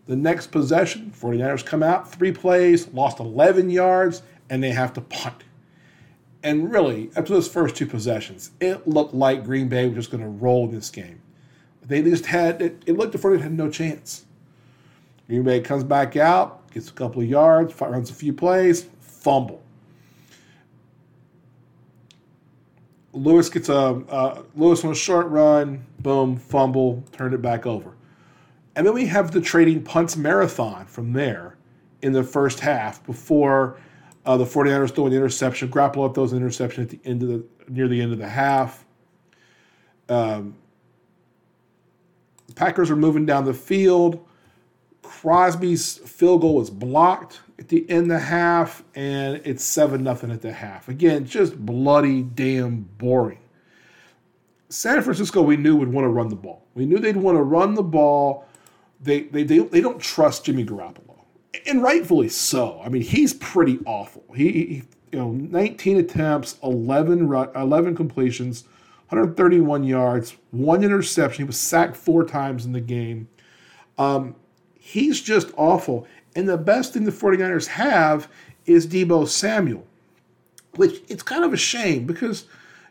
The 0.07 0.16
next 0.16 0.49
possession, 0.49 1.12
49ers 1.18 1.64
come 1.64 1.83
out, 1.83 2.11
three 2.11 2.33
plays, 2.33 2.88
lost 2.88 3.20
11 3.20 3.70
yards, 3.70 4.23
and 4.51 4.62
they 4.62 4.70
have 4.70 4.92
to 4.94 5.01
punt. 5.01 5.44
And 6.42 6.70
really, 6.70 7.11
after 7.16 7.33
those 7.33 7.49
first 7.49 7.75
two 7.75 7.87
possessions, 7.87 8.51
it 8.61 8.87
looked 8.87 9.14
like 9.14 9.44
Green 9.44 9.68
Bay 9.68 9.87
was 9.87 9.97
just 9.97 10.11
going 10.11 10.23
to 10.23 10.29
roll 10.29 10.68
this 10.68 10.90
game. 10.90 11.20
They 11.83 12.03
just 12.03 12.27
had, 12.27 12.61
it, 12.61 12.83
it 12.87 12.97
looked 12.97 13.14
like 13.14 13.23
they 13.23 13.42
had 13.42 13.53
no 13.53 13.70
chance. 13.70 14.27
Green 15.27 15.42
Bay 15.42 15.61
comes 15.61 15.85
back 15.85 16.16
out, 16.16 16.70
gets 16.70 16.90
a 16.90 16.92
couple 16.92 17.23
of 17.23 17.29
yards, 17.29 17.79
runs 17.81 18.11
a 18.11 18.14
few 18.14 18.35
plays, 18.35 18.87
fumble. 19.01 19.63
Lewis 23.14 23.48
gets 23.48 23.68
a 23.68 23.77
uh, 23.77 24.42
Lewis 24.57 24.85
on 24.85 24.90
a 24.90 24.94
short 24.94 25.29
run, 25.29 25.87
boom, 26.00 26.37
fumble, 26.37 27.03
turned 27.12 27.33
it 27.33 27.40
back 27.40 27.64
over. 27.64 27.94
And 28.77 28.85
then 28.85 28.92
we 28.92 29.07
have 29.07 29.31
the 29.31 29.40
trading 29.40 29.83
punts 29.83 30.16
marathon 30.16 30.87
from 30.87 31.12
there 31.12 31.57
in 32.03 32.12
the 32.12 32.24
first 32.24 32.59
half 32.59 33.05
before 33.07 33.79
uh, 34.27 34.37
the 34.37 34.44
49ers 34.44 34.94
throw 34.94 35.07
an 35.07 35.12
interception. 35.12 35.68
Garoppolo 35.68 36.07
up 36.07 36.14
those 36.14 36.33
interception 36.33 36.83
at 36.83 36.90
the 36.90 37.00
end 37.05 37.22
of 37.22 37.29
the 37.29 37.44
near 37.68 37.87
the 37.87 38.00
end 38.00 38.12
of 38.12 38.18
the 38.18 38.29
half. 38.29 38.85
Um, 40.09 40.57
Packers 42.57 42.90
are 42.90 42.96
moving 42.96 43.24
down 43.27 43.44
the 43.44 43.55
field. 43.55 44.24
Crosby's 45.05 45.99
field 45.99 46.40
goal 46.40 46.57
was 46.57 46.71
blocked 46.71 47.40
at 47.59 47.69
the 47.69 47.88
end 47.90 48.05
of 48.05 48.09
the 48.09 48.19
half, 48.19 48.83
and 48.95 49.40
it's 49.45 49.62
7 49.62 50.03
nothing 50.03 50.31
at 50.31 50.40
the 50.40 50.53
half. 50.53 50.88
Again, 50.88 51.27
just 51.27 51.64
bloody 51.64 52.23
damn 52.23 52.83
boring. 52.99 53.38
San 54.71 55.03
Francisco, 55.03 55.43
we 55.43 55.57
knew 55.57 55.77
would 55.77 55.93
want 55.93 56.05
to 56.07 56.09
run 56.09 56.29
the 56.29 56.37
ball. 56.37 56.67
We 56.75 56.87
knew 56.87 56.99
they'd 56.99 57.17
want 57.17 57.37
to 57.37 57.43
run 57.43 57.75
the 57.75 57.83
ball. 57.83 58.47
They, 59.01 59.25
they, 59.25 59.43
they, 59.43 59.59
they 59.59 59.81
don't 59.81 60.01
trust 60.01 60.47
Jimmy 60.47 60.64
Garoppolo, 60.64 61.21
and 61.67 61.83
rightfully 61.83 62.31
so. 62.31 62.81
I 62.83 62.88
mean, 62.88 63.03
he's 63.03 63.35
pretty 63.35 63.81
awful. 63.85 64.25
He, 64.35 64.51
he 64.53 64.83
you 65.12 65.19
know, 65.19 65.31
19 65.31 65.99
attempts, 65.99 66.57
11, 66.62 67.31
11 67.55 67.95
completions, 67.95 68.64
131 69.11 69.85
yards, 69.85 70.37
one 70.51 70.83
interception. 70.83 71.45
He 71.45 71.47
was 71.47 71.59
sacked 71.59 71.95
four 71.95 72.25
times 72.25 72.64
in 72.64 72.73
the 72.73 72.81
game. 72.81 73.29
Um, 73.97 74.35
he's 74.85 75.23
just 75.23 75.51
awful. 75.57 76.07
And 76.37 76.47
the 76.47 76.59
best 76.59 76.92
thing 76.92 77.05
the 77.05 77.11
49ers 77.11 77.66
have 77.68 78.29
is 78.66 78.87
Deebo 78.87 79.27
Samuel, 79.27 79.87
which 80.77 81.01
it's 81.09 81.23
kind 81.23 81.42
of 81.42 81.55
a 81.55 81.57
shame 81.57 82.05
because 82.05 82.44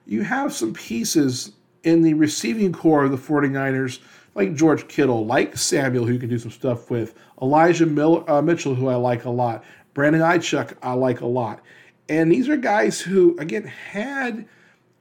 you 0.07 0.23
have 0.23 0.51
some 0.51 0.73
pieces 0.73 1.51
in 1.83 2.01
the 2.01 2.15
receiving 2.15 2.73
corps 2.73 3.03
of 3.03 3.11
the 3.11 3.17
49ers, 3.17 3.99
like 4.33 4.55
George 4.55 4.87
Kittle, 4.87 5.27
like 5.27 5.55
Samuel, 5.55 6.05
who 6.05 6.13
you 6.13 6.19
can 6.19 6.29
do 6.29 6.39
some 6.39 6.49
stuff 6.49 6.89
with, 6.89 7.13
Elijah 7.39 7.85
Miller, 7.85 8.27
uh, 8.29 8.41
Mitchell, 8.41 8.73
who 8.73 8.87
I 8.87 8.95
like 8.95 9.25
a 9.25 9.29
lot, 9.29 9.63
Brandon 9.93 10.21
Aiyuk, 10.21 10.75
I 10.81 10.93
like 10.93 11.21
a 11.21 11.27
lot. 11.27 11.61
And 12.09 12.31
these 12.31 12.49
are 12.49 12.57
guys 12.57 12.99
who, 12.99 13.37
again, 13.37 13.65
had 13.65 14.47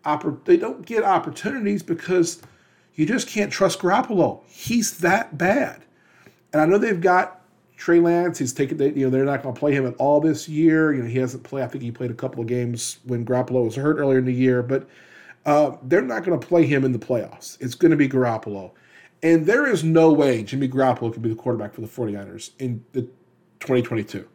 oppor- 0.04 0.44
they 0.44 0.58
don't 0.58 0.84
get 0.84 1.04
opportunities 1.04 1.82
because 1.82 2.42
you 2.94 3.06
just 3.06 3.28
can't 3.28 3.50
trust 3.50 3.78
Garoppolo. 3.78 4.42
He's 4.46 4.98
that 4.98 5.38
bad. 5.38 5.84
And 6.52 6.60
I 6.60 6.66
know 6.66 6.78
they've 6.78 7.00
got 7.00 7.40
Trey 7.76 7.98
Lance, 7.98 8.38
he's 8.38 8.52
taken. 8.52 8.78
You 8.78 9.06
know, 9.06 9.10
they're 9.10 9.24
not 9.24 9.42
going 9.42 9.54
to 9.54 9.58
play 9.58 9.72
him 9.72 9.86
at 9.86 9.94
all 9.96 10.20
this 10.20 10.48
year. 10.48 10.92
You 10.92 11.02
know, 11.02 11.08
he 11.08 11.18
hasn't 11.18 11.42
played. 11.42 11.64
I 11.64 11.66
think 11.66 11.82
he 11.82 11.90
played 11.90 12.10
a 12.10 12.14
couple 12.14 12.40
of 12.40 12.46
games 12.46 12.98
when 13.04 13.24
Garoppolo 13.24 13.64
was 13.64 13.74
hurt 13.74 13.98
earlier 13.98 14.18
in 14.18 14.24
the 14.24 14.32
year, 14.32 14.62
but 14.62 14.86
uh, 15.46 15.76
they're 15.82 16.02
not 16.02 16.24
going 16.24 16.38
to 16.38 16.46
play 16.46 16.64
him 16.64 16.84
in 16.84 16.92
the 16.92 16.98
playoffs. 16.98 17.56
It's 17.60 17.74
going 17.74 17.90
to 17.90 17.96
be 17.96 18.08
Garoppolo, 18.08 18.70
and 19.22 19.46
there 19.46 19.66
is 19.66 19.82
no 19.82 20.12
way 20.12 20.44
Jimmy 20.44 20.68
Garoppolo 20.68 21.12
can 21.12 21.22
be 21.22 21.30
the 21.30 21.34
quarterback 21.34 21.74
for 21.74 21.80
the 21.80 21.88
49ers 21.88 22.50
in 22.60 22.84
the 22.92 23.02
2022. 23.60 24.28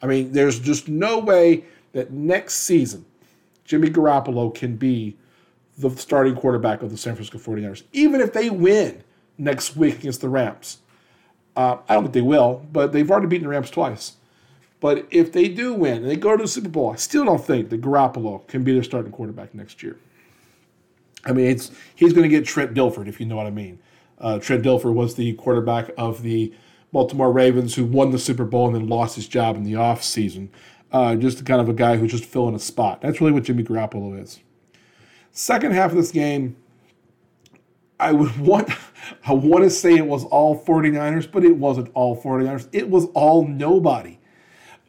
I 0.00 0.06
mean, 0.06 0.32
there's 0.32 0.60
just 0.60 0.86
no 0.86 1.18
way 1.18 1.64
that 1.94 2.12
next 2.12 2.56
season 2.56 3.06
Jimmy 3.64 3.88
Garoppolo 3.88 4.54
can 4.54 4.76
be 4.76 5.16
the 5.78 5.90
starting 5.90 6.36
quarterback 6.36 6.82
of 6.82 6.90
the 6.90 6.96
San 6.96 7.14
Francisco 7.14 7.38
49ers, 7.38 7.82
even 7.92 8.20
if 8.20 8.32
they 8.32 8.50
win 8.50 9.02
next 9.38 9.76
week 9.76 9.98
against 9.98 10.20
the 10.20 10.28
Rams. 10.28 10.78
Uh, 11.56 11.78
I 11.88 11.94
don't 11.94 12.04
think 12.04 12.14
they 12.14 12.20
will, 12.20 12.66
but 12.72 12.92
they've 12.92 13.08
already 13.10 13.26
beaten 13.26 13.44
the 13.44 13.50
Rams 13.50 13.70
twice. 13.70 14.14
But 14.80 15.06
if 15.10 15.32
they 15.32 15.48
do 15.48 15.72
win 15.72 15.98
and 15.98 16.10
they 16.10 16.16
go 16.16 16.36
to 16.36 16.42
the 16.42 16.48
Super 16.48 16.68
Bowl, 16.68 16.92
I 16.92 16.96
still 16.96 17.24
don't 17.24 17.44
think 17.44 17.70
that 17.70 17.80
Garoppolo 17.80 18.46
can 18.48 18.64
be 18.64 18.74
their 18.74 18.82
starting 18.82 19.12
quarterback 19.12 19.54
next 19.54 19.82
year. 19.82 19.96
I 21.24 21.32
mean, 21.32 21.46
it's 21.46 21.70
he's 21.94 22.12
going 22.12 22.24
to 22.24 22.28
get 22.28 22.44
Trent 22.44 22.74
Dilfer, 22.74 23.06
if 23.06 23.18
you 23.18 23.26
know 23.26 23.36
what 23.36 23.46
I 23.46 23.50
mean. 23.50 23.78
Uh, 24.18 24.38
Trent 24.38 24.62
Dilfer 24.62 24.92
was 24.92 25.14
the 25.14 25.32
quarterback 25.34 25.90
of 25.96 26.22
the 26.22 26.52
Baltimore 26.92 27.32
Ravens 27.32 27.74
who 27.74 27.84
won 27.84 28.10
the 28.10 28.18
Super 28.18 28.44
Bowl 28.44 28.66
and 28.66 28.76
then 28.76 28.88
lost 28.88 29.16
his 29.16 29.26
job 29.26 29.56
in 29.56 29.64
the 29.64 29.72
offseason. 29.72 30.48
Uh, 30.92 31.16
just 31.16 31.44
kind 31.44 31.60
of 31.60 31.68
a 31.68 31.72
guy 31.72 31.96
who's 31.96 32.12
just 32.12 32.24
filling 32.24 32.54
a 32.54 32.58
spot. 32.58 33.00
That's 33.00 33.20
really 33.20 33.32
what 33.32 33.44
Jimmy 33.44 33.64
Garoppolo 33.64 34.20
is. 34.22 34.40
Second 35.32 35.72
half 35.72 35.90
of 35.90 35.96
this 35.96 36.12
game, 36.12 36.56
I 38.04 38.12
would 38.12 38.36
want 38.38 38.70
I 39.26 39.32
want 39.32 39.64
to 39.64 39.70
say 39.70 39.96
it 39.96 40.06
was 40.06 40.24
all 40.24 40.62
49ers, 40.62 41.30
but 41.30 41.44
it 41.44 41.56
wasn't 41.56 41.90
all 41.94 42.20
49ers. 42.20 42.68
It 42.72 42.88
was 42.88 43.06
all 43.14 43.46
nobody. 43.46 44.18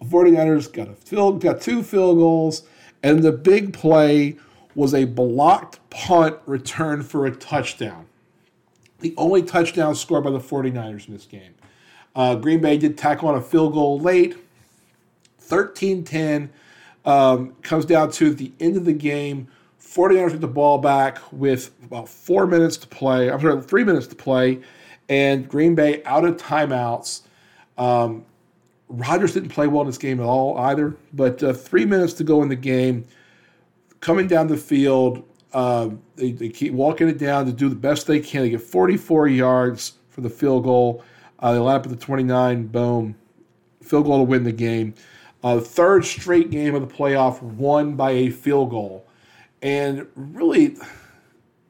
49ers 0.03 0.71
got 0.71 0.89
a 0.89 0.93
field, 0.93 1.41
got 1.41 1.61
two 1.61 1.81
field 1.81 2.17
goals, 2.17 2.63
and 3.01 3.23
the 3.23 3.31
big 3.31 3.73
play 3.73 4.37
was 4.75 4.93
a 4.93 5.05
blocked 5.05 5.79
punt 5.89 6.37
return 6.45 7.01
for 7.01 7.25
a 7.25 7.31
touchdown. 7.31 8.05
The 8.99 9.13
only 9.17 9.41
touchdown 9.41 9.95
scored 9.95 10.23
by 10.23 10.31
the 10.31 10.39
49ers 10.39 11.07
in 11.07 11.13
this 11.13 11.25
game. 11.25 11.55
Uh, 12.15 12.35
Green 12.35 12.61
Bay 12.61 12.77
did 12.77 12.97
tackle 12.97 13.29
on 13.29 13.35
a 13.35 13.41
field 13.41 13.73
goal 13.73 13.99
late. 13.99 14.35
13 15.39 16.03
10 16.03 16.49
um, 17.05 17.55
comes 17.61 17.85
down 17.85 18.11
to 18.11 18.33
the 18.33 18.51
end 18.59 18.77
of 18.77 18.85
the 18.85 18.93
game. 18.93 19.47
49ers 19.95 20.31
get 20.31 20.41
the 20.41 20.47
ball 20.47 20.77
back 20.77 21.19
with 21.31 21.71
about 21.83 22.09
four 22.09 22.45
minutes 22.45 22.75
to 22.75 22.87
play. 22.87 23.31
I'm 23.31 23.39
sorry, 23.39 23.61
three 23.61 23.85
minutes 23.85 24.07
to 24.07 24.15
play, 24.15 24.59
and 25.07 25.47
Green 25.47 25.73
Bay 25.73 26.03
out 26.03 26.25
of 26.25 26.35
timeouts. 26.35 27.21
Um, 27.77 28.25
Rodgers 28.89 29.33
didn't 29.33 29.49
play 29.49 29.67
well 29.67 29.81
in 29.81 29.87
this 29.87 29.97
game 29.97 30.19
at 30.19 30.25
all 30.25 30.57
either, 30.57 30.97
but 31.13 31.41
uh, 31.41 31.53
three 31.53 31.85
minutes 31.85 32.11
to 32.13 32.25
go 32.25 32.43
in 32.43 32.49
the 32.49 32.57
game. 32.57 33.05
Coming 34.01 34.27
down 34.27 34.47
the 34.47 34.57
field, 34.57 35.23
uh, 35.53 35.89
they, 36.17 36.33
they, 36.33 36.49
keep 36.49 36.73
walking 36.73 37.07
it 37.07 37.17
down 37.17 37.45
to 37.45 37.53
do 37.53 37.69
the 37.69 37.75
best 37.75 38.05
they 38.05 38.19
can. 38.19 38.41
They 38.41 38.49
get 38.49 38.61
44 38.61 39.29
yards 39.29 39.93
for 40.09 40.19
the 40.21 40.29
field 40.29 40.65
goal. 40.65 41.03
Uh, 41.39 41.53
they 41.53 41.59
line 41.59 41.77
up 41.77 41.85
at 41.85 41.89
the 41.89 41.95
29, 41.95 42.67
boom, 42.67 43.15
field 43.81 44.05
goal 44.05 44.17
to 44.17 44.23
win 44.23 44.43
the 44.43 44.51
game. 44.51 44.93
Uh, 45.41 45.59
third 45.59 46.03
straight 46.03 46.51
game 46.51 46.75
of 46.75 46.87
the 46.87 46.93
playoff 46.93 47.41
won 47.41 47.95
by 47.95 48.11
a 48.11 48.29
field 48.29 48.69
goal. 48.69 49.04
And 49.65 50.05
really, 50.13 50.77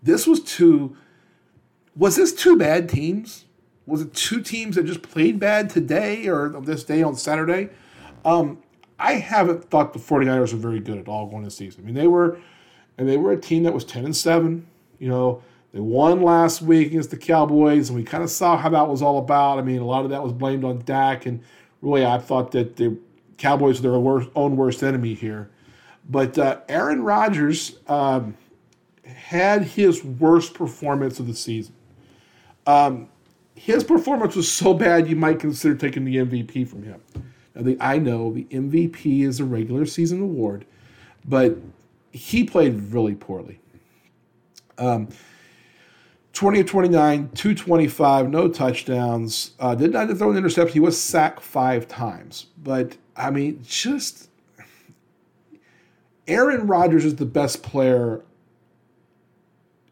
this 0.04 0.28
was 0.28 0.41
to 0.41 0.98
Was 1.96 2.18
this 2.18 2.34
two 2.34 2.58
bad 2.58 2.89
teams? 2.89 3.46
Was 3.86 4.02
it 4.02 4.14
two 4.14 4.41
teams 4.41 4.76
that 4.76 4.86
just 4.86 5.02
played 5.02 5.39
bad 5.39 5.70
today 5.70 6.28
or 6.28 6.50
this 6.50 6.84
day 6.84 7.02
on 7.02 7.16
Saturday? 7.16 7.70
Um, 8.26 8.62
I 9.00 9.14
haven't 9.14 9.70
thought 9.70 9.93
the 9.93 10.00
49ers 10.00 10.52
were 10.52 10.60
very 10.60 10.82
good 10.82 10.98
at 10.98 11.08
all 11.08 11.28
going 11.28 11.43
this 11.43 11.56
season. 11.56 11.84
I 11.84 11.86
mean, 11.86 11.96
they 11.96 12.08
were 12.08 12.38
and 12.98 13.08
they 13.08 13.16
were 13.16 13.32
a 13.32 13.39
team 13.39 13.64
that 13.64 13.74
was 13.74 13.86
10 13.86 14.04
and 14.04 14.16
7. 14.16 14.68
You 15.00 15.08
know, 15.08 15.41
they 15.72 15.80
won 15.80 16.22
last 16.22 16.62
week 16.62 16.88
against 16.88 17.12
the 17.12 17.18
Cowboys, 17.18 17.89
and 17.89 17.98
we 17.98 18.04
kind 18.04 18.26
of 18.26 18.30
saw 18.30 18.58
how 18.58 18.68
that 18.72 18.89
was 18.89 19.02
all 19.02 19.20
about. 19.20 19.58
I 19.58 19.62
mean, 19.62 19.80
a 19.80 19.86
lot 19.86 20.04
of 20.04 20.12
that 20.12 20.22
was 20.22 20.34
blamed 20.34 20.66
on 20.66 20.82
Dak, 20.84 21.26
and 21.26 21.41
really, 21.82 22.06
I 22.06 22.18
thought 22.18 22.52
that 22.52 22.76
the 22.76 22.98
Cowboys 23.38 23.82
were 23.82 23.91
their 23.91 24.00
worst, 24.00 24.30
own 24.36 24.58
worst 24.58 24.84
enemy 24.84 25.14
here. 25.14 25.50
But 26.08 26.38
uh, 26.38 26.60
Aaron 26.70 27.03
Rodgers 27.03 27.78
um, 27.88 28.38
had 29.06 29.64
his 29.64 30.03
worst 30.03 30.53
performance 30.53 31.20
of 31.20 31.28
the 31.28 31.34
season. 31.34 31.74
Um, 32.68 33.10
his 33.56 33.84
performance 33.84 34.36
was 34.36 34.51
so 34.51 34.74
bad 34.74 35.08
you 35.08 35.16
might 35.16 35.39
consider 35.39 35.76
taking 35.76 36.06
the 36.06 36.18
MVP 36.18 36.68
from 36.68 36.84
him. 36.84 37.01
Now, 37.56 37.62
the, 37.62 37.78
I 37.80 37.97
know 37.97 38.34
the 38.34 38.43
MVP 38.45 39.22
is 39.22 39.39
a 39.39 39.45
regular 39.45 39.86
season 39.86 40.22
award, 40.22 40.66
but 41.26 41.58
he 42.12 42.43
played 42.43 42.91
really 42.91 43.16
poorly. 43.16 43.60
Um, 44.78 45.08
20 46.34 46.60
of 46.60 46.66
29, 46.66 47.30
225, 47.34 48.30
no 48.30 48.49
touchdowns. 48.49 49.51
Uh, 49.58 49.74
did 49.74 49.93
not 49.93 50.10
throw 50.18 50.32
an 50.32 50.38
interception. 50.38 50.74
He 50.74 50.80
was 50.82 50.99
sacked 50.99 51.41
five 51.41 51.88
times. 51.88 52.47
But, 52.62 52.97
I 53.16 53.32
mean, 53.32 53.62
just 53.64 54.30
Aaron 56.28 56.68
Rodgers 56.68 57.06
is 57.06 57.16
the 57.16 57.26
best 57.26 57.64
player. 57.64 58.22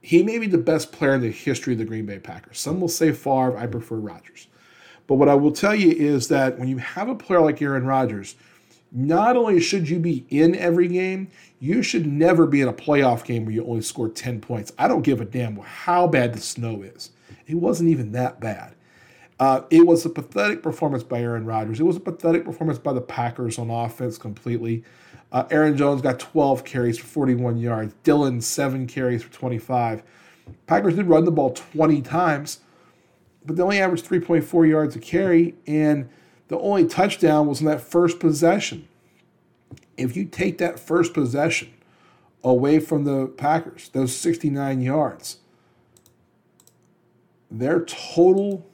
He 0.01 0.23
may 0.23 0.39
be 0.39 0.47
the 0.47 0.57
best 0.57 0.91
player 0.91 1.15
in 1.15 1.21
the 1.21 1.31
history 1.31 1.73
of 1.73 1.79
the 1.79 1.85
Green 1.85 2.05
Bay 2.05 2.19
Packers. 2.19 2.59
Some 2.59 2.81
will 2.81 2.89
say 2.89 3.11
Favre. 3.11 3.57
I 3.57 3.67
prefer 3.67 3.95
Rodgers. 3.95 4.47
But 5.07 5.15
what 5.15 5.29
I 5.29 5.35
will 5.35 5.51
tell 5.51 5.75
you 5.75 5.91
is 5.91 6.29
that 6.29 6.57
when 6.57 6.67
you 6.67 6.77
have 6.77 7.09
a 7.09 7.15
player 7.15 7.41
like 7.41 7.61
Aaron 7.61 7.85
Rodgers, 7.85 8.35
not 8.91 9.35
only 9.35 9.59
should 9.59 9.89
you 9.89 9.99
be 9.99 10.25
in 10.29 10.55
every 10.55 10.87
game, 10.87 11.29
you 11.59 11.81
should 11.81 12.05
never 12.05 12.45
be 12.45 12.61
in 12.61 12.67
a 12.67 12.73
playoff 12.73 13.25
game 13.25 13.45
where 13.45 13.53
you 13.53 13.65
only 13.65 13.81
score 13.81 14.09
10 14.09 14.39
points. 14.39 14.71
I 14.77 14.87
don't 14.87 15.01
give 15.01 15.19
a 15.19 15.25
damn 15.25 15.57
how 15.57 16.07
bad 16.07 16.33
the 16.33 16.39
snow 16.39 16.81
is. 16.81 17.11
It 17.47 17.55
wasn't 17.55 17.89
even 17.89 18.11
that 18.13 18.39
bad. 18.39 18.75
Uh, 19.39 19.61
it 19.69 19.85
was 19.85 20.05
a 20.05 20.09
pathetic 20.09 20.61
performance 20.61 21.03
by 21.03 21.19
Aaron 21.19 21.45
Rodgers. 21.45 21.79
It 21.79 21.83
was 21.83 21.97
a 21.97 22.01
pathetic 22.01 22.45
performance 22.45 22.79
by 22.79 22.93
the 22.93 23.01
Packers 23.01 23.57
on 23.57 23.69
offense 23.69 24.17
completely. 24.17 24.83
Uh, 25.33 25.45
Aaron 25.49 25.75
Jones 25.75 26.03
got 26.03 26.19
12 26.19 26.63
carries 26.63 26.99
for 26.99 27.07
41 27.07 27.57
yards. 27.57 27.95
Dillon, 28.03 28.39
7 28.39 28.85
carries 28.85 29.23
for 29.23 29.33
25. 29.33 30.03
Packers 30.67 30.95
did 30.95 31.07
run 31.07 31.25
the 31.25 31.31
ball 31.31 31.51
20 31.51 32.03
times, 32.03 32.59
but 33.43 33.55
they 33.55 33.63
only 33.63 33.79
averaged 33.79 34.05
3.4 34.07 34.69
yards 34.69 34.95
a 34.95 34.99
carry, 34.99 35.55
and 35.65 36.07
the 36.49 36.59
only 36.59 36.85
touchdown 36.85 37.47
was 37.47 37.61
in 37.61 37.65
that 37.65 37.81
first 37.81 38.19
possession. 38.19 38.87
If 39.97 40.15
you 40.15 40.25
take 40.25 40.59
that 40.59 40.79
first 40.79 41.15
possession 41.15 41.73
away 42.43 42.79
from 42.79 43.05
the 43.05 43.25
Packers, 43.25 43.89
those 43.89 44.15
69 44.15 44.81
yards, 44.81 45.37
their 47.49 47.83
total 47.85 48.65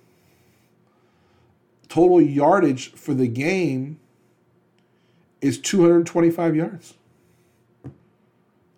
total 1.88 2.22
yardage 2.22 2.92
for 2.92 3.16
the 3.16 3.28
game 3.28 4.00
is 5.42 5.58
225 5.60 6.56
yards. 6.56 6.94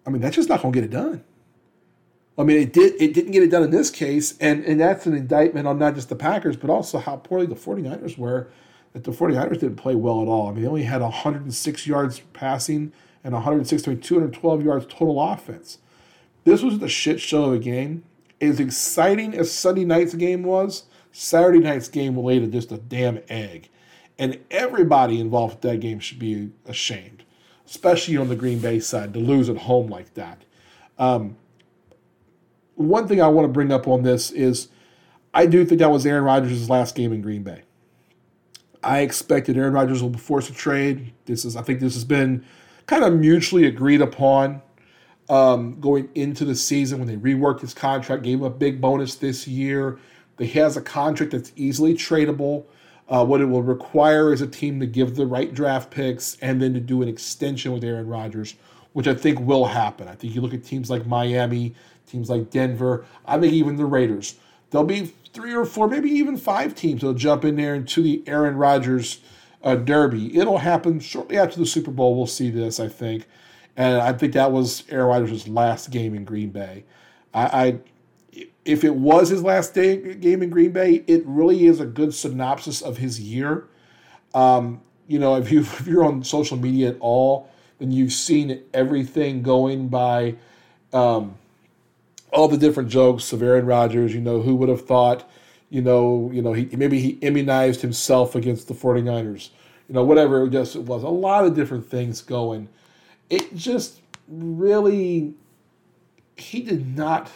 I 0.06 0.10
mean, 0.10 0.22
that's 0.22 0.36
just 0.36 0.50
not 0.50 0.62
going 0.62 0.74
to 0.74 0.80
get 0.80 0.86
it 0.86 0.92
done. 0.92 1.24
I 2.38 2.44
mean, 2.44 2.58
it 2.58 2.74
did. 2.74 3.00
It 3.00 3.14
didn't 3.14 3.32
get 3.32 3.44
it 3.44 3.52
done 3.52 3.64
in 3.64 3.72
this 3.72 3.90
case, 3.90 4.38
and 4.40 4.64
and 4.66 4.80
that's 4.80 5.06
an 5.06 5.14
indictment 5.14 5.68
on 5.68 5.78
not 5.78 5.96
just 5.96 6.10
the 6.10 6.16
Packers, 6.16 6.56
but 6.56 6.70
also 6.70 6.98
how 6.98 7.18
poorly 7.18 7.46
the 7.46 7.56
49ers 7.56 8.18
were. 8.18 8.48
That 8.94 9.04
the 9.06 9.12
49ers 9.12 9.60
didn't 9.60 9.78
play 9.78 9.96
well 9.96 10.22
at 10.22 10.28
all. 10.28 10.50
I 10.50 10.52
mean, 10.52 10.64
they 10.64 10.68
only 10.68 10.84
had 10.84 11.02
106 11.02 11.88
yards 11.88 12.20
passing 12.34 12.92
and 13.24 13.34
106 13.34 13.84
212 13.84 14.64
yards 14.64 14.86
total 14.86 15.22
offense. 15.22 15.78
This 16.44 16.62
was 16.62 16.80
the 16.80 16.90
shit 16.90 17.22
show 17.22 17.46
of 17.46 17.54
a 17.54 17.60
game. 17.60 18.04
As 18.42 18.60
exciting 18.60 19.34
as 19.36 19.52
Sunday 19.52 19.86
night's 19.86 20.16
game 20.16 20.44
was, 20.44 20.86
Saturday 21.12 21.60
night's 21.60 21.88
game 21.88 22.18
laid 22.18 22.52
just 22.52 22.72
a 22.72 22.78
damn 22.78 23.20
egg. 23.30 23.70
And 24.18 24.40
everybody 24.52 25.20
involved 25.20 25.56
with 25.56 25.62
that 25.62 25.80
game 25.80 26.00
should 26.00 26.20
be 26.20 26.52
ashamed, 26.66 27.24
especially 27.66 28.18
on 28.18 28.30
the 28.30 28.36
Green 28.36 28.60
Bay 28.60 28.80
side, 28.80 29.14
to 29.14 29.20
lose 29.20 29.50
at 29.50 29.58
home 29.58 29.88
like 29.88 30.14
that. 30.14 30.44
Um, 31.00 31.38
one 32.76 33.08
thing 33.08 33.22
I 33.22 33.28
want 33.28 33.46
to 33.46 33.52
bring 33.52 33.72
up 33.72 33.88
on 33.88 34.04
this 34.04 34.32
is 34.32 34.70
I 35.34 35.46
do 35.46 35.66
think 35.66 35.80
that 35.80 35.92
was 35.92 36.06
Aaron 36.06 36.24
Rodgers' 36.24 36.70
last 36.70 36.96
game 36.96 37.14
in 37.14 37.22
Green 37.22 37.44
Bay. 37.44 37.64
I 38.84 39.00
expected 39.00 39.58
Aaron 39.58 39.74
Rodgers 39.74 40.02
will 40.02 40.10
be 40.10 40.20
forced 40.20 40.48
to 40.48 40.54
trade. 40.54 41.14
This 41.26 41.46
is, 41.46 41.56
I 41.56 41.62
think, 41.62 41.80
this 41.80 41.94
has 41.94 42.04
been 42.04 42.44
kind 42.88 43.04
of 43.04 43.14
mutually 43.14 43.66
agreed 43.66 44.02
upon 44.02 44.62
um, 45.30 45.80
going 45.80 46.10
into 46.16 46.44
the 46.46 46.56
season 46.56 47.00
when 47.00 47.08
they 47.08 47.16
reworked 47.16 47.62
his 47.62 47.74
contract, 47.74 48.24
gave 48.24 48.40
him 48.40 48.44
a 48.44 48.50
big 48.50 48.82
bonus 48.82 49.16
this 49.16 49.48
year. 49.48 50.00
He 50.38 50.48
has 50.60 50.76
a 50.76 50.82
contract 50.82 51.32
that's 51.32 51.52
easily 51.56 51.94
tradable. 51.94 52.66
Uh, 53.12 53.26
what 53.26 53.42
it 53.42 53.46
will 53.46 53.62
require 53.62 54.32
is 54.32 54.42
a 54.42 54.48
team 54.48 54.80
to 54.80 54.86
give 54.86 55.16
the 55.16 55.28
right 55.28 55.54
draft 55.54 55.92
picks 55.92 56.38
and 56.42 56.62
then 56.62 56.74
to 56.74 56.80
do 56.80 57.02
an 57.02 57.10
extension 57.10 57.74
with 57.74 57.84
Aaron 57.84 58.08
Rodgers, 58.08 58.56
which 58.94 59.06
I 59.06 59.14
think 59.14 59.40
will 59.42 59.66
happen. 59.66 60.08
I 60.08 60.16
think 60.16 60.34
you 60.34 60.40
look 60.40 60.54
at 60.54 60.64
teams 60.64 60.90
like 60.90 61.06
Miami, 61.06 61.76
teams 62.08 62.30
like 62.30 62.50
Denver, 62.50 63.06
I 63.26 63.38
think 63.38 63.52
even 63.52 63.76
the 63.76 63.86
Raiders. 63.86 64.36
There'll 64.70 64.88
be 64.88 65.12
three 65.34 65.54
or 65.54 65.66
four, 65.66 65.90
maybe 65.90 66.10
even 66.10 66.38
five 66.38 66.74
teams 66.74 67.02
that'll 67.02 67.14
jump 67.14 67.44
in 67.44 67.58
there 67.58 67.76
into 67.76 68.02
the 68.02 68.24
Aaron 68.28 68.56
Rodgers 68.56 69.20
uh, 69.62 69.76
Derby. 69.76 70.38
It'll 70.38 70.60
happen 70.60 71.02
shortly 71.02 71.38
after 71.38 71.60
the 71.60 71.66
Super 71.66 71.92
Bowl. 71.92 72.16
We'll 72.16 72.28
see 72.28 72.50
this, 72.50 72.80
I 72.80 72.88
think. 72.88 73.28
And 73.76 74.02
I 74.02 74.14
think 74.14 74.34
that 74.34 74.54
was 74.54 74.84
Aaron 74.90 75.08
Rodgers' 75.08 75.48
last 75.48 75.92
game 75.92 76.16
in 76.16 76.24
Green 76.24 76.50
Bay. 76.50 76.86
I, 77.34 77.44
I 77.44 77.80
if 78.66 78.84
it 78.84 78.96
was 78.96 79.30
his 79.30 79.42
last 79.42 79.74
day 79.74 80.16
game 80.16 80.44
in 80.44 80.50
Green 80.50 80.72
Bay, 80.72 81.04
it 81.08 81.24
really 81.26 81.66
is 81.66 81.80
a 81.80 81.86
good 81.86 82.14
synopsis 82.14 82.82
of 82.82 82.98
his 82.98 83.20
year. 83.20 83.68
Um, 84.34 84.82
you 85.08 85.20
know, 85.20 85.36
if 85.36 85.52
you 85.52 85.62
if 85.62 85.88
you're 85.88 86.06
on 86.06 86.24
social 86.24 86.58
media 86.58 86.90
at 86.90 86.98
all, 87.00 87.50
then 87.80 87.92
you've 87.92 88.14
seen 88.14 88.62
everything 88.74 89.42
going 89.42 89.88
by 89.88 90.36
um, 90.94 91.36
all 92.32 92.48
the 92.48 92.58
different 92.58 92.90
jokes 92.90 93.34
of 93.34 93.42
Aaron 93.42 93.66
Rodgers. 93.66 94.14
You 94.14 94.22
know, 94.22 94.42
who 94.42 94.56
would 94.56 94.70
have 94.70 94.86
thought? 94.86 95.30
You 95.70 95.82
know, 95.82 96.30
you 96.34 96.42
know, 96.42 96.54
he 96.54 96.66
maybe 96.76 97.00
he 97.00 97.12
immunized 97.22 97.82
himself 97.82 98.36
against 98.36 98.68
the 98.68 98.74
49ers. 98.74 99.50
You 99.88 99.96
know, 99.96 100.04
whatever 100.04 100.46
it 100.46 100.52
just 100.52 100.76
it 100.76 100.84
was. 100.84 101.04
A 101.04 101.10
lot 101.10 101.46
of 101.46 101.56
different 101.56 101.86
things 101.90 102.22
going. 102.22 102.70
It 103.30 103.56
just 103.56 104.02
really 104.28 105.34
he 106.36 106.62
did 106.62 106.98
not 106.98 107.32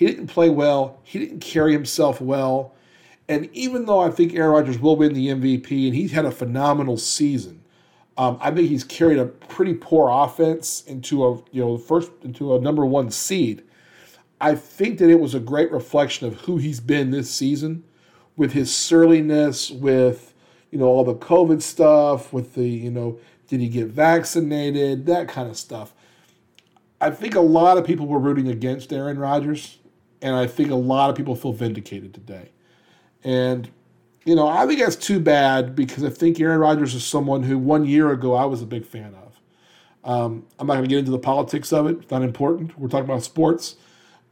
he 0.00 0.06
didn't 0.06 0.28
play 0.28 0.48
well. 0.48 0.98
He 1.02 1.18
didn't 1.18 1.40
carry 1.40 1.72
himself 1.72 2.22
well. 2.22 2.74
And 3.28 3.50
even 3.52 3.84
though 3.84 4.00
I 4.00 4.10
think 4.10 4.34
Aaron 4.34 4.52
Rodgers 4.52 4.78
will 4.78 4.96
win 4.96 5.12
the 5.12 5.28
MVP 5.28 5.86
and 5.88 5.94
he's 5.94 6.12
had 6.12 6.24
a 6.24 6.30
phenomenal 6.30 6.96
season, 6.96 7.62
um, 8.16 8.38
I 8.40 8.50
think 8.50 8.70
he's 8.70 8.82
carried 8.82 9.18
a 9.18 9.26
pretty 9.26 9.74
poor 9.74 10.08
offense 10.10 10.82
into 10.86 11.22
a 11.26 11.34
you 11.52 11.62
know 11.62 11.76
first 11.76 12.12
into 12.22 12.54
a 12.54 12.60
number 12.62 12.86
one 12.86 13.10
seed. 13.10 13.62
I 14.40 14.54
think 14.54 15.00
that 15.00 15.10
it 15.10 15.20
was 15.20 15.34
a 15.34 15.38
great 15.38 15.70
reflection 15.70 16.26
of 16.26 16.40
who 16.40 16.56
he's 16.56 16.80
been 16.80 17.10
this 17.10 17.30
season, 17.30 17.84
with 18.38 18.52
his 18.54 18.74
surliness, 18.74 19.70
with 19.70 20.32
you 20.70 20.78
know 20.78 20.86
all 20.86 21.04
the 21.04 21.14
COVID 21.14 21.60
stuff, 21.60 22.32
with 22.32 22.54
the 22.54 22.66
you 22.66 22.90
know 22.90 23.18
did 23.48 23.60
he 23.60 23.68
get 23.68 23.88
vaccinated, 23.88 25.04
that 25.04 25.28
kind 25.28 25.50
of 25.50 25.58
stuff. 25.58 25.92
I 27.02 27.10
think 27.10 27.34
a 27.34 27.40
lot 27.40 27.76
of 27.76 27.84
people 27.84 28.06
were 28.06 28.18
rooting 28.18 28.48
against 28.48 28.94
Aaron 28.94 29.18
Rodgers 29.18 29.76
and 30.22 30.34
I 30.34 30.46
think 30.46 30.70
a 30.70 30.76
lot 30.76 31.10
of 31.10 31.16
people 31.16 31.34
feel 31.34 31.52
vindicated 31.52 32.14
today. 32.14 32.50
And, 33.24 33.70
you 34.24 34.34
know, 34.34 34.48
I 34.48 34.66
think 34.66 34.80
that's 34.80 34.96
too 34.96 35.20
bad 35.20 35.74
because 35.74 36.04
I 36.04 36.10
think 36.10 36.40
Aaron 36.40 36.60
Rodgers 36.60 36.94
is 36.94 37.04
someone 37.04 37.42
who 37.42 37.58
one 37.58 37.84
year 37.84 38.10
ago 38.10 38.34
I 38.34 38.44
was 38.44 38.62
a 38.62 38.66
big 38.66 38.86
fan 38.86 39.14
of. 39.14 39.40
Um, 40.02 40.46
I'm 40.58 40.66
not 40.66 40.74
going 40.74 40.84
to 40.84 40.88
get 40.88 40.98
into 40.98 41.10
the 41.10 41.18
politics 41.18 41.72
of 41.72 41.86
it, 41.86 41.98
it's 42.02 42.10
not 42.10 42.22
important. 42.22 42.78
We're 42.78 42.88
talking 42.88 43.04
about 43.04 43.22
sports. 43.22 43.76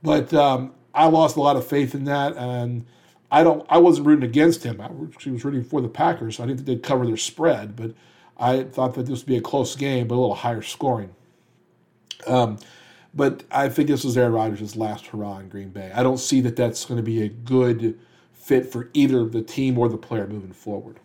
But 0.02 0.32
um, 0.32 0.72
I 0.94 1.06
lost 1.06 1.36
a 1.36 1.40
lot 1.40 1.56
of 1.56 1.66
faith 1.66 1.94
in 1.94 2.04
that. 2.04 2.36
And 2.36 2.86
I 3.30 3.42
don't. 3.42 3.66
I 3.68 3.78
wasn't 3.78 4.06
rooting 4.06 4.28
against 4.28 4.64
him. 4.64 4.80
I 4.80 4.88
was 4.90 5.44
rooting 5.44 5.64
for 5.64 5.80
the 5.80 5.88
Packers. 5.88 6.36
So 6.36 6.44
I 6.44 6.46
didn't 6.46 6.58
think 6.58 6.66
they'd 6.66 6.82
cover 6.82 7.06
their 7.06 7.16
spread, 7.16 7.76
but 7.76 7.92
I 8.38 8.64
thought 8.64 8.94
that 8.94 9.06
this 9.06 9.20
would 9.20 9.26
be 9.26 9.36
a 9.36 9.42
close 9.42 9.76
game, 9.76 10.08
but 10.08 10.14
a 10.14 10.16
little 10.16 10.34
higher 10.34 10.62
scoring. 10.62 11.10
Um, 12.26 12.58
but 13.14 13.44
I 13.50 13.68
think 13.68 13.88
this 13.88 14.04
was 14.04 14.16
Aaron 14.16 14.32
Rodgers' 14.32 14.76
last 14.76 15.06
hurrah 15.06 15.38
in 15.38 15.48
Green 15.48 15.70
Bay. 15.70 15.90
I 15.94 16.02
don't 16.02 16.18
see 16.18 16.40
that 16.42 16.56
that's 16.56 16.84
going 16.84 16.98
to 16.98 17.02
be 17.02 17.22
a 17.22 17.28
good 17.28 17.98
fit 18.32 18.70
for 18.70 18.90
either 18.94 19.24
the 19.24 19.42
team 19.42 19.78
or 19.78 19.88
the 19.88 19.96
player 19.96 20.26
moving 20.26 20.52
forward. 20.52 21.00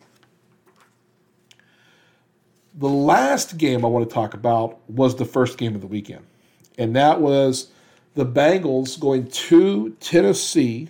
The 2.75 2.89
last 2.89 3.57
game 3.57 3.85
I 3.85 3.87
want 3.87 4.07
to 4.07 4.13
talk 4.13 4.33
about 4.33 4.79
was 4.89 5.15
the 5.15 5.25
first 5.25 5.57
game 5.57 5.75
of 5.75 5.81
the 5.81 5.87
weekend, 5.87 6.25
and 6.77 6.95
that 6.95 7.21
was 7.21 7.69
the 8.15 8.25
Bengals 8.25 8.99
going 8.99 9.27
to 9.27 9.91
Tennessee 9.99 10.89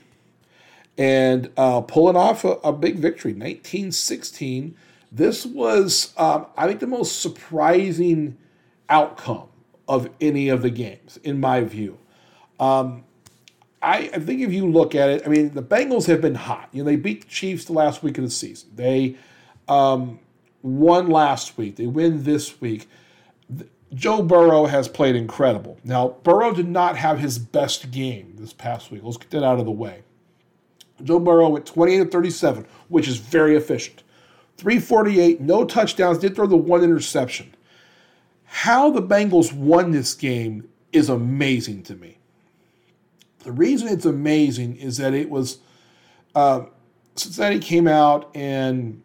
and 0.98 1.50
uh, 1.58 1.82
pulling 1.82 2.16
off 2.16 2.44
a, 2.46 2.52
a, 2.64 2.72
big 2.72 2.98
victory, 2.98 3.32
1916. 3.32 4.76
This 5.12 5.46
was, 5.46 6.14
um, 6.18 6.46
I 6.56 6.68
think, 6.68 6.80
the 6.80 6.88
most 6.88 7.22
surprising 7.22 8.38
outcome 8.90 9.48
of 9.88 10.10
any 10.22 10.50
of 10.50 10.62
the 10.62 10.70
games, 10.70 11.18
in 11.24 11.40
my 11.40 11.62
view. 11.62 11.98
Um, 12.60 13.04
I, 13.82 14.10
I, 14.14 14.20
think 14.20 14.42
if 14.42 14.54
you 14.54 14.70
look 14.70 14.96
at 14.96 15.10
it, 15.10 15.24
I 15.26 15.30
mean, 15.30 15.54
the 15.54 15.64
Bengals 15.64 16.08
have 16.08 16.22
been 16.22 16.36
hot. 16.36 16.70
You 16.72 16.84
know, 16.84 16.90
they 16.90 16.96
beat 16.96 17.24
the 17.24 17.30
Chiefs 17.30 17.66
the 17.66 17.74
last 17.74 18.02
week 18.02 18.18
of 18.18 18.24
the 18.24 18.30
season. 18.30 18.70
They 18.76 19.18
um, 19.68 20.20
won 20.62 21.10
last 21.10 21.58
week. 21.58 21.76
They 21.76 21.88
win 21.88 22.24
this 22.24 22.62
week. 22.62 22.88
Joe 23.94 24.24
Burrow 24.24 24.66
has 24.66 24.88
played 24.88 25.16
incredible. 25.16 25.78
Now, 25.84 26.16
Burrow 26.24 26.54
did 26.54 26.68
not 26.68 26.98
have 26.98 27.20
his 27.20 27.38
best 27.38 27.92
game 27.92 28.36
this 28.38 28.54
past 28.54 28.90
week. 28.90 29.02
Let's 29.04 29.18
get 29.18 29.30
that 29.32 29.44
out 29.44 29.60
of 29.60 29.66
the 29.66 29.72
way. 29.72 30.04
Joe 31.04 31.20
Burrow 31.20 31.50
went 31.50 31.66
28 31.66 32.12
37, 32.12 32.66
which 32.88 33.08
is 33.08 33.18
very 33.18 33.56
efficient. 33.56 34.04
348, 34.58 35.42
no 35.42 35.66
touchdowns, 35.66 36.20
did 36.20 36.36
throw 36.36 36.48
the 36.48 36.56
one 36.56 36.84
interception. 36.84 37.53
How 38.54 38.92
the 38.92 39.02
Bengals 39.02 39.52
won 39.52 39.92
this 39.92 40.14
game 40.14 40.70
is 40.92 41.10
amazing 41.10 41.82
to 41.84 41.96
me. 41.96 42.20
The 43.40 43.52
reason 43.52 43.88
it's 43.88 44.06
amazing 44.06 44.76
is 44.76 44.98
that 44.98 45.16
it 45.16 45.32
was 45.32 45.58
uh, 46.36 46.66
Cincinnati 47.16 47.58
came 47.58 47.88
out 47.88 48.30
and 48.36 49.02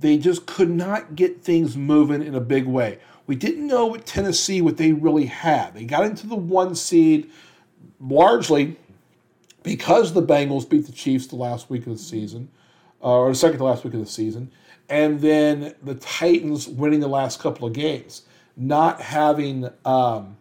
they 0.00 0.16
just 0.16 0.46
could 0.46 0.70
not 0.70 1.16
get 1.16 1.42
things 1.42 1.76
moving 1.76 2.22
in 2.22 2.34
a 2.34 2.40
big 2.40 2.64
way. 2.64 2.98
We 3.26 3.36
didn't 3.36 3.66
know 3.66 3.86
with 3.86 4.06
Tennessee 4.06 4.62
what 4.62 4.78
they 4.78 4.92
really 4.92 5.26
had. 5.26 5.74
They 5.74 5.84
got 5.84 6.06
into 6.06 6.26
the 6.26 6.34
one 6.34 6.74
seed 6.74 7.30
largely 8.00 8.78
because 9.62 10.14
the 10.14 10.22
Bengals 10.22 10.68
beat 10.68 10.86
the 10.86 10.92
Chiefs 10.92 11.26
the 11.26 11.36
last 11.36 11.68
week 11.68 11.86
of 11.86 11.92
the 11.92 11.98
season, 12.02 12.48
uh, 13.02 13.18
or 13.18 13.28
the 13.28 13.34
second 13.34 13.58
to 13.58 13.64
last 13.64 13.84
week 13.84 13.92
of 13.92 14.00
the 14.00 14.06
season, 14.06 14.50
and 14.88 15.20
then 15.20 15.74
the 15.82 15.94
Titans 15.94 16.66
winning 16.66 17.00
the 17.00 17.08
last 17.08 17.40
couple 17.40 17.66
of 17.66 17.74
games, 17.74 18.22
not 18.56 19.00
having 19.00 19.68
um, 19.84 20.36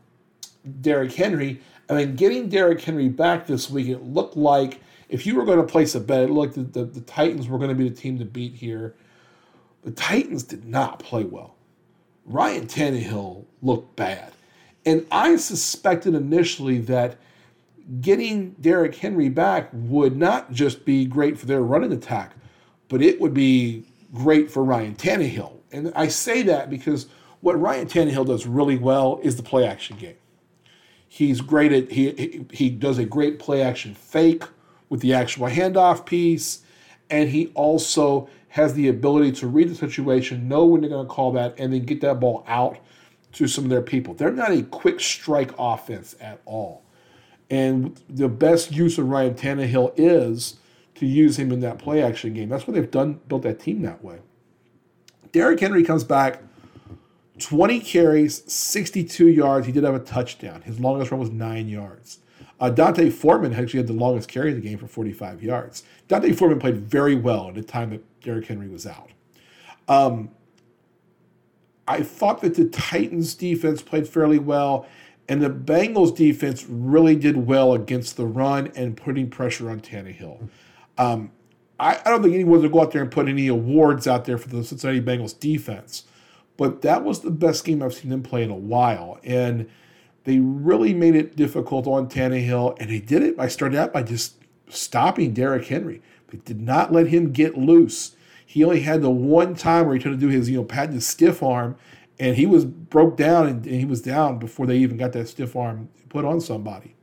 Derrick 0.81 1.13
Henry. 1.13 1.61
I 1.89 1.93
mean, 1.93 2.15
getting 2.15 2.49
Derrick 2.49 2.81
Henry 2.81 3.09
back 3.09 3.47
this 3.47 3.69
week, 3.69 3.87
it 3.87 4.03
looked 4.03 4.37
like 4.37 4.81
if 5.09 5.25
you 5.25 5.35
were 5.35 5.45
going 5.45 5.59
to 5.59 5.65
place 5.65 5.95
a 5.95 5.99
bet, 5.99 6.23
it 6.23 6.29
looked 6.29 6.57
like 6.57 6.71
the, 6.71 6.79
the, 6.79 6.85
the 6.85 7.01
Titans 7.01 7.47
were 7.47 7.57
going 7.57 7.69
to 7.69 7.75
be 7.75 7.87
the 7.87 7.95
team 7.95 8.19
to 8.19 8.25
beat 8.25 8.55
here. 8.55 8.95
The 9.83 9.91
Titans 9.91 10.43
did 10.43 10.65
not 10.65 10.99
play 10.99 11.23
well. 11.23 11.55
Ryan 12.25 12.67
Tannehill 12.67 13.45
looked 13.61 13.95
bad. 13.95 14.33
And 14.85 15.05
I 15.11 15.35
suspected 15.37 16.13
initially 16.13 16.79
that 16.79 17.17
getting 18.01 18.51
Derrick 18.61 18.95
Henry 18.95 19.29
back 19.29 19.69
would 19.71 20.17
not 20.17 20.51
just 20.51 20.83
be 20.83 21.05
great 21.05 21.37
for 21.37 21.45
their 21.45 21.61
running 21.61 21.93
attack, 21.93 22.33
but 22.89 23.01
it 23.01 23.19
would 23.21 23.33
be 23.33 23.85
great 24.17 24.49
for 24.51 24.63
Ryan 24.63 24.95
Tannehill. 24.95 25.53
And 25.71 25.91
I 25.95 26.07
say 26.07 26.41
that 26.43 26.69
because 26.69 27.07
what 27.41 27.59
Ryan 27.59 27.87
Tannehill 27.87 28.25
does 28.25 28.45
really 28.47 28.77
well 28.77 29.19
is 29.21 29.35
the 29.35 29.43
play 29.43 29.65
action 29.65 29.97
game. 29.97 30.15
He's 31.07 31.41
great 31.41 31.71
at 31.71 31.91
he 31.91 32.45
he 32.51 32.69
does 32.69 32.97
a 32.97 33.05
great 33.05 33.39
play 33.39 33.61
action 33.61 33.93
fake 33.93 34.43
with 34.89 35.01
the 35.01 35.13
actual 35.13 35.47
handoff 35.47 36.05
piece, 36.05 36.61
and 37.09 37.29
he 37.29 37.47
also 37.53 38.29
has 38.49 38.73
the 38.73 38.87
ability 38.87 39.31
to 39.33 39.47
read 39.47 39.69
the 39.69 39.75
situation, 39.75 40.47
know 40.47 40.65
when 40.65 40.81
they're 40.81 40.89
going 40.89 41.05
to 41.05 41.13
call 41.13 41.31
that, 41.33 41.53
and 41.57 41.71
then 41.71 41.85
get 41.85 42.01
that 42.01 42.19
ball 42.19 42.43
out 42.47 42.77
to 43.33 43.47
some 43.47 43.63
of 43.63 43.69
their 43.69 43.81
people. 43.81 44.13
They're 44.13 44.31
not 44.31 44.51
a 44.51 44.63
quick 44.63 44.99
strike 44.99 45.51
offense 45.59 46.15
at 46.19 46.41
all. 46.45 46.83
And 47.49 48.01
the 48.09 48.27
best 48.27 48.71
use 48.71 48.97
of 48.97 49.09
Ryan 49.09 49.35
Tannehill 49.35 49.93
is 49.95 50.57
to 50.97 51.05
use 51.05 51.37
him 51.37 51.51
in 51.51 51.59
that 51.61 51.79
play 51.79 52.01
action 52.01 52.33
game. 52.33 52.49
That's 52.49 52.67
what 52.67 52.75
they've 52.75 52.89
done, 52.89 53.19
built 53.27 53.43
that 53.43 53.59
team 53.59 53.81
that 53.83 54.03
way. 54.03 54.19
Derrick 55.31 55.59
Henry 55.59 55.83
comes 55.83 56.03
back, 56.03 56.41
20 57.39 57.79
carries, 57.81 58.51
62 58.51 59.27
yards. 59.27 59.65
He 59.67 59.71
did 59.71 59.83
have 59.83 59.95
a 59.95 59.99
touchdown. 59.99 60.61
His 60.61 60.79
longest 60.79 61.11
run 61.11 61.19
was 61.19 61.29
nine 61.29 61.67
yards. 61.67 62.19
Uh, 62.59 62.69
D'Onta 62.69 63.11
Foreman 63.13 63.53
actually 63.53 63.77
had 63.77 63.87
the 63.87 63.93
longest 63.93 64.29
carry 64.29 64.49
of 64.49 64.55
the 64.55 64.61
game 64.61 64.79
for 64.79 64.87
45 64.87 65.43
yards. 65.43 65.83
D'Onta 66.07 66.35
Foreman 66.35 66.59
played 66.59 66.77
very 66.77 67.15
well 67.15 67.49
at 67.49 67.55
the 67.55 67.61
time 67.61 67.91
that 67.91 68.21
Derrick 68.21 68.47
Henry 68.47 68.67
was 68.67 68.87
out. 68.87 69.11
Um, 69.87 70.31
I 71.87 72.01
thought 72.01 72.41
that 72.41 72.55
the 72.55 72.65
Titans 72.65 73.35
defense 73.35 73.81
played 73.81 74.07
fairly 74.07 74.39
well. 74.39 74.87
And 75.29 75.41
the 75.41 75.49
Bengals 75.49 76.15
defense 76.15 76.65
really 76.67 77.15
did 77.15 77.47
well 77.47 77.73
against 77.73 78.15
the 78.15 78.25
run 78.25 78.71
and 78.75 78.95
putting 78.95 79.29
pressure 79.29 79.69
on 79.69 79.81
Tannehill. 79.81 80.49
Um, 80.97 81.31
I, 81.79 81.99
I, 82.03 82.09
don't 82.09 82.23
think 82.23 82.33
anyone 82.33 82.61
would 82.61 82.71
go 82.71 82.81
out 82.81 82.91
there 82.91 83.01
and 83.01 83.11
put 83.11 83.27
any 83.27 83.47
awards 83.47 84.07
out 84.07 84.25
there 84.25 84.37
for 84.37 84.49
the 84.49 84.63
Cincinnati 84.63 85.01
Bengals 85.01 85.39
defense, 85.39 86.03
but 86.57 86.81
that 86.81 87.03
was 87.03 87.21
the 87.21 87.31
best 87.31 87.65
game 87.65 87.83
I've 87.83 87.93
seen 87.93 88.09
them 88.09 88.23
play 88.23 88.43
in 88.43 88.49
a 88.49 88.55
while. 88.55 89.19
And 89.23 89.69
they 90.23 90.39
really 90.39 90.93
made 90.93 91.15
it 91.15 91.35
difficult 91.35 91.87
on 91.87 92.09
Tannehill, 92.09 92.77
and 92.79 92.89
they 92.89 92.99
did 92.99 93.23
it 93.23 93.37
by 93.37 93.47
starting 93.47 93.77
out 93.77 93.93
by 93.93 94.03
just 94.03 94.35
stopping 94.69 95.33
Derrick 95.33 95.67
Henry. 95.67 96.01
They 96.29 96.39
did 96.39 96.59
not 96.59 96.91
let 96.91 97.07
him 97.07 97.31
get 97.31 97.57
loose. 97.57 98.15
He 98.45 98.63
only 98.63 98.81
had 98.81 99.01
the 99.01 99.09
one 99.09 99.55
time 99.55 99.85
where 99.85 99.95
he 99.95 100.01
tried 100.01 100.11
to 100.11 100.17
do 100.17 100.27
his, 100.27 100.49
you 100.49 100.57
know, 100.57 100.63
pat 100.63 100.89
his 100.89 101.05
stiff 101.05 101.43
arm, 101.43 101.77
and 102.19 102.35
he 102.35 102.45
was 102.45 102.65
broke 102.65 103.15
down 103.15 103.47
and, 103.47 103.65
and, 103.65 103.75
he 103.75 103.85
was 103.85 104.01
down 104.01 104.39
before 104.39 104.65
they 104.65 104.77
even 104.77 104.97
got 104.97 105.13
that 105.13 105.27
stiff 105.29 105.55
arm 105.55 105.89
put 106.09 106.25
on 106.25 106.41
somebody. 106.41 106.95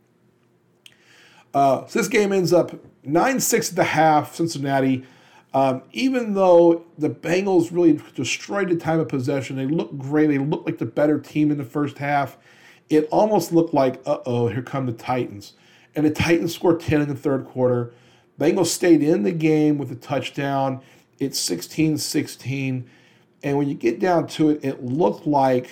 Uh, 1.53 1.87
so 1.87 2.01
this 2.01 2.09
game 2.09 2.33
ends 2.33 2.53
up 2.53 2.75
9 3.05 3.41
6 3.41 3.71
at 3.71 3.77
the 3.77 3.85
half, 3.85 4.35
Cincinnati. 4.35 5.05
Um, 5.53 5.83
even 5.93 6.35
though 6.35 6.85
the 6.99 7.11
Bengals 7.11 7.71
really 7.71 8.01
destroyed 8.17 8.69
the 8.69 8.77
time 8.77 8.99
of 8.99 9.09
possession, 9.09 9.57
they 9.57 9.67
looked 9.67 9.97
great. 9.97 10.27
They 10.27 10.39
looked 10.39 10.67
like 10.67 10.79
the 10.79 10.87
better 10.87 11.19
team 11.21 11.53
in 11.53 11.59
the 11.59 11.65
first 11.65 11.99
half. 11.99 12.37
It 12.91 13.09
almost 13.13 13.53
looked 13.53 13.73
like, 13.73 14.03
uh 14.05 14.19
oh, 14.27 14.49
here 14.49 14.63
come 14.63 14.87
the 14.87 14.93
Titans. 14.93 15.53
And 15.95 16.05
the 16.05 16.11
Titans 16.11 16.53
scored 16.53 16.81
10 16.81 17.03
in 17.03 17.09
the 17.09 17.15
third 17.15 17.47
quarter. 17.47 17.93
Bengals 18.39 18.67
stayed 18.67 19.01
in 19.01 19.23
the 19.23 19.31
game 19.31 19.79
with 19.79 19.93
a 19.93 19.95
touchdown. 19.95 20.81
It's 21.21 21.39
16 21.39 21.99
16. 21.99 22.91
And 23.45 23.59
when 23.59 23.69
you 23.69 23.75
get 23.75 24.01
down 24.01 24.27
to 24.29 24.51
it, 24.51 24.65
it 24.65 24.83
looked 24.83 25.27
like 25.27 25.71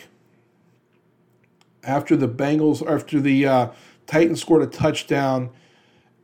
after 1.83 2.17
the 2.17 2.29
Bengals, 2.29 2.89
after 2.89 3.21
the 3.21 3.47
uh, 3.47 3.69
Titans 4.07 4.41
scored 4.41 4.63
a 4.63 4.67
touchdown 4.67 5.51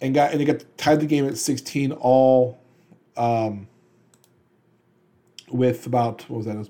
and 0.00 0.14
got 0.14 0.32
and 0.32 0.40
they 0.40 0.44
got 0.44 0.64
tied 0.76 1.00
the 1.00 1.06
game 1.06 1.26
at 1.26 1.36
16 1.36 1.92
all 1.92 2.60
um, 3.16 3.68
with 5.48 5.86
about 5.86 6.28
what 6.28 6.38
was 6.38 6.46
that? 6.46 6.68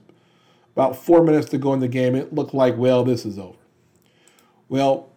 About 0.74 0.96
four 0.96 1.22
minutes 1.22 1.48
to 1.50 1.58
go 1.58 1.72
in 1.74 1.80
the 1.80 1.88
game. 1.88 2.14
It 2.14 2.32
looked 2.32 2.54
like, 2.54 2.76
well, 2.76 3.02
this 3.04 3.24
is 3.26 3.38
over. 3.38 3.58
Well, 4.68 5.10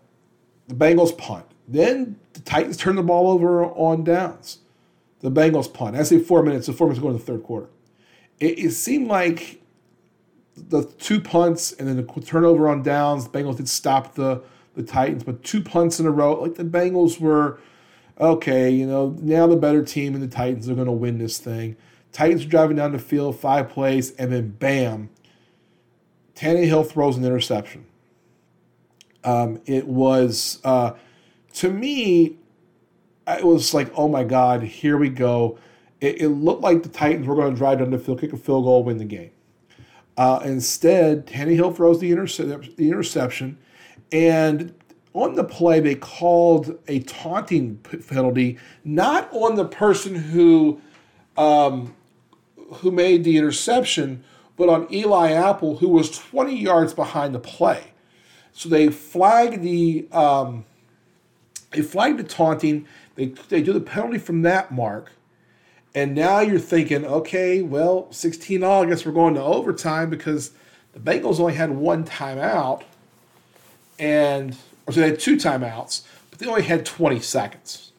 the 0.68 0.76
Bengals 0.76 1.16
punt. 1.16 1.46
Then 1.68 2.20
the 2.34 2.40
Titans 2.42 2.78
turn 2.78 2.96
the 2.96 3.04
ball 3.04 3.30
over 3.30 3.66
on 3.66 4.04
downs. 4.04 4.60
The 5.20 5.30
Bengals 5.30 5.72
punt. 5.72 5.96
I 5.96 6.04
say 6.04 6.18
four 6.18 6.42
minutes, 6.42 6.66
so 6.66 6.74
four 6.74 6.88
minutes 6.88 7.00
to 7.00 7.04
go 7.04 7.10
in 7.10 7.18
the 7.18 7.24
third 7.24 7.44
quarter 7.44 7.70
it, 8.42 8.60
it 8.60 8.72
seemed 8.72 9.08
like 9.08 9.62
the 10.56 10.84
two 10.84 11.22
punts 11.22 11.72
and 11.72 11.88
then 11.88 11.96
the 11.96 12.22
turnover 12.22 12.68
on 12.68 12.84
downs, 12.84 13.26
the 13.26 13.30
Bengals 13.30 13.58
did 13.58 13.70
stop 13.70 14.16
the 14.16 14.44
the 14.74 14.84
Titans, 14.84 15.26
but 15.26 15.44
two 15.44 15.62
punts 15.62 16.00
in 16.00 16.06
a 16.06 16.12
row, 16.12 16.42
like 16.42 16.56
the 16.56 16.64
Bengals 16.64 17.20
were 17.20 17.60
okay, 18.20 18.70
you 18.70 18.86
know, 18.86 19.18
now 19.22 19.48
the 19.48 19.56
better 19.56 19.84
team 19.84 20.14
and 20.14 20.24
the 20.24 20.28
Titans 20.28 20.70
are 20.70 20.76
going 20.76 20.88
to 20.88 20.92
win 20.92 21.18
this 21.18 21.38
thing. 21.38 21.76
Titans 22.12 22.46
are 22.46 22.50
driving 22.50 22.78
down 22.78 22.92
the 22.92 23.00
field, 23.00 23.40
five 23.40 23.70
plays, 23.70 24.12
and 24.12 24.32
then 24.32 24.50
bam, 24.50 25.10
Tannehill 26.36 26.90
throws 26.90 27.18
an 27.18 27.24
interception. 27.24 27.86
Um, 29.24 29.62
it 29.66 29.88
was, 29.88 30.60
uh, 30.64 30.94
to 31.54 31.70
me, 31.70 32.38
it 33.28 33.46
was 33.46 33.74
like, 33.74 33.92
oh 33.96 34.08
my 34.08 34.24
God, 34.24 34.64
here 34.64 34.98
we 34.98 35.10
go 35.10 35.58
it, 36.02 36.22
it 36.22 36.30
looked 36.30 36.62
like 36.62 36.84
the 36.84 36.90
Titans 36.90 37.28
were 37.28 37.36
going 37.36 37.54
to 37.54 37.58
drive 37.58 37.80
down 37.80 37.92
the 37.92 38.00
field, 38.00 38.20
kick 38.20 38.34
a 38.34 38.38
field 38.38 38.66
goal, 38.66 38.84
win 38.84 38.98
the 38.98 39.06
game. 39.06 39.32
Uh, 40.18 40.42
instead, 40.44 41.26
Tannehill 41.28 41.76
throws 41.76 42.00
the, 42.00 42.12
interce- 42.12 42.38
the 42.38 42.90
interception, 42.90 43.58
and 44.12 44.74
on 45.14 45.36
the 45.36 45.44
play, 45.44 45.80
they 45.80 45.96
called 45.96 46.78
a 46.88 47.00
taunting 47.00 47.78
penalty, 48.08 48.58
not 48.84 49.32
on 49.34 49.56
the 49.56 49.66
person 49.66 50.16
who 50.16 50.82
um, 51.38 51.96
who 52.76 52.92
made 52.92 53.24
the 53.24 53.38
interception, 53.38 54.24
but 54.56 54.70
on 54.70 54.92
Eli 54.94 55.32
Apple, 55.32 55.78
who 55.78 55.90
was 55.90 56.18
20 56.18 56.56
yards 56.56 56.94
behind 56.94 57.36
the 57.36 57.40
play. 57.40 57.92
So 58.54 58.70
they 58.70 58.90
flag 58.90 59.62
the 59.62 60.08
um, 60.12 60.66
they 61.72 61.82
flag 61.82 62.18
the 62.18 62.24
taunting. 62.24 62.88
They 63.16 63.28
they 63.50 63.62
do 63.62 63.74
the 63.74 63.82
penalty 63.82 64.18
from 64.18 64.44
that 64.44 64.72
mark, 64.72 65.12
and 65.94 66.16
now 66.16 66.40
you're 66.40 66.60
thinking, 66.60 67.06
okay, 67.06 67.62
well, 67.62 68.12
16 68.12 68.64
all, 68.64 68.84
I 68.84 68.86
guess 68.86 69.06
we're 69.06 69.12
going 69.12 69.36
to 69.36 69.42
overtime 69.42 70.10
because 70.10 70.52
the 70.94 71.00
Bengals 71.00 71.40
only 71.40 71.54
had 71.54 71.72
one 71.72 72.06
timeout. 72.06 72.84
And, 74.00 74.58
so 74.92 75.02
they 75.02 75.10
had 75.10 75.20
two 75.20 75.36
timeouts, 75.36 76.04
but 76.30 76.40
they 76.40 76.48
only 76.48 76.64
had 76.64 76.86
20 76.86 77.20
seconds. 77.20 77.92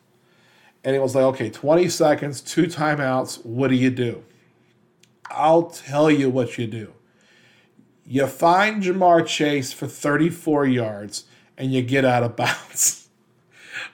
And 0.84 0.96
it 0.96 1.00
was 1.00 1.14
like, 1.14 1.24
okay, 1.24 1.50
20 1.50 1.88
seconds, 1.88 2.40
two 2.40 2.64
timeouts, 2.64 3.44
what 3.44 3.68
do 3.68 3.76
you 3.76 3.90
do? 3.90 4.24
I'll 5.30 5.64
tell 5.64 6.10
you 6.10 6.28
what 6.28 6.58
you 6.58 6.66
do. 6.66 6.92
You 8.04 8.26
find 8.26 8.82
Ja'Marr 8.82 9.26
Chase 9.26 9.72
for 9.72 9.86
34 9.86 10.66
yards 10.66 11.24
and 11.56 11.72
you 11.72 11.82
get 11.82 12.04
out 12.04 12.22
of 12.22 12.36
bounds. 12.36 13.08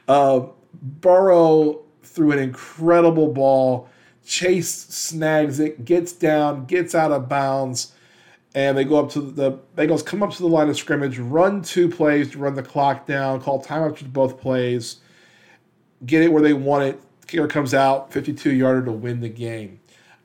Uh, 0.06 0.46
Burrow 0.82 1.82
threw 2.02 2.32
an 2.32 2.38
incredible 2.38 3.32
ball. 3.32 3.88
Chase 4.24 4.70
snags 4.70 5.60
it, 5.60 5.84
gets 5.84 6.12
down, 6.12 6.66
gets 6.66 6.94
out 6.94 7.12
of 7.12 7.28
bounds, 7.28 7.92
and 8.58 8.76
they 8.76 8.82
go 8.82 8.98
up 8.98 9.08
to 9.08 9.20
the 9.20 9.52
Bengals 9.76 10.04
come 10.04 10.20
up 10.20 10.32
to 10.32 10.38
the 10.38 10.48
line 10.48 10.68
of 10.68 10.76
scrimmage, 10.76 11.16
run 11.16 11.62
two 11.62 11.88
plays 11.88 12.32
to 12.32 12.38
run 12.38 12.54
the 12.54 12.62
clock 12.62 13.06
down, 13.06 13.40
call 13.40 13.62
timeouts 13.62 13.98
to 13.98 14.04
both 14.04 14.40
plays, 14.40 14.96
get 16.04 16.22
it 16.22 16.32
where 16.32 16.42
they 16.42 16.54
want 16.54 16.82
it. 16.82 17.00
Kicker 17.28 17.46
comes 17.46 17.72
out, 17.72 18.12
52 18.12 18.50
yarder 18.50 18.84
to 18.86 18.90
win 18.90 19.20
the 19.20 19.28
game. 19.28 19.78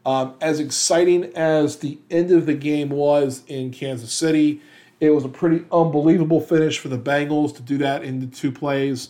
Um, 0.04 0.34
as 0.42 0.60
exciting 0.60 1.26
as 1.36 1.78
the 1.78 2.00
end 2.10 2.32
of 2.32 2.48
the 2.48 2.56
game 2.56 2.90
was 2.90 3.44
in 3.46 3.70
Kansas 3.70 4.12
City, 4.12 4.62
it 5.00 5.12
was 5.12 5.26
a 5.26 5.30
pretty 5.30 5.64
unbelievable 5.72 6.42
finish 6.42 6.80
for 6.80 6.90
the 6.90 6.98
Bengals 6.98 7.56
to 7.58 7.62
do 7.62 7.78
that 7.78 8.04
in 8.04 8.20
the 8.20 8.26
two 8.26 8.52
plays. 8.52 9.10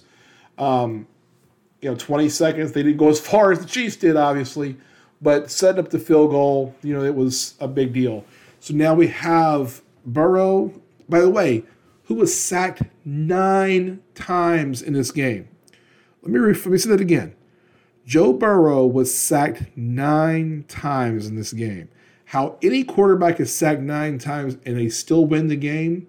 Um, 0.57 1.07
you 1.81 1.89
know, 1.89 1.95
20 1.95 2.27
seconds. 2.27 2.73
They 2.73 2.83
didn't 2.83 2.97
go 2.97 3.07
as 3.07 3.21
far 3.21 3.53
as 3.53 3.59
the 3.59 3.67
Chiefs 3.67 3.95
did, 3.95 4.17
obviously, 4.17 4.75
but 5.21 5.49
setting 5.49 5.79
up 5.79 5.91
the 5.91 5.99
field 5.99 6.31
goal, 6.31 6.75
you 6.83 6.93
know, 6.93 7.05
it 7.05 7.15
was 7.15 7.53
a 7.61 7.69
big 7.69 7.93
deal. 7.93 8.25
So 8.63 8.73
now 8.73 8.93
we 8.93 9.07
have 9.07 9.81
Burrow, 10.05 10.73
by 11.09 11.19
the 11.19 11.29
way, 11.29 11.65
who 12.03 12.15
was 12.15 12.33
sacked 12.33 12.83
nine 13.03 14.01
times 14.15 14.81
in 14.81 14.93
this 14.93 15.11
game. 15.11 15.49
Let 16.21 16.31
me, 16.31 16.39
let 16.39 16.65
me 16.65 16.77
say 16.77 16.91
that 16.91 17.01
again. 17.01 17.35
Joe 18.05 18.31
Burrow 18.31 18.85
was 18.85 19.13
sacked 19.13 19.75
nine 19.75 20.63
times 20.69 21.27
in 21.27 21.35
this 21.35 21.51
game. 21.51 21.89
How 22.23 22.57
any 22.63 22.85
quarterback 22.85 23.41
is 23.41 23.53
sacked 23.53 23.81
nine 23.81 24.17
times 24.17 24.57
and 24.65 24.77
they 24.77 24.87
still 24.87 25.25
win 25.25 25.49
the 25.49 25.57
game 25.57 26.07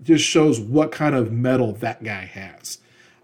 just 0.00 0.24
shows 0.24 0.60
what 0.60 0.92
kind 0.92 1.16
of 1.16 1.32
mettle 1.32 1.72
that 1.72 2.04
guy 2.04 2.24
has. 2.24 2.78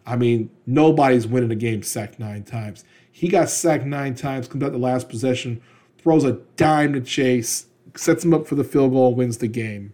I 0.05 0.17
mean, 0.17 0.51
nobody's 0.67 1.29
winning 1.29 1.53
a 1.53 1.55
game 1.55 1.85
sacked 1.85 2.19
nine 2.19 2.43
times. 2.43 2.85
He 3.13 3.29
got 3.29 3.49
sacked 3.49 3.85
nine 3.85 4.17
times, 4.17 4.49
comes 4.49 4.65
out 4.65 4.73
the 4.73 4.79
last 4.79 5.09
possession, 5.09 5.63
throws 5.99 6.25
a 6.25 6.41
dime 6.57 6.95
to 6.95 7.01
Chase, 7.01 7.67
sets 7.97 8.25
him 8.25 8.35
up 8.35 8.47
for 8.47 8.55
the 8.55 8.65
field 8.65 8.93
goal, 8.93 9.15
wins 9.15 9.39
the 9.39 9.49
game. 9.49 9.93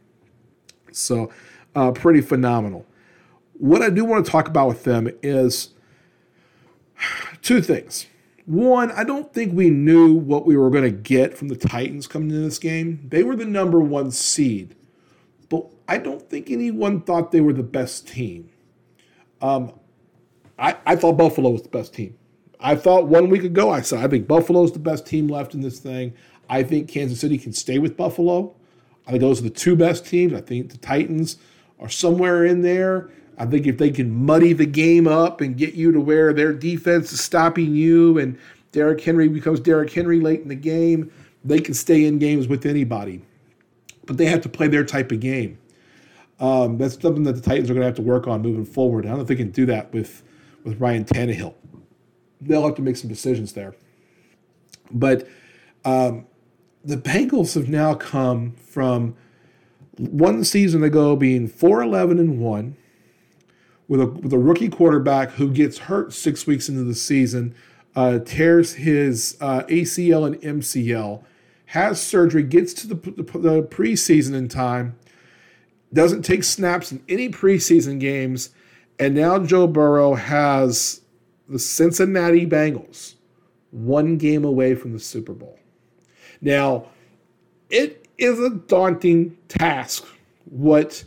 So, 0.93 1.31
uh, 1.75 1.93
pretty 1.93 2.21
phenomenal. 2.21 2.87
What 3.55 3.83
I 3.83 3.91
do 3.91 4.05
want 4.05 4.25
to 4.25 4.31
talk 4.31 4.49
about 4.49 4.69
with 4.69 4.85
them 4.85 5.11
is 5.23 5.71
two 7.43 7.61
things. 7.61 8.07
One, 8.47 8.91
I 8.93 9.05
don't 9.05 9.33
think 9.33 9.53
we 9.53 9.69
knew 9.69 10.15
what 10.15 10.47
we 10.47 10.57
were 10.57 10.71
going 10.71 10.85
to 10.85 10.91
get 10.91 11.37
from 11.37 11.49
the 11.49 11.57
Titans 11.57 12.07
coming 12.07 12.31
into 12.31 12.41
this 12.41 12.59
game. 12.59 13.07
They 13.07 13.23
were 13.23 13.37
the 13.37 13.45
number 13.45 13.79
one 13.79 14.11
seed, 14.11 14.75
but 15.51 15.67
I 15.87 15.99
don't 15.99 16.29
think 16.31 16.51
anyone 16.51 17.03
thought 17.03 17.31
they 17.31 17.43
were 17.43 17.53
the 17.53 17.63
best 17.63 18.09
team. 18.09 18.49
Um, 19.43 19.73
I, 20.59 20.77
I 20.87 20.97
thought 20.97 21.19
Buffalo 21.19 21.51
was 21.51 21.63
the 21.63 21.69
best 21.69 21.95
team. 21.95 22.17
I 22.61 22.75
thought 22.75 23.07
one 23.07 23.29
week 23.29 23.45
ago, 23.45 23.71
I 23.71 23.83
said, 23.83 24.01
I 24.01 24.09
think 24.09 24.27
Buffalo's 24.27 24.73
the 24.73 24.79
best 24.79 25.07
team 25.07 25.29
left 25.29 25.55
in 25.55 25.61
this 25.61 25.79
thing. 25.79 26.15
I 26.49 26.63
think 26.63 26.89
Kansas 26.89 27.21
City 27.21 27.39
can 27.39 27.53
stay 27.53 27.79
with 27.79 27.97
Buffalo. 27.97 28.55
I 29.07 29.13
think 29.13 29.21
those 29.23 29.41
are 29.41 29.45
the 29.45 29.51
two 29.51 29.77
best 29.77 30.07
teams. 30.07 30.33
I 30.35 30.41
think 30.41 30.71
the 30.71 30.79
Titans 30.79 31.37
are 31.79 31.89
somewhere 31.89 32.45
in 32.45 32.63
there. 32.63 33.11
I 33.39 33.47
think 33.47 33.67
if 33.67 33.79
they 33.79 33.91
can 33.91 34.11
muddy 34.11 34.53
the 34.53 34.67
game 34.67 35.07
up 35.07 35.41
and 35.41 35.57
get 35.57 35.75
you 35.75 35.93
to 35.93 36.01
where 36.01 36.33
their 36.33 36.53
defense 36.53 37.13
is 37.13 37.21
stopping 37.21 37.75
you 37.75 38.19
and 38.19 38.39
Derrick 38.73 39.01
Henry 39.01 39.29
becomes 39.29 39.61
Derrick 39.61 39.93
Henry 39.93 40.21
late 40.21 40.41
in 40.41 40.49
the 40.49 40.55
game, 40.55 41.11
they 41.45 41.61
can 41.61 41.75
stay 41.75 42.05
in 42.05 42.19
games 42.19 42.49
with 42.49 42.67
anybody. 42.67 43.23
But 44.07 44.17
they 44.17 44.27
have 44.27 44.41
to 44.43 44.49
play 44.49 44.69
their 44.69 44.85
type 44.85 45.13
of 45.13 45.21
game. 45.21 45.59
Um, 46.41 46.79
that's 46.79 47.01
something 47.01 47.25
that 47.25 47.35
the 47.35 47.41
Titans 47.41 47.71
are 47.71 47.75
going 47.75 47.83
to 47.83 47.87
have 47.87 47.97
to 47.97 48.03
work 48.03 48.27
on 48.27 48.43
moving 48.43 48.65
forward. 48.65 49.07
I 49.07 49.11
don't 49.11 49.19
think 49.19 49.29
they 49.29 49.37
can 49.37 49.51
do 49.51 49.67
that 49.67 49.93
with, 49.93 50.23
with 50.65 50.81
Ryan 50.81 51.05
Tannehill. 51.05 51.55
They'll 52.41 52.65
have 52.65 52.77
to 52.77 52.83
make 52.83 52.97
some 52.97 53.09
decisions 53.09 53.53
there. 53.55 53.75
But 54.91 55.29
um, 55.85 56.27
the 56.89 56.97
Bengals 56.97 57.55
have 57.55 57.69
now 57.69 57.95
come 57.95 58.53
from 58.53 59.15
one 59.99 60.43
season 60.43 60.83
ago 60.83 61.15
being 61.17 61.47
4 61.47 61.83
11 61.83 62.19
and 62.19 62.41
1 62.41 62.77
with 63.89 64.01
a 64.01 64.07
with 64.07 64.33
a 64.33 64.39
rookie 64.39 64.71
quarterback 64.71 65.33
who 65.33 65.51
gets 65.51 65.79
hurt 65.79 66.15
six 66.15 66.47
weeks 66.47 66.67
into 66.67 66.85
the 66.85 66.95
season, 66.95 67.55
uh, 67.95 68.21
tears 68.21 68.75
his 68.75 69.37
uh, 69.39 69.65
ACL 69.65 70.27
and 70.27 70.37
MCL, 70.41 71.23
has 71.67 72.01
surgery, 72.01 72.43
gets 72.43 72.73
to 72.73 72.87
the, 72.87 72.95
the, 72.95 73.23
the 73.39 73.63
preseason 73.65 74.35
in 74.35 74.49
time, 74.49 74.99
doesn't 75.93 76.23
take 76.23 76.43
snaps 76.43 76.91
in 76.91 77.03
any 77.07 77.29
preseason 77.29 78.01
games, 78.01 78.49
and 78.99 79.15
now 79.15 79.39
Joe 79.39 79.67
Burrow 79.67 80.15
has 80.15 81.03
the 81.51 81.59
Cincinnati 81.59 82.47
Bengals 82.47 83.15
one 83.73 84.17
game 84.17 84.45
away 84.45 84.75
from 84.75 84.95
the 84.95 84.99
Super 84.99 85.35
Bowl. 85.35 85.59
Now, 86.41 86.87
it 87.71 88.07
is 88.17 88.39
a 88.39 88.51
daunting 88.51 89.37
task 89.49 90.05
what 90.47 91.05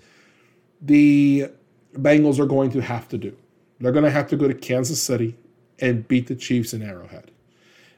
the 0.82 1.50
Bengals 1.94 2.40
are 2.40 2.46
going 2.46 2.72
to 2.72 2.82
have 2.82 3.08
to 3.10 3.18
do. 3.18 3.36
They're 3.80 3.92
going 3.92 4.06
to 4.06 4.12
have 4.12 4.28
to 4.30 4.38
go 4.38 4.48
to 4.48 4.54
Kansas 4.54 5.02
City 5.02 5.36
and 5.80 6.08
beat 6.08 6.28
the 6.28 6.36
Chiefs 6.36 6.74
in 6.74 6.82
Arrowhead. 6.82 7.32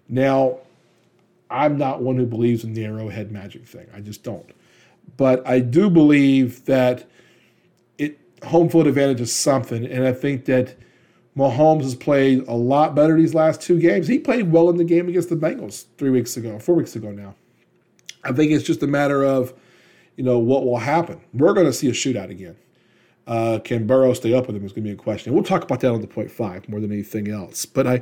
Now, 0.08 0.60
I'm 1.50 1.78
not 1.78 2.02
one 2.02 2.18
who 2.18 2.26
believes 2.26 2.64
in 2.64 2.74
the 2.74 2.86
Arrowhead 2.86 3.32
magic 3.32 3.68
thing. 3.68 3.88
I 3.94 4.00
just 4.00 4.24
don't. 4.24 4.50
But 5.18 5.48
I 5.48 5.60
do 5.60 5.90
believe 5.90 6.66
that 6.66 7.06
it 7.98 8.20
home 8.44 8.70
field 8.70 8.88
advantage 8.88 9.22
is 9.22 9.34
something, 9.34 9.86
and 9.86 10.08
I 10.08 10.14
think 10.14 10.46
that 10.46 10.76
Mahomes 11.38 11.84
has 11.84 11.96
played 11.96 12.48
a 12.48 12.54
lot 12.54 12.94
better 12.94 13.18
these 13.18 13.34
last 13.34 13.62
two 13.62 13.80
games. 13.80 14.08
He 14.08 14.20
played 14.20 14.52
well 14.52 14.70
in 14.70 14.78
the 14.78 14.84
game 14.84 15.10
against 15.10 15.30
the 15.30 15.36
Bengals 15.36 15.86
three 15.98 16.12
weeks 16.12 16.38
ago, 16.38 16.60
four 16.60 16.76
weeks 16.76 16.96
ago 16.96 17.12
now. 17.12 17.36
I 18.24 18.32
think 18.32 18.52
it's 18.52 18.64
just 18.64 18.84
a 18.84 18.88
matter 18.88 19.24
of, 19.24 19.54
you 20.16 20.24
know, 20.24 20.38
what 20.38 20.64
will 20.64 20.78
happen. 20.78 21.22
We're 21.34 21.54
going 21.54 21.66
to 21.66 21.74
see 21.74 21.90
a 21.90 21.92
shootout 21.92 22.30
again. 22.30 22.56
Uh, 23.26 23.60
can 23.64 23.88
Burrow 23.88 24.14
stay 24.14 24.34
up 24.34 24.48
with 24.48 24.56
him 24.56 24.66
is 24.66 24.74
going 24.74 24.84
to 24.84 24.90
be 24.90 24.94
a 24.94 24.96
question. 24.96 25.34
We'll 25.34 25.44
talk 25.44 25.64
about 25.64 25.80
that 25.80 25.92
on 25.92 26.02
the 26.02 26.08
point 26.08 26.30
five 26.30 26.68
more 26.68 26.80
than 26.80 26.92
anything 26.92 27.30
else. 27.30 27.66
But 27.66 27.88
I, 27.88 28.02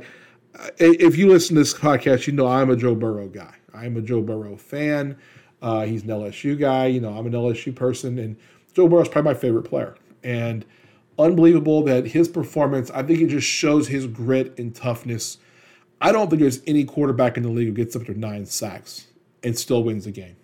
if 0.78 1.16
you 1.16 1.28
listen 1.28 1.54
to 1.54 1.60
this 1.60 1.74
podcast, 1.74 2.26
you 2.26 2.32
know 2.32 2.46
I'm 2.46 2.70
a 2.70 2.76
Joe 2.76 2.94
Burrow 2.94 3.28
guy. 3.28 3.54
I'm 3.72 3.96
a 3.96 4.02
Joe 4.02 4.20
Burrow 4.20 4.56
fan. 4.56 5.16
Uh, 5.62 5.82
he's 5.86 6.02
an 6.02 6.08
LSU 6.08 6.58
guy. 6.58 6.86
You 6.86 7.00
know, 7.00 7.16
I'm 7.16 7.26
an 7.26 7.32
LSU 7.32 7.74
person, 7.74 8.18
and 8.18 8.36
Joe 8.74 8.88
Burrow's 8.88 9.08
probably 9.08 9.32
my 9.32 9.38
favorite 9.38 9.62
player. 9.62 9.96
And 10.24 10.64
unbelievable 11.18 11.82
that 11.84 12.06
his 12.06 12.28
performance. 12.28 12.90
I 12.90 13.02
think 13.02 13.20
it 13.20 13.28
just 13.28 13.46
shows 13.46 13.88
his 13.88 14.06
grit 14.06 14.58
and 14.58 14.74
toughness. 14.74 15.38
I 16.00 16.12
don't 16.12 16.28
think 16.28 16.40
there's 16.40 16.60
any 16.66 16.84
quarterback 16.84 17.36
in 17.36 17.42
the 17.42 17.48
league 17.48 17.68
who 17.68 17.74
gets 17.74 17.94
up 17.94 18.04
to 18.06 18.18
nine 18.18 18.46
sacks 18.46 19.06
and 19.42 19.56
still 19.56 19.82
wins 19.84 20.04
the 20.04 20.10
game. 20.10 20.36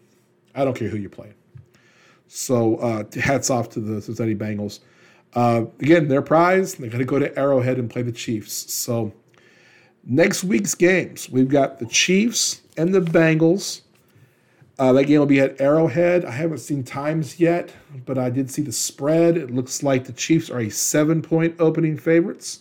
I 0.55 0.65
don't 0.65 0.77
care 0.77 0.89
who 0.89 0.97
you're 0.97 1.11
playing. 1.11 1.35
So 2.29 2.77
uh, 2.77 3.05
hats 3.21 3.51
off 3.51 3.71
to 3.71 3.81
the 3.81 4.01
Cincinnati 4.03 4.35
Bengals. 4.35 4.81
Uh, 5.35 5.65
again, 5.81 6.09
their 6.09 6.23
prize, 6.23 6.75
they're 6.75 6.89
going 6.89 7.01
to 7.01 7.05
go 7.05 7.19
to 7.19 7.37
Arrowhead 7.39 7.79
and 7.79 7.91
play 7.91 8.03
the 8.03 8.13
Chiefs. 8.13 8.73
So 8.73 9.13
next 10.05 10.45
week's 10.45 10.75
games, 10.75 11.29
we've 11.29 11.49
got 11.49 11.79
the 11.79 11.87
Chiefs 11.87 12.63
and 12.77 12.95
the 12.95 13.01
Bengals. 13.01 13.83
Uh, 14.79 14.93
that 14.93 15.05
game 15.05 15.19
will 15.19 15.27
be 15.27 15.41
at 15.41 15.61
Arrowhead. 15.61 16.25
I 16.25 16.31
haven't 16.31 16.59
seen 16.59 16.85
times 16.85 17.41
yet, 17.41 17.75
but 18.07 18.17
I 18.17 18.31
did 18.31 18.51
see 18.51 18.63
the 18.63 18.73
spread. 18.73 19.37
It 19.37 19.51
looks 19.51 19.83
like 19.83 20.05
the 20.05 20.13
Chiefs 20.13 20.51
are 20.51 20.61
a 20.61 20.71
seven 20.71 21.21
point 21.21 21.57
opening 21.59 21.97
favorites. 21.97 22.61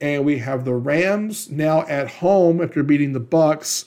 And 0.00 0.24
we 0.24 0.38
have 0.38 0.64
the 0.64 0.74
Rams 0.74 1.50
now 1.50 1.82
at 1.82 2.08
home 2.08 2.60
after 2.60 2.82
beating 2.82 3.12
the 3.12 3.20
Bucs 3.20 3.86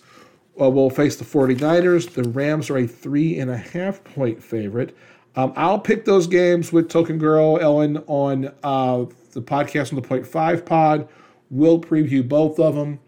uh, 0.60 0.70
will 0.70 0.90
face 0.90 1.16
the 1.16 1.26
49ers. 1.26 2.14
The 2.14 2.28
Rams 2.30 2.70
are 2.70 2.78
a 2.78 2.88
three 2.88 3.40
and 3.40 3.52
a 3.52 3.58
half 3.58 4.04
point 4.04 4.42
favorite. 4.44 4.96
Um, 5.36 5.52
I'll 5.56 5.80
pick 5.80 6.06
those 6.06 6.28
games 6.28 6.72
with 6.72 6.90
Token 6.90 7.18
Girl 7.18 7.60
Ellen 7.60 8.04
on 8.08 8.54
uh, 8.64 9.06
the 9.32 9.42
podcast 9.42 9.92
on 9.92 9.98
the 9.98 10.08
Point 10.08 10.26
Five 10.26 10.66
Pod. 10.66 11.08
We'll 11.50 11.80
preview 11.80 12.28
both 12.28 12.60
of 12.60 12.76
them, 12.76 13.00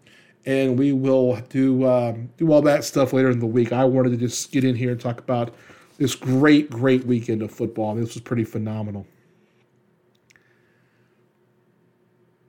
and 0.48 0.78
we 0.78 0.94
will 0.94 1.36
do 1.50 1.86
um, 1.86 2.30
do 2.38 2.50
all 2.50 2.62
that 2.62 2.82
stuff 2.82 3.12
later 3.12 3.30
in 3.30 3.38
the 3.38 3.46
week. 3.46 3.70
I 3.70 3.84
wanted 3.84 4.10
to 4.10 4.16
just 4.16 4.50
get 4.50 4.64
in 4.64 4.74
here 4.74 4.90
and 4.90 5.00
talk 5.00 5.18
about 5.18 5.54
this 5.98 6.14
great, 6.14 6.70
great 6.70 7.04
weekend 7.04 7.42
of 7.42 7.50
football. 7.50 7.94
This 7.94 8.14
was 8.14 8.22
pretty 8.22 8.44
phenomenal. 8.44 9.06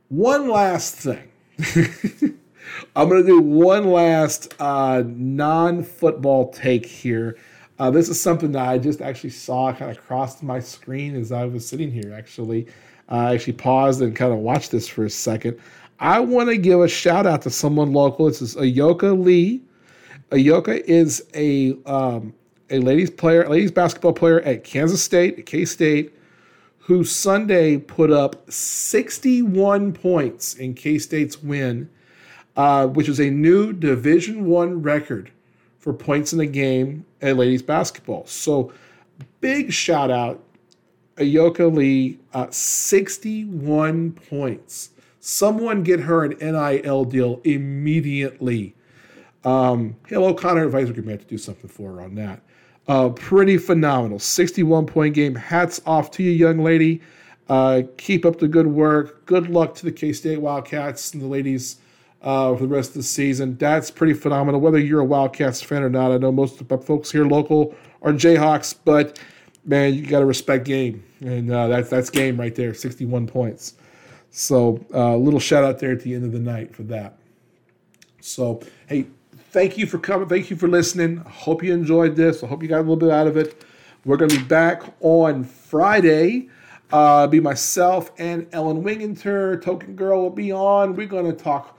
One 0.08 0.48
last 0.48 0.96
thing. 0.96 1.30
I'm 2.96 3.10
going 3.10 3.22
to 3.22 3.28
do 3.28 3.42
one 3.42 3.92
last 3.92 4.54
uh, 4.62 5.04
non 5.06 5.84
football 5.84 6.52
take 6.52 6.86
here. 6.86 7.38
Uh, 7.80 7.92
this 7.92 8.08
is 8.08 8.20
something 8.20 8.54
that 8.54 8.66
I 8.66 8.78
just 8.78 9.02
actually 9.02 9.32
saw 9.32 9.74
kind 9.74 9.92
of 9.92 10.02
crossed 10.02 10.42
my 10.42 10.62
screen 10.62 11.18
as 11.18 11.34
I 11.34 11.44
was 11.44 11.68
sitting 11.68 11.92
here, 11.92 12.14
actually. 12.18 12.68
I 13.10 13.34
actually 13.34 13.54
paused 13.54 14.02
and 14.02 14.16
kind 14.16 14.32
of 14.32 14.40
watched 14.40 14.72
this 14.72 14.88
for 14.88 15.04
a 15.04 15.10
second. 15.10 15.60
I 16.00 16.22
want 16.22 16.50
to 16.50 16.58
give 16.58 16.80
a 16.80 16.88
shout 16.88 17.26
out 17.26 17.42
to 17.42 17.50
someone 17.50 17.92
local. 17.92 18.28
This 18.28 18.42
is 18.42 18.56
Ayoka 18.56 19.22
Lee. 19.22 19.62
Ayoka 20.32 20.80
is 20.86 21.26
a 21.34 21.76
um, 21.86 22.34
a 22.70 22.80
ladies 22.80 23.10
player, 23.10 23.48
ladies 23.50 23.72
basketball 23.72 24.14
player 24.14 24.40
at 24.42 24.64
Kansas 24.64 25.04
State, 25.04 25.40
at 25.40 25.46
K 25.46 25.66
State, 25.66 26.14
who 26.78 27.04
Sunday 27.04 27.78
put 27.78 28.12
up 28.12 28.50
61 28.50 29.92
points 29.92 30.56
in 30.56 30.74
K 30.74 31.00
State's 31.00 31.44
win, 31.44 31.90
uh, 32.56 32.88
which 32.88 33.10
is 33.10 33.20
a 33.20 33.30
new 33.30 33.74
Division 33.74 34.46
One 34.46 34.82
record 34.82 35.32
for 35.80 35.92
points 35.92 36.32
in 36.32 36.40
a 36.40 36.46
game 36.46 37.06
at 37.22 37.36
ladies 37.36 37.62
basketball. 37.62 38.26
So, 38.26 38.72
big 39.42 39.74
shout 39.74 40.12
out, 40.12 40.42
Ayoka 41.18 41.74
Lee, 41.76 42.20
uh, 42.34 42.48
61 42.52 44.14
points. 44.14 44.92
Someone 45.20 45.84
get 45.84 46.02
her 46.02 46.24
an 46.24 46.38
NIL 46.40 47.06
deal 47.06 47.42
immediately. 47.44 48.76
Um, 49.44 49.96
Hale 50.08 50.26
O'Connor 50.26 50.66
Advisory 50.66 51.02
may 51.02 51.14
have 51.14 51.22
to 51.22 51.28
do 51.28 51.38
something 51.38 51.70
for 51.70 51.94
her 51.94 52.02
on 52.02 52.16
that. 52.16 52.42
Uh, 52.88 53.10
pretty 53.10 53.58
phenomenal. 53.58 54.20
61 54.20 54.86
point 54.88 55.14
game. 55.14 55.36
Hats 55.36 55.82
off 55.86 56.12
to 56.12 56.24
you, 56.24 56.32
young 56.32 56.60
lady. 56.60 57.02
Uh, 57.48 57.84
keep 57.98 58.26
up 58.26 58.40
the 58.40 58.48
good 58.48 58.68
work. 58.68 59.26
Good 59.26 59.50
luck 59.50 59.76
to 59.76 59.86
the 59.86 59.92
K 59.92 60.14
State 60.14 60.40
Wildcats 60.40 61.14
and 61.14 61.22
the 61.22 61.28
ladies 61.28 61.78
uh, 62.22 62.56
for 62.56 62.62
the 62.62 62.68
rest 62.68 62.90
of 62.92 62.96
the 62.96 63.04
season. 63.04 63.58
That's 63.58 63.92
pretty 63.92 64.14
phenomenal. 64.14 64.62
Whether 64.62 64.80
you're 64.80 65.00
a 65.00 65.06
Wildcats 65.06 65.62
fan 65.62 65.84
or 65.84 65.90
not, 65.90 66.12
I 66.12 66.18
know 66.18 66.32
most 66.32 66.62
of 66.62 66.68
the 66.68 66.78
folks 66.78 67.12
here 67.12 67.26
local 67.26 67.76
are 68.02 68.12
Jayhawks, 68.12 68.76
but 68.86 69.20
man, 69.66 69.94
you 69.94 70.06
got 70.06 70.20
to 70.20 70.26
respect 70.26 70.66
game, 70.66 71.04
and 71.22 71.52
uh, 71.52 71.82
that's 71.82 72.10
game 72.10 72.40
right 72.40 72.56
there. 72.56 72.74
61 72.74 73.28
points. 73.28 73.76
So 74.32 74.86
a 74.94 75.00
uh, 75.00 75.16
little 75.16 75.40
shout 75.40 75.64
out 75.64 75.80
there 75.80 75.92
at 75.92 76.02
the 76.02 76.14
end 76.14 76.26
of 76.26 76.32
the 76.32 76.40
night 76.40 76.76
for 76.76 76.84
that. 76.84 77.18
So 78.22 78.62
hey, 78.88 79.08
thank 79.52 79.78
you 79.78 79.86
for 79.86 79.98
coming. 79.98 80.28
Thank 80.28 80.50
you 80.50 80.56
for 80.56 80.68
listening. 80.68 81.24
I 81.26 81.30
hope 81.30 81.64
you 81.64 81.74
enjoyed 81.74 82.16
this. 82.16 82.44
I 82.44 82.48
hope 82.48 82.62
you 82.62 82.70
got 82.70 82.78
a 82.78 82.82
little 82.82 82.96
bit 82.96 83.12
out 83.12 83.28
of 83.28 83.38
it. 83.38 83.64
We're 84.06 84.18
going 84.18 84.30
to 84.30 84.38
be 84.38 84.46
back 84.46 84.84
on 85.02 85.44
Friday. 85.44 86.50
Uh, 86.92 87.28
be 87.28 87.40
myself 87.40 88.12
and 88.18 88.48
Ellen 88.52 88.82
Winginter. 88.82 89.60
Token 89.60 89.96
Girl 89.96 90.22
will 90.22 90.30
be 90.30 90.52
on. 90.52 90.96
We're 90.96 91.08
going 91.08 91.26
to 91.26 91.34
talk 91.34 91.78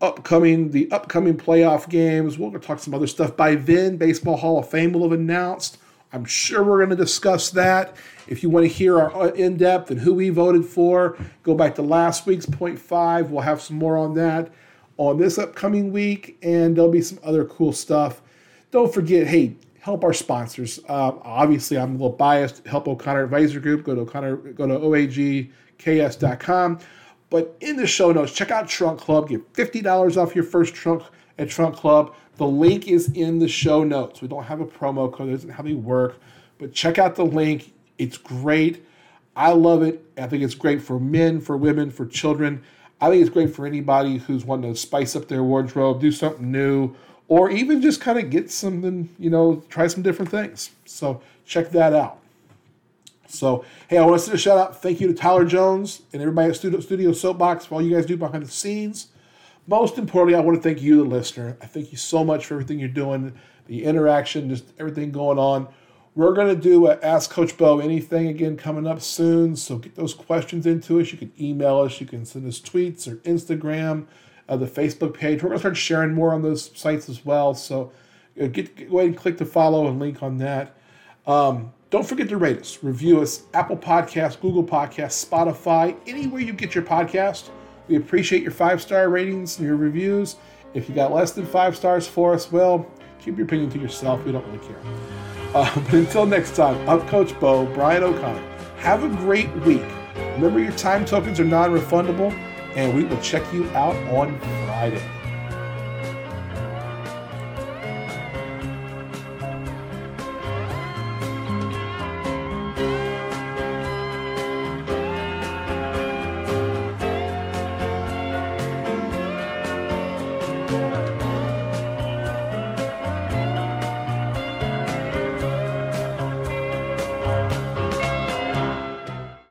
upcoming 0.00 0.70
the 0.70 0.90
upcoming 0.92 1.36
playoff 1.36 1.88
games. 1.88 2.38
We're 2.38 2.50
to 2.52 2.58
talk 2.58 2.78
some 2.78 2.94
other 2.94 3.06
stuff. 3.06 3.36
By 3.36 3.56
then, 3.56 3.96
Baseball 3.96 4.36
Hall 4.36 4.58
of 4.58 4.68
Fame 4.68 4.92
will 4.92 5.02
have 5.02 5.12
announced. 5.12 5.78
I'm 6.12 6.24
sure 6.24 6.62
we're 6.62 6.78
going 6.78 6.90
to 6.90 6.96
discuss 6.96 7.50
that. 7.50 7.96
If 8.26 8.42
you 8.42 8.50
want 8.50 8.64
to 8.64 8.72
hear 8.72 9.00
our 9.00 9.14
uh, 9.14 9.26
in 9.28 9.56
depth 9.56 9.90
and 9.90 10.00
who 10.00 10.14
we 10.14 10.30
voted 10.30 10.64
for, 10.64 11.16
go 11.42 11.54
back 11.54 11.74
to 11.76 11.82
last 11.82 12.26
week's 12.26 12.46
point 12.46 12.78
five. 12.78 13.30
We'll 13.30 13.42
have 13.42 13.60
some 13.60 13.76
more 13.76 13.96
on 13.96 14.14
that 14.14 14.50
on 14.96 15.18
this 15.18 15.38
upcoming 15.38 15.92
week, 15.92 16.38
and 16.42 16.76
there'll 16.76 16.90
be 16.90 17.02
some 17.02 17.18
other 17.22 17.44
cool 17.44 17.72
stuff. 17.72 18.20
Don't 18.70 18.92
forget, 18.92 19.26
hey, 19.26 19.56
help 19.80 20.04
our 20.04 20.12
sponsors. 20.12 20.80
Uh, 20.88 21.12
obviously, 21.22 21.78
I'm 21.78 21.90
a 21.90 21.92
little 21.92 22.10
biased. 22.10 22.66
Help 22.66 22.88
O'Connor 22.88 23.24
Advisor 23.24 23.60
Group. 23.60 23.84
Go 23.84 23.94
to 23.94 24.02
O'Connor. 24.02 24.36
Go 24.36 24.66
to 24.66 24.74
oagks.com. 24.74 26.78
But 27.30 27.56
in 27.60 27.76
the 27.76 27.86
show 27.86 28.12
notes, 28.12 28.32
check 28.32 28.50
out 28.50 28.68
Trunk 28.68 29.00
Club. 29.00 29.28
Get 29.28 29.42
fifty 29.54 29.80
dollars 29.80 30.16
off 30.16 30.34
your 30.34 30.44
first 30.44 30.74
trunk 30.74 31.02
at 31.38 31.48
Trunk 31.48 31.76
Club. 31.76 32.14
The 32.36 32.46
link 32.46 32.88
is 32.88 33.10
in 33.12 33.38
the 33.38 33.48
show 33.48 33.84
notes. 33.84 34.22
We 34.22 34.28
don't 34.28 34.44
have 34.44 34.60
a 34.60 34.66
promo 34.66 35.12
code. 35.12 35.28
It 35.28 35.32
doesn't 35.32 35.50
how 35.50 35.62
they 35.62 35.74
work. 35.74 36.18
But 36.58 36.72
check 36.72 36.98
out 36.98 37.16
the 37.16 37.26
link. 37.26 37.72
It's 37.98 38.16
great. 38.16 38.84
I 39.36 39.52
love 39.52 39.82
it. 39.82 40.04
I 40.16 40.26
think 40.26 40.42
it's 40.42 40.54
great 40.54 40.82
for 40.82 40.98
men, 40.98 41.40
for 41.40 41.56
women, 41.56 41.90
for 41.90 42.06
children. 42.06 42.62
I 43.00 43.10
think 43.10 43.20
it's 43.20 43.30
great 43.30 43.54
for 43.54 43.66
anybody 43.66 44.18
who's 44.18 44.44
wanting 44.44 44.72
to 44.72 44.78
spice 44.78 45.14
up 45.14 45.28
their 45.28 45.44
wardrobe, 45.44 46.00
do 46.00 46.10
something 46.10 46.50
new, 46.50 46.96
or 47.28 47.50
even 47.50 47.80
just 47.80 48.00
kind 48.00 48.18
of 48.18 48.30
get 48.30 48.50
something, 48.50 49.14
you 49.18 49.30
know, 49.30 49.62
try 49.68 49.86
some 49.86 50.02
different 50.02 50.30
things. 50.30 50.70
So 50.84 51.20
check 51.44 51.70
that 51.70 51.92
out. 51.92 52.18
So, 53.28 53.64
hey, 53.88 53.98
I 53.98 54.04
want 54.04 54.18
to 54.18 54.24
send 54.24 54.34
a 54.34 54.38
shout 54.38 54.58
out. 54.58 54.80
Thank 54.80 55.00
you 55.00 55.08
to 55.08 55.14
Tyler 55.14 55.44
Jones 55.44 56.02
and 56.12 56.22
everybody 56.22 56.48
at 56.48 56.56
Studio, 56.56 56.80
Studio 56.80 57.12
Soapbox 57.12 57.66
for 57.66 57.76
all 57.76 57.82
you 57.82 57.94
guys 57.94 58.06
do 58.06 58.16
behind 58.16 58.44
the 58.44 58.50
scenes. 58.50 59.08
Most 59.66 59.98
importantly, 59.98 60.34
I 60.34 60.40
want 60.40 60.56
to 60.56 60.62
thank 60.62 60.80
you, 60.80 60.96
the 60.96 61.04
listener. 61.04 61.58
I 61.60 61.66
thank 61.66 61.92
you 61.92 61.98
so 61.98 62.24
much 62.24 62.46
for 62.46 62.54
everything 62.54 62.78
you're 62.78 62.88
doing, 62.88 63.34
the 63.66 63.84
interaction, 63.84 64.48
just 64.48 64.64
everything 64.78 65.12
going 65.12 65.38
on. 65.38 65.68
We're 66.14 66.32
going 66.32 66.48
to 66.48 66.60
do 66.60 66.90
Ask 66.90 67.30
Coach 67.30 67.56
Bo 67.58 67.80
anything 67.80 68.28
again 68.28 68.56
coming 68.56 68.86
up 68.86 69.02
soon. 69.02 69.54
So 69.56 69.76
get 69.76 69.94
those 69.94 70.14
questions 70.14 70.66
into 70.66 70.98
us. 70.98 71.12
You 71.12 71.18
can 71.18 71.30
email 71.38 71.80
us, 71.80 72.00
you 72.00 72.06
can 72.06 72.24
send 72.24 72.48
us 72.48 72.60
tweets 72.60 73.06
or 73.06 73.16
Instagram, 73.18 74.06
uh, 74.48 74.56
the 74.56 74.66
Facebook 74.66 75.12
page. 75.12 75.42
We're 75.42 75.50
going 75.50 75.58
to 75.58 75.60
start 75.60 75.76
sharing 75.76 76.14
more 76.14 76.32
on 76.32 76.40
those 76.40 76.76
sites 76.76 77.10
as 77.10 77.26
well. 77.26 77.52
So 77.52 77.92
uh, 78.40 78.46
get, 78.46 78.74
get, 78.74 78.90
go 78.90 78.98
ahead 78.98 79.10
and 79.10 79.18
click 79.18 79.36
the 79.36 79.44
follow 79.44 79.86
and 79.86 80.00
link 80.00 80.22
on 80.22 80.38
that. 80.38 80.74
Um, 81.26 81.74
don't 81.90 82.06
forget 82.06 82.28
to 82.28 82.36
rate 82.36 82.58
us, 82.58 82.78
review 82.82 83.22
us, 83.22 83.44
Apple 83.54 83.76
Podcasts, 83.76 84.38
Google 84.38 84.64
Podcasts, 84.64 85.26
Spotify, 85.26 85.96
anywhere 86.06 86.40
you 86.40 86.52
get 86.52 86.74
your 86.74 86.84
podcast. 86.84 87.48
We 87.88 87.96
appreciate 87.96 88.42
your 88.42 88.52
five 88.52 88.82
star 88.82 89.08
ratings 89.08 89.58
and 89.58 89.66
your 89.66 89.76
reviews. 89.76 90.36
If 90.74 90.88
you 90.88 90.94
got 90.94 91.12
less 91.12 91.32
than 91.32 91.46
five 91.46 91.76
stars 91.76 92.06
for 92.06 92.34
us, 92.34 92.52
well, 92.52 92.86
keep 93.20 93.38
your 93.38 93.46
opinion 93.46 93.70
to 93.70 93.78
yourself. 93.78 94.22
We 94.24 94.32
don't 94.32 94.46
really 94.48 94.66
care. 94.66 94.78
Uh, 95.54 95.74
but 95.84 95.94
until 95.94 96.26
next 96.26 96.54
time, 96.54 96.86
I'm 96.88 97.00
Coach 97.08 97.38
Bo, 97.40 97.64
Brian 97.72 98.02
O'Connor. 98.02 98.42
Have 98.76 99.04
a 99.04 99.08
great 99.08 99.50
week. 99.64 99.84
Remember, 100.34 100.60
your 100.60 100.72
time 100.72 101.06
tokens 101.06 101.40
are 101.40 101.44
non 101.44 101.70
refundable, 101.70 102.32
and 102.76 102.94
we 102.94 103.04
will 103.04 103.20
check 103.22 103.42
you 103.52 103.64
out 103.70 103.96
on 104.12 104.38
Friday. 104.66 105.17